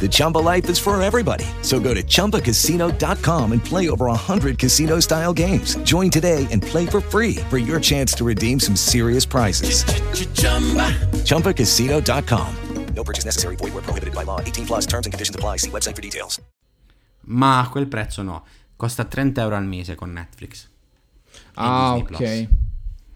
The 0.00 0.08
Chumba 0.08 0.38
life 0.38 0.66
is 0.70 0.78
for 0.78 1.00
everybody. 1.02 1.44
So 1.60 1.78
go 1.78 1.92
to 1.92 2.02
ChumbaCasino.com 2.02 3.52
and 3.52 3.62
play 3.62 3.90
over 3.90 4.06
100 4.06 4.58
casino 4.58 4.98
style 5.00 5.34
games. 5.34 5.76
Join 5.84 6.08
today 6.08 6.46
and 6.50 6.62
play 6.62 6.86
for 6.86 7.02
free 7.02 7.36
for 7.50 7.58
your 7.58 7.78
chance 7.78 8.14
to 8.14 8.24
redeem 8.24 8.58
some 8.58 8.76
serious 8.76 9.26
prizes. 9.26 9.84
ChumbaCasino.com. 11.24 12.54
No 12.94 13.04
purchase 13.04 13.26
necessary. 13.26 13.56
Void 13.56 13.74
where 13.74 13.82
prohibited 13.82 14.14
by 14.14 14.24
law. 14.24 14.40
18 14.40 14.64
plus 14.64 14.86
terms 14.86 15.04
and 15.04 15.12
conditions 15.12 15.36
apply. 15.36 15.58
See 15.58 15.70
website 15.70 15.96
for 15.96 16.02
details. 16.02 16.40
Ma 17.26 17.60
a 17.60 17.68
quel 17.68 17.86
prezzo 17.86 18.22
no. 18.22 18.44
Costa 18.76 19.04
30 19.04 19.42
euro 19.42 19.56
al 19.56 19.66
mese 19.66 19.96
con 19.96 20.12
Netflix. 20.12 20.66
Ah, 21.56 21.96
ok. 21.96 22.48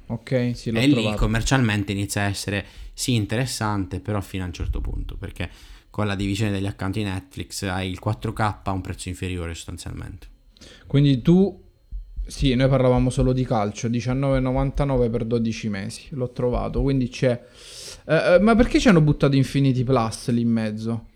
Ok, 0.08 0.52
sì, 0.54 0.70
l'ho 0.70 0.80
e 0.80 0.86
lì 0.86 0.92
trovato. 0.92 1.16
commercialmente 1.16 1.92
inizia 1.92 2.24
a 2.24 2.26
essere 2.26 2.66
sì 2.92 3.14
interessante, 3.14 4.00
però 4.00 4.20
fino 4.20 4.44
a 4.44 4.46
un 4.48 4.52
certo 4.52 4.82
punto, 4.82 5.16
perché 5.16 5.48
con 5.94 6.08
la 6.08 6.16
divisione 6.16 6.50
degli 6.50 6.66
account 6.66 6.96
di 6.96 7.04
Netflix 7.04 7.62
hai 7.62 7.88
il 7.88 8.00
4K 8.04 8.54
a 8.64 8.72
un 8.72 8.80
prezzo 8.80 9.08
inferiore 9.08 9.54
sostanzialmente. 9.54 10.26
Quindi 10.88 11.22
tu... 11.22 11.62
Sì, 12.26 12.52
noi 12.56 12.68
parlavamo 12.68 13.10
solo 13.10 13.32
di 13.32 13.44
calcio, 13.44 13.86
19,99 13.86 15.08
per 15.08 15.24
12 15.24 15.68
mesi, 15.68 16.06
l'ho 16.10 16.32
trovato, 16.32 16.82
quindi 16.82 17.08
c'è... 17.08 17.40
Eh, 18.06 18.34
eh, 18.34 18.38
ma 18.40 18.56
perché 18.56 18.80
ci 18.80 18.88
hanno 18.88 19.02
buttato 19.02 19.36
Infinity 19.36 19.84
Plus 19.84 20.30
lì 20.30 20.40
in 20.40 20.50
mezzo? 20.50 21.06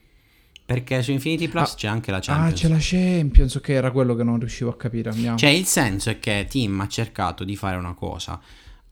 Perché 0.64 1.02
su 1.02 1.10
Infinity 1.10 1.48
Plus 1.48 1.72
Ah, 1.72 1.74
c'è 1.74 1.88
anche 1.88 2.12
la 2.12 2.18
Ah, 2.18 2.20
Champions. 2.20 2.60
c'è 2.60 2.68
la 2.68 2.78
Champions, 2.78 3.54
ok, 3.56 3.68
era 3.70 3.90
quello 3.90 4.14
che 4.14 4.22
non 4.22 4.38
riuscivo 4.38 4.70
a 4.70 4.76
capire. 4.76 5.10
Andiamo. 5.10 5.36
Cioè 5.38 5.50
il 5.50 5.64
senso 5.64 6.10
è 6.10 6.20
che 6.20 6.46
Tim 6.48 6.78
ha 6.78 6.86
cercato 6.86 7.42
di 7.42 7.56
fare 7.56 7.76
una 7.76 7.94
cosa. 7.94 8.40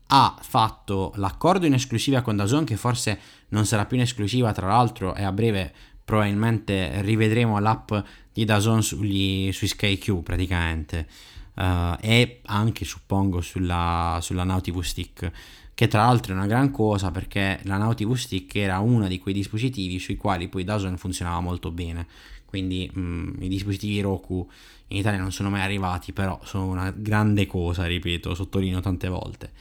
Ha 0.07 0.37
fatto 0.41 1.11
l'accordo 1.15 1.65
in 1.65 1.73
esclusiva 1.73 2.21
con 2.21 2.37
Dazon 2.37 2.63
che 2.63 2.77
forse 2.77 3.19
non 3.49 3.65
sarà 3.65 3.85
più 3.85 3.97
in 3.97 4.03
esclusiva 4.03 4.53
tra 4.53 4.67
l'altro 4.67 5.15
e 5.15 5.23
a 5.23 5.31
breve 5.31 5.73
probabilmente 6.03 7.01
rivedremo 7.01 7.59
l'app 7.59 7.93
di 8.31 8.45
Dazon 8.45 8.81
sugli, 8.81 9.51
sui 9.51 9.67
Sky 9.67 9.97
Q 9.97 10.23
praticamente. 10.23 11.07
Eh, 11.53 11.97
e 11.99 12.41
anche 12.45 12.85
suppongo 12.85 13.41
sulla, 13.41 14.19
sulla 14.21 14.43
Now 14.43 14.61
Stick 14.81 15.31
che 15.77 15.87
tra 15.87 16.05
l'altro 16.05 16.33
è 16.33 16.35
una 16.35 16.47
gran 16.47 16.71
cosa 16.71 17.11
perché 17.11 17.59
la 17.65 17.93
TV 17.93 18.15
Stick 18.15 18.55
era 18.55 18.79
uno 18.79 19.07
di 19.07 19.19
quei 19.19 19.33
dispositivi 19.33 19.99
sui 19.99 20.15
quali 20.15 20.47
poi 20.47 20.63
Dazon 20.63 20.97
funzionava 20.97 21.39
molto 21.39 21.69
bene. 21.69 22.07
Quindi 22.45 22.89
mm, 22.97 23.41
i 23.41 23.47
dispositivi 23.47 24.01
Roku 24.01 24.49
in 24.87 24.97
Italia 24.97 25.19
non 25.19 25.31
sono 25.31 25.49
mai 25.49 25.61
arrivati 25.61 26.13
però 26.13 26.39
sono 26.43 26.65
una 26.65 26.89
grande 26.91 27.45
cosa 27.45 27.85
ripeto 27.85 28.33
sottolineo 28.33 28.79
tante 28.79 29.09
volte 29.09 29.51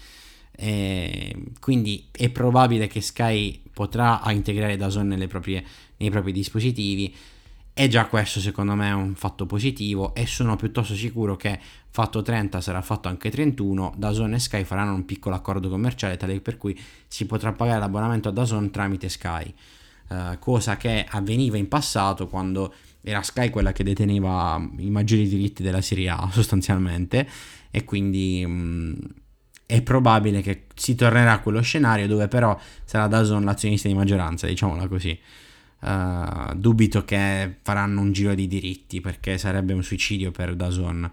e 0.57 1.37
quindi 1.61 2.09
è 2.11 2.29
probabile 2.31 2.87
che 2.87 3.01
Sky 3.01 3.63
potrà 3.73 4.23
integrare 4.29 4.77
Dazon 4.77 5.07
nelle 5.07 5.27
proprie, 5.27 5.63
nei 5.99 6.11
propri 6.11 6.33
dispositivi. 6.33 7.15
E 7.79 7.89
già 7.89 8.07
questo 8.07 8.41
secondo 8.41 8.75
me 8.75 8.89
è 8.89 8.95
un 8.95 9.15
fatto 9.15 9.45
positivo 9.45 10.15
e 10.15 10.25
sono 10.25 10.57
piuttosto 10.57 10.95
sicuro 10.95 11.37
che 11.37 11.61
fatto 11.91 12.23
30 12.23 12.63
sarà 12.63 12.81
fatto 12.81 13.09
anche 13.09 13.29
31 13.29 13.93
Dazon 13.99 14.33
e 14.33 14.39
Sky 14.39 14.65
faranno 14.65 14.95
un 14.95 15.05
piccolo 15.05 15.35
accordo 15.35 15.69
commerciale 15.69 16.17
tale 16.17 16.41
per 16.41 16.57
cui 16.57 16.79
si 17.07 17.27
potrà 17.27 17.53
pagare 17.53 17.79
l'abbonamento 17.79 18.31
a 18.31 18.33
Dazon 18.33 18.71
tramite 18.71 19.11
Sky 19.11 19.53
eh, 20.09 20.39
cosa 20.39 20.79
che 20.79 21.05
avveniva 21.07 21.59
in 21.59 21.69
passato 21.69 22.29
quando 22.29 22.73
era 23.03 23.23
Sky 23.23 23.51
quella 23.51 23.73
che 23.73 23.85
deteneva 23.85 24.59
i 24.79 24.89
maggiori 24.89 25.29
diritti 25.29 25.63
della 25.63 25.81
Serie 25.83 26.09
A 26.09 26.29
sostanzialmente 26.33 27.29
e 27.71 27.85
quindi 27.85 28.45
mh, 28.47 28.99
è 29.67 29.83
probabile 29.83 30.41
che 30.41 30.67
si 30.75 30.95
tornerà 30.95 31.33
a 31.33 31.41
quello 31.41 31.61
scenario 31.61 32.07
dove 32.07 32.29
però 32.29 32.59
sarà 32.85 33.09
Dazon 33.09 33.45
l'azionista 33.45 33.89
di 33.89 33.95
maggioranza 33.95 34.47
diciamola 34.47 34.87
così. 34.87 35.19
Uh, 35.79 36.55
dubito 36.55 37.05
che 37.05 37.57
faranno 37.63 38.01
un 38.01 38.11
giro 38.13 38.35
di 38.35 38.47
diritti 38.47 39.01
perché 39.03 39.37
sarebbe 39.37 39.75
un 39.75 39.83
suicidio 39.83 40.31
per 40.31 40.55
Dazon 40.55 41.11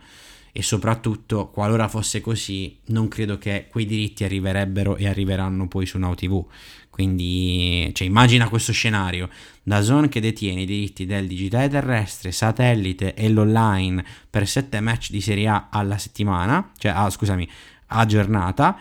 e 0.53 0.61
soprattutto 0.61 1.49
qualora 1.49 1.87
fosse 1.89 2.21
così 2.21 2.77
non 2.85 3.07
credo 3.09 3.37
che 3.37 3.67
quei 3.69 3.85
diritti 3.85 4.23
arriverebbero 4.23 4.95
e 4.95 5.07
arriveranno 5.07 5.67
poi 5.67 5.85
su 5.85 5.97
Now 5.97 6.13
TV 6.13 6.45
quindi 6.93 7.89
cioè, 7.95 8.05
immagina 8.05 8.47
questo 8.47 8.71
scenario. 8.71 9.27
Dazon 9.63 10.09
che 10.09 10.21
detiene 10.21 10.61
i 10.61 10.65
diritti 10.67 11.07
del 11.07 11.25
digitale 11.25 11.67
terrestre 11.67 12.31
satellite 12.31 13.15
e 13.15 13.29
l'online 13.29 14.05
per 14.29 14.47
7 14.47 14.79
match 14.79 15.09
di 15.09 15.19
Serie 15.19 15.47
A 15.47 15.69
alla 15.71 15.97
settimana 15.97 16.71
cioè 16.77 16.91
ah, 16.91 17.09
scusami 17.09 17.49
a 17.93 18.05
giornata 18.05 18.77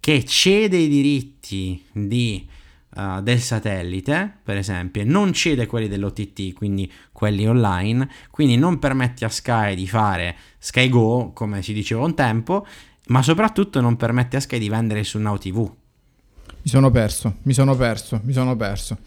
che 0.00 0.24
cede 0.24 0.76
i 0.76 0.88
diritti 0.88 1.82
di 1.92 2.48
Uh, 2.96 3.20
del 3.20 3.40
satellite, 3.40 4.38
per 4.44 4.56
esempio, 4.56 5.02
non 5.04 5.32
cede 5.32 5.66
quelli 5.66 5.88
dell'OTT, 5.88 6.52
quindi 6.52 6.88
quelli 7.10 7.44
online, 7.44 8.08
quindi 8.30 8.54
non 8.54 8.78
permette 8.78 9.24
a 9.24 9.28
Sky 9.28 9.74
di 9.74 9.88
fare 9.88 10.36
Sky 10.60 10.88
Go, 10.88 11.32
come 11.34 11.60
si 11.60 11.72
diceva 11.72 12.04
un 12.04 12.14
tempo, 12.14 12.64
ma 13.06 13.20
soprattutto 13.20 13.80
non 13.80 13.96
permette 13.96 14.36
a 14.36 14.40
Sky 14.40 14.60
di 14.60 14.68
vendere 14.68 15.02
su 15.02 15.18
Now 15.18 15.36
TV. 15.38 15.58
Mi 15.58 16.70
sono 16.70 16.92
perso, 16.92 17.38
mi 17.42 17.52
sono 17.52 17.74
perso, 17.74 18.20
mi 18.22 18.32
sono 18.32 18.54
perso. 18.54 18.98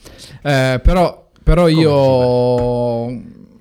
Eh, 0.41 0.81
però, 0.83 1.29
però 1.41 1.69
io 1.69 3.07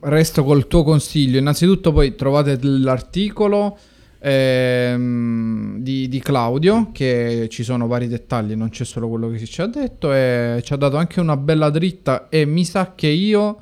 resto 0.00 0.42
col 0.42 0.66
tuo 0.66 0.82
consiglio. 0.82 1.38
Innanzitutto 1.38 1.92
poi 1.92 2.16
trovate 2.16 2.58
l'articolo 2.60 3.78
ehm, 4.26 5.78
di, 5.78 6.08
di 6.08 6.20
Claudio, 6.20 6.90
che 6.92 7.46
ci 7.48 7.62
sono 7.62 7.86
vari 7.86 8.08
dettagli, 8.08 8.54
non 8.54 8.70
c'è 8.70 8.84
solo 8.84 9.08
quello 9.08 9.30
che 9.30 9.44
ci 9.44 9.60
ha 9.60 9.66
detto, 9.66 10.12
e 10.12 10.60
ci 10.64 10.72
ha 10.72 10.76
dato 10.76 10.96
anche 10.96 11.20
una 11.20 11.36
bella 11.36 11.70
dritta 11.70 12.28
e 12.28 12.44
mi 12.44 12.64
sa 12.64 12.94
che 12.94 13.06
io 13.06 13.58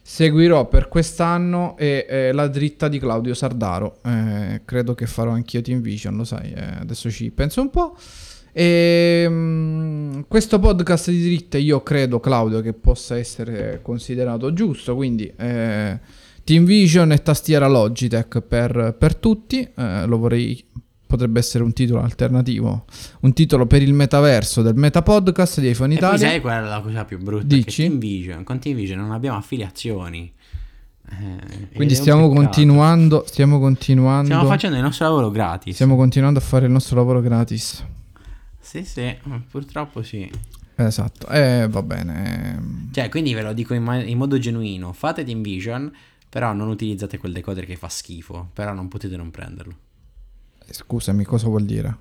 seguirò 0.00 0.68
per 0.68 0.88
quest'anno 0.88 1.76
e, 1.76 2.06
eh, 2.08 2.32
la 2.32 2.46
dritta 2.46 2.86
di 2.86 3.00
Claudio 3.00 3.34
Sardaro. 3.34 3.98
Eh, 4.04 4.62
credo 4.64 4.94
che 4.94 5.06
farò 5.06 5.32
anch'io 5.32 5.60
Team 5.60 5.80
Vision, 5.80 6.16
lo 6.16 6.24
sai, 6.24 6.52
eh, 6.52 6.76
adesso 6.80 7.10
ci 7.10 7.30
penso 7.30 7.60
un 7.60 7.70
po'. 7.70 7.96
E, 8.52 9.26
mm, 9.28 10.20
questo 10.28 10.58
podcast 10.58 11.10
di 11.10 11.22
dritte 11.22 11.58
io 11.58 11.82
credo 11.82 12.20
Claudio 12.20 12.60
che 12.60 12.72
possa 12.74 13.16
essere 13.18 13.80
considerato 13.82 14.52
giusto, 14.52 14.94
quindi 14.94 15.32
eh, 15.36 15.98
Team 16.44 16.64
Vision 16.64 17.12
e 17.12 17.22
tastiera 17.22 17.66
Logitech 17.68 18.40
per, 18.40 18.94
per 18.98 19.14
tutti, 19.16 19.68
eh, 19.76 20.06
lo 20.06 20.18
vorrei 20.18 20.64
potrebbe 21.06 21.40
essere 21.40 21.64
un 21.64 21.72
titolo 21.72 22.00
alternativo, 22.02 22.84
un 23.22 23.32
titolo 23.32 23.66
per 23.66 23.82
il 23.82 23.92
metaverso 23.92 24.62
del 24.62 24.74
Meta 24.76 25.02
Podcast 25.02 25.58
di 25.60 25.68
iPhone 25.68 25.94
E 25.94 25.98
poi 25.98 26.06
Italia. 26.08 26.28
sai 26.28 26.40
qual 26.40 26.62
è 26.64 26.68
la 26.68 26.80
cosa 26.80 27.04
più 27.04 27.18
brutta? 27.18 27.46
Dici? 27.46 27.64
Che 27.64 27.88
Team 27.88 27.98
Vision, 27.98 28.44
con 28.44 28.58
Team 28.60 28.76
Vision 28.76 29.00
non 29.00 29.10
abbiamo 29.10 29.36
affiliazioni. 29.36 30.32
Eh, 31.12 31.68
Quindi 31.74 31.96
stiamo 31.96 32.28
continuando, 32.28 33.24
stiamo 33.26 33.58
continuando. 33.58 34.26
Stiamo 34.26 34.46
facendo 34.46 34.76
il 34.76 34.82
nostro 34.82 35.06
lavoro 35.06 35.30
gratis. 35.32 35.74
Stiamo 35.74 35.96
continuando 35.96 36.38
a 36.38 36.42
fare 36.42 36.66
il 36.66 36.72
nostro 36.72 36.94
lavoro 36.96 37.20
gratis. 37.20 37.84
Sì, 38.60 38.84
sì, 38.84 39.12
purtroppo 39.50 40.02
sì. 40.04 40.30
Esatto, 40.76 41.26
eh, 41.26 41.66
va 41.68 41.82
bene. 41.82 42.88
Cioè, 42.92 43.08
quindi 43.08 43.34
ve 43.34 43.42
lo 43.42 43.52
dico 43.52 43.74
in, 43.74 43.82
ma- 43.82 44.00
in 44.00 44.16
modo 44.16 44.38
genuino, 44.38 44.92
fate 44.92 45.24
Team 45.24 45.42
Vision, 45.42 45.90
però 46.30 46.54
non 46.54 46.68
utilizzate 46.68 47.18
quel 47.18 47.32
decoder 47.32 47.66
che 47.66 47.76
fa 47.76 47.88
schifo, 47.90 48.48
però 48.54 48.72
non 48.72 48.88
potete 48.88 49.16
non 49.16 49.30
prenderlo. 49.30 49.74
Scusami, 50.70 51.24
cosa 51.24 51.48
vuol 51.48 51.64
dire? 51.64 51.96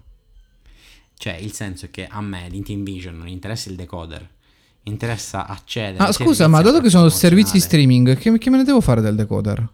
Cioè, 1.15 1.33
il 1.33 1.51
senso 1.51 1.87
è 1.87 1.91
che 1.91 2.07
a 2.07 2.21
me 2.21 2.47
di 2.49 2.61
Team 2.61 2.83
Vision 2.83 3.17
non 3.17 3.27
interessa 3.27 3.69
il 3.69 3.75
decoder, 3.75 4.25
interessa 4.83 5.47
accedere 5.47 6.01
Ah, 6.01 6.11
scusa, 6.13 6.47
ma 6.47 6.61
dato 6.61 6.79
che 6.79 6.89
sono 6.89 7.09
servizi 7.09 7.59
streaming, 7.59 8.15
che, 8.15 8.37
che 8.37 8.49
me 8.49 8.57
ne 8.57 8.63
devo 8.63 8.79
fare 8.79 9.01
del 9.01 9.15
decoder? 9.15 9.67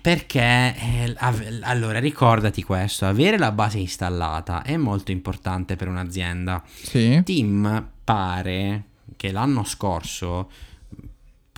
Perché, 0.00 0.40
eh, 0.40 1.14
av- 1.18 1.60
allora, 1.62 1.98
ricordati 1.98 2.62
questo, 2.62 3.04
avere 3.06 3.36
la 3.36 3.52
base 3.52 3.78
installata 3.78 4.62
è 4.62 4.76
molto 4.76 5.10
importante 5.10 5.76
per 5.76 5.88
un'azienda. 5.88 6.62
Sì. 6.66 7.22
Team 7.24 7.88
pare 8.04 8.84
che 9.16 9.32
l'anno 9.32 9.64
scorso, 9.64 10.50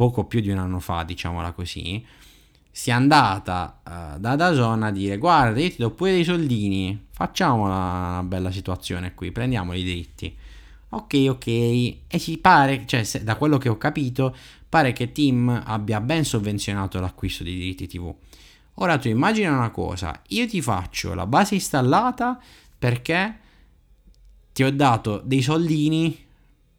poco 0.00 0.24
più 0.24 0.40
di 0.40 0.48
un 0.48 0.56
anno 0.56 0.80
fa, 0.80 1.02
diciamola 1.02 1.52
così, 1.52 2.02
sia 2.70 2.96
andata 2.96 3.82
eh, 3.86 4.18
da 4.18 4.34
Dazon 4.34 4.82
a 4.82 4.90
dire 4.90 5.18
guarda 5.18 5.60
io 5.60 5.68
ti 5.68 5.76
do 5.76 5.90
pure 5.90 6.12
dei 6.12 6.24
soldini, 6.24 7.08
facciamo 7.10 7.64
una, 7.64 8.22
bella 8.22 8.50
situazione 8.50 9.12
qui, 9.12 9.30
prendiamo 9.30 9.74
i 9.74 9.82
diritti. 9.82 10.34
Ok, 10.92 11.26
ok, 11.28 11.46
e 11.46 12.18
si 12.18 12.38
pare, 12.38 12.86
cioè 12.86 13.04
se- 13.04 13.22
da 13.22 13.36
quello 13.36 13.58
che 13.58 13.68
ho 13.68 13.76
capito, 13.76 14.34
pare 14.70 14.94
che 14.94 15.12
Team 15.12 15.64
abbia 15.66 16.00
ben 16.00 16.24
sovvenzionato 16.24 16.98
l'acquisto 16.98 17.44
dei 17.44 17.56
diritti 17.56 17.86
TV. 17.86 18.14
Ora 18.76 18.96
tu 18.96 19.08
immagina 19.08 19.54
una 19.54 19.70
cosa, 19.70 20.18
io 20.28 20.48
ti 20.48 20.62
faccio 20.62 21.12
la 21.12 21.26
base 21.26 21.56
installata 21.56 22.40
perché 22.78 23.38
ti 24.54 24.62
ho 24.62 24.72
dato 24.72 25.20
dei 25.22 25.42
soldini 25.42 26.26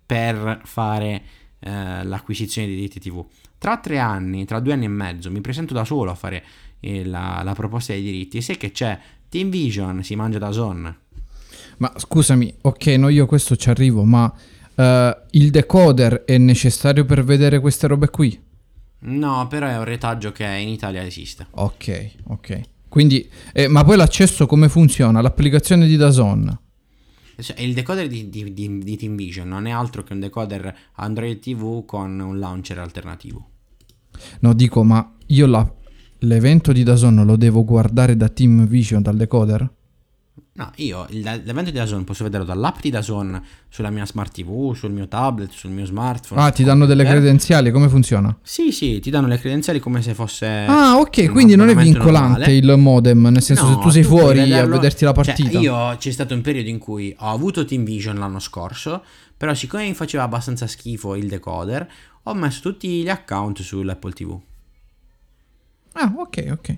per 0.08 0.62
fare 0.64 1.41
eh, 1.62 2.04
l'acquisizione 2.04 2.68
dei 2.68 2.76
diritti 2.76 3.00
TV. 3.00 3.26
Tra 3.58 3.78
tre 3.78 4.00
anni, 4.00 4.46
tra 4.46 4.60
due 4.60 4.74
anni 4.74 4.86
e 4.86 4.90
mezzo, 4.90 5.32
mi 5.32 5.40
presento 5.42 5.74
da 5.74 5.86
solo 5.86 6.12
a 6.12 6.16
fare 6.16 6.44
eh, 6.82 7.06
la, 7.06 7.42
la 7.44 7.54
proposta 7.54 7.94
dei 7.94 8.04
diritti. 8.04 8.38
E 8.38 8.42
sai 8.42 8.58
che 8.58 8.72
c'è 8.72 9.00
Team 9.30 9.50
Vision, 9.50 10.04
si 10.04 10.16
mangia 10.16 10.38
da 10.40 10.52
Zone. 10.52 10.98
Ma 11.78 11.92
scusami, 11.96 12.54
ok, 12.62 12.86
no, 12.88 13.10
io 13.10 13.26
questo 13.26 13.56
ci 13.56 13.70
arrivo, 13.70 14.04
ma 14.04 14.34
Eh, 14.74 15.18
il 15.32 15.52
decoder 15.52 16.24
è 16.24 16.38
necessario 16.38 17.04
per 17.06 17.24
vedere 17.26 17.60
queste 17.60 17.88
robe 17.88 18.10
qui? 18.10 18.40
No, 19.00 19.46
però 19.48 19.68
è 19.68 19.78
un 19.78 19.84
retaggio 19.84 20.32
che 20.32 20.46
in 20.46 20.70
Italia 20.70 21.04
esiste. 21.06 21.48
Ok, 21.52 22.12
ok. 22.28 22.62
Quindi, 22.88 23.30
eh, 23.52 23.68
ma 23.68 23.84
poi 23.84 23.98
l'accesso 23.98 24.46
come 24.46 24.70
funziona? 24.70 25.22
L'applicazione 25.22 25.88
di 25.88 25.98
Dazon? 25.98 26.58
Cioè, 27.42 27.60
il 27.62 27.74
decoder 27.74 28.08
di, 28.08 28.30
di, 28.30 28.54
di, 28.54 28.78
di 28.80 28.98
Team 28.98 29.16
Vision 29.16 29.48
non 29.48 29.66
è 29.66 29.72
altro 29.72 30.04
che 30.04 30.14
un 30.14 30.20
decoder 30.20 30.76
Android 30.94 31.40
TV 31.40 31.86
con 31.86 32.20
un 32.20 32.40
launcher 32.40 32.78
alternativo. 32.80 33.50
No, 34.40 34.54
dico, 34.54 34.84
ma 34.84 35.16
io 35.28 35.46
la- 35.48 35.74
l'evento 36.20 36.72
di 36.72 36.84
Dazon 36.84 37.24
lo 37.26 37.36
devo 37.36 37.64
guardare 37.64 38.16
da 38.16 38.30
Team 38.30 38.68
Vision, 38.68 39.02
dal 39.02 39.16
decoder? 39.18 39.70
No, 40.54 40.72
io 40.78 41.06
l'evento 41.10 41.72
di 41.72 41.72
Dazon 41.72 42.04
posso 42.04 42.24
vederlo 42.24 42.46
dall'app 42.46 42.80
di 42.82 42.90
Dazon 42.90 43.42
sulla 43.70 43.90
mia 43.90 44.06
smart 44.06 44.34
TV, 44.34 44.74
sul 44.74 44.92
mio 44.92 45.08
tablet, 45.08 45.50
sul 45.52 45.72
mio 45.72 45.86
smartphone. 45.86 46.42
Ah, 46.42 46.52
ti 46.52 46.64
danno 46.64 46.86
delle 46.86 47.04
Eh, 47.04 47.08
credenziali, 47.08 47.72
come 47.72 47.88
funziona? 47.90 48.36
Sì, 48.42 48.72
sì, 48.72 49.00
ti 49.00 49.10
danno 49.10 49.28
le 49.28 49.38
credenziali 49.40 49.80
come 49.80 50.02
se 50.02 50.14
fosse. 50.14 50.46
Ah, 50.46 50.98
ok, 50.98 51.30
quindi 51.32 51.56
non 51.56 51.70
è 51.70 51.76
vincolante 51.76 52.28
normale. 52.40 52.54
il 52.54 52.78
modem, 52.78 53.28
nel 53.28 53.42
senso 53.42 53.64
No, 53.66 53.74
se 53.76 53.80
tu 53.80 53.90
sei 53.90 54.04
puoi 54.04 54.20
fuori 54.20 54.40
a 54.40 54.44
vederlo- 54.44 54.76
vederti 54.76 55.04
la 55.06 55.14
cioè, 55.14 55.24
partita. 55.26 55.60
io 55.60 55.96
c'è 55.98 56.12
stato 56.12 56.34
un 56.34 56.42
periodo 56.42 56.70
in 56.70 56.78
cui 56.80 57.16
ho 57.18 57.30
avuto 57.30 57.64
Team 57.66 57.84
Vision 57.84 58.18
l'anno 58.18 58.40
scorso, 58.40 59.04
però 59.38 59.54
siccome 59.54 59.84
mi 59.84 59.94
faceva 59.94 60.24
abbastanza 60.24 60.68
schifo 60.68 61.16
il 61.16 61.28
decoder, 61.28 61.90
ho 62.24 62.34
messo 62.34 62.62
tutti 62.62 63.02
gli 63.04 63.10
account 63.10 63.62
sull'Apple 63.62 64.12
TV. 64.14 64.40
Ah, 65.94 66.14
ok, 66.18 66.48
ok. 66.52 66.78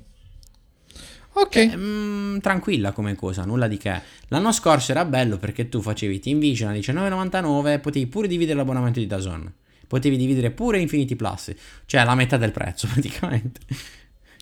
Ok. 1.34 1.76
Mm, 1.76 2.38
tranquilla 2.38 2.92
come 2.92 3.16
cosa, 3.16 3.44
nulla 3.44 3.68
di 3.68 3.78
che. 3.78 4.02
L'anno 4.28 4.52
scorso 4.52 4.92
era 4.92 5.06
bello 5.06 5.38
perché 5.38 5.70
tu 5.70 5.82
facevi 5.82 6.20
Team 6.20 6.40
Vision 6.40 6.70
a 6.70 6.74
19,99 6.74 7.74
e 7.74 7.80
potevi 7.80 8.08
pure 8.08 8.28
dividere 8.28 8.58
l'abbonamento 8.58 9.00
di 9.00 9.08
Dazon. 9.08 9.52
Potevi 9.88 10.18
dividere 10.18 10.52
pure 10.52 10.80
Infinity 10.80 11.16
Plus, 11.16 11.54
cioè 11.86 12.04
la 12.04 12.16
metà 12.16 12.38
del 12.38 12.52
prezzo 12.52 12.88
praticamente. 12.92 13.60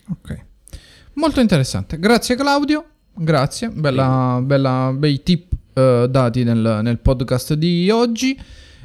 Ok. 0.08 0.44
Molto 1.14 1.40
interessante. 1.40 1.98
Grazie 1.98 2.36
Claudio. 2.36 2.84
Grazie. 3.14 3.68
Bella, 3.68 4.40
bella, 4.42 4.92
bei 4.96 5.22
tip 5.22 5.52
eh, 5.74 6.06
dati 6.08 6.44
nel, 6.44 6.80
nel 6.82 6.98
podcast 6.98 7.54
di 7.54 7.90
oggi. 7.90 8.38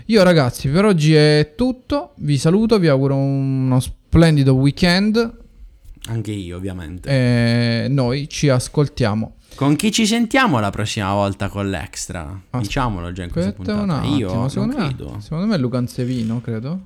Io 0.10 0.24
ragazzi, 0.24 0.70
per 0.70 0.86
oggi 0.86 1.14
è 1.14 1.54
tutto. 1.56 2.14
Vi 2.18 2.38
saluto, 2.38 2.80
vi 2.80 2.88
auguro 2.88 3.16
uno 3.16 3.80
splendido 3.80 4.54
weekend. 4.56 5.46
Anche 6.08 6.32
io, 6.32 6.58
ovviamente. 6.58 7.10
E 7.10 7.88
noi 7.90 8.28
ci 8.30 8.50
ascoltiamo. 8.50 9.36
Con 9.56 9.76
chi 9.76 9.92
ci 9.92 10.06
sentiamo 10.06 10.60
la 10.60 10.70
prossima 10.70 11.14
volta 11.14 11.50
con 11.50 11.70
l'extra? 11.70 12.40
Diciamolo 12.60 13.12
già 13.12 13.24
in 13.24 13.32
questa 13.32 13.50
Aspetta 13.52 13.74
puntata. 13.74 14.00
un 14.00 14.04
attimo, 14.04 14.18
io 14.18 14.34
non 14.34 14.50
secondo, 14.50 14.78
me, 14.78 14.86
credo. 14.86 15.20
secondo 15.20 15.46
me 15.48 15.56
è 15.56 15.58
Luca 15.58 15.78
Ansevino, 15.80 16.42
credo. 16.42 16.82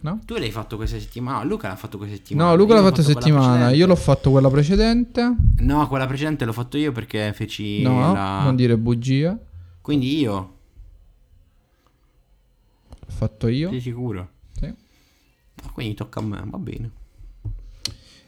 No? 0.00 0.20
Tu 0.24 0.36
l'hai 0.36 0.52
fatto 0.52 0.76
questa 0.76 1.00
settimana? 1.00 1.42
Luca 1.42 1.66
l'ha 1.68 1.74
fatto 1.76 1.96
questa 1.98 2.14
settimana. 2.16 2.50
No, 2.50 2.56
Luca 2.56 2.74
l'ha 2.74 2.82
fatto 2.82 3.02
quella 3.02 3.20
settimana. 3.20 3.70
Io 3.70 3.86
l'ho 3.86 3.96
fatto 3.96 4.30
quella 4.30 4.48
precedente. 4.50 5.34
No, 5.58 5.88
quella 5.88 6.06
precedente 6.06 6.44
l'ho 6.44 6.52
fatto 6.52 6.76
io 6.76 6.92
perché 6.92 7.32
feci 7.32 7.82
No, 7.82 8.12
la... 8.12 8.42
non 8.44 8.54
dire 8.54 8.76
bugia. 8.78 9.36
Quindi 9.80 10.18
io. 10.20 10.54
L'ho 12.88 13.12
fatto 13.12 13.48
io. 13.48 13.68
Sei 13.70 13.80
sicuro? 13.80 14.28
Sì. 14.52 14.66
Ah, 14.66 15.70
quindi 15.72 15.94
tocca 15.94 16.20
a 16.20 16.22
me, 16.22 16.40
va 16.44 16.58
bene. 16.58 16.90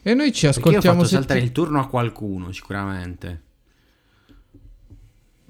E 0.01 0.13
noi 0.13 0.31
ci 0.31 0.45
Perché 0.45 0.59
io 0.59 0.65
ho 0.65 0.69
ascoltiamo 0.69 0.97
fatto 0.99 1.07
saltare 1.09 1.39
setti- 1.39 1.51
il 1.51 1.53
turno 1.55 1.79
a 1.79 1.87
qualcuno, 1.87 2.51
sicuramente. 2.51 3.41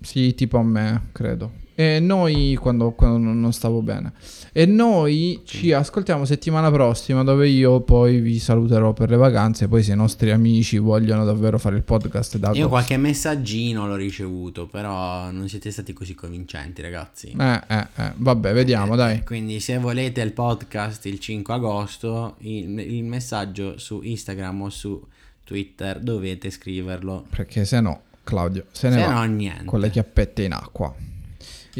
Sì, 0.01 0.33
tipo 0.33 0.57
a 0.57 0.63
me, 0.63 1.09
credo. 1.11 1.51
E 1.79 2.01
noi 2.01 2.57
quando, 2.59 2.91
quando 2.91 3.31
non 3.31 3.53
stavo 3.53 3.81
bene. 3.81 4.11
E 4.51 4.65
noi 4.65 5.43
ci 5.45 5.71
ascoltiamo 5.71 6.25
settimana 6.25 6.69
prossima 6.69 7.23
dove 7.23 7.47
io 7.47 7.79
poi 7.79 8.19
vi 8.19 8.37
saluterò 8.37 8.91
per 8.91 9.09
le 9.09 9.15
vacanze. 9.15 9.69
Poi 9.69 9.81
se 9.81 9.93
i 9.93 9.95
nostri 9.95 10.29
amici 10.31 10.77
vogliono 10.77 11.23
davvero 11.23 11.57
fare 11.57 11.77
il 11.77 11.83
podcast 11.83 12.35
da 12.35 12.51
Io 12.51 12.67
qualche 12.67 12.97
messaggino 12.97 13.87
l'ho 13.87 13.95
ricevuto, 13.95 14.67
però 14.67 15.31
non 15.31 15.47
siete 15.47 15.71
stati 15.71 15.93
così 15.93 16.15
convincenti, 16.15 16.81
ragazzi. 16.81 17.33
Eh, 17.39 17.61
eh, 17.67 17.87
eh. 17.95 18.11
Vabbè, 18.13 18.51
vediamo, 18.51 18.97
dai. 18.97 19.23
Quindi 19.23 19.61
se 19.61 19.77
volete 19.77 20.19
il 20.19 20.33
podcast 20.33 21.05
il 21.05 21.17
5 21.17 21.53
agosto, 21.53 22.35
il, 22.39 22.77
il 22.77 23.05
messaggio 23.05 23.77
su 23.77 24.01
Instagram 24.03 24.63
o 24.63 24.69
su 24.69 25.01
Twitter 25.45 26.01
dovete 26.01 26.49
scriverlo. 26.49 27.25
Perché 27.29 27.63
se 27.63 27.79
no, 27.79 28.01
Claudio, 28.25 28.65
se 28.69 28.89
ne 28.89 28.95
Se 28.95 29.05
va 29.05 29.13
no, 29.13 29.33
niente. 29.33 29.63
con 29.63 29.79
le 29.79 29.89
chiappette 29.89 30.43
in 30.43 30.51
acqua. 30.51 30.93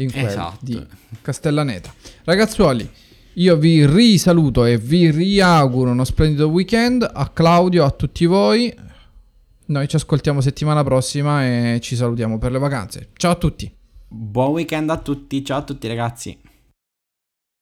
In 0.00 0.10
quel 0.10 0.26
Esatto. 0.26 0.56
di 0.60 0.86
Castellaneta. 1.20 1.92
Ragazzuoli, 2.24 2.88
io 3.34 3.56
vi 3.56 3.84
risaluto 3.86 4.64
e 4.64 4.78
vi 4.78 5.10
riauguro 5.10 5.90
uno 5.90 6.04
splendido 6.04 6.48
weekend 6.48 7.08
a 7.12 7.28
Claudio, 7.28 7.84
a 7.84 7.90
tutti 7.90 8.24
voi. 8.24 8.74
Noi 9.66 9.88
ci 9.88 9.96
ascoltiamo 9.96 10.40
settimana 10.40 10.82
prossima 10.82 11.44
e 11.44 11.80
ci 11.80 11.96
salutiamo 11.96 12.38
per 12.38 12.50
le 12.50 12.58
vacanze. 12.58 13.08
Ciao 13.12 13.32
a 13.32 13.36
tutti. 13.36 13.70
Buon 14.08 14.52
weekend 14.52 14.88
a 14.90 14.96
tutti, 14.96 15.44
ciao 15.44 15.58
a 15.58 15.62
tutti 15.62 15.86
ragazzi. 15.86 16.36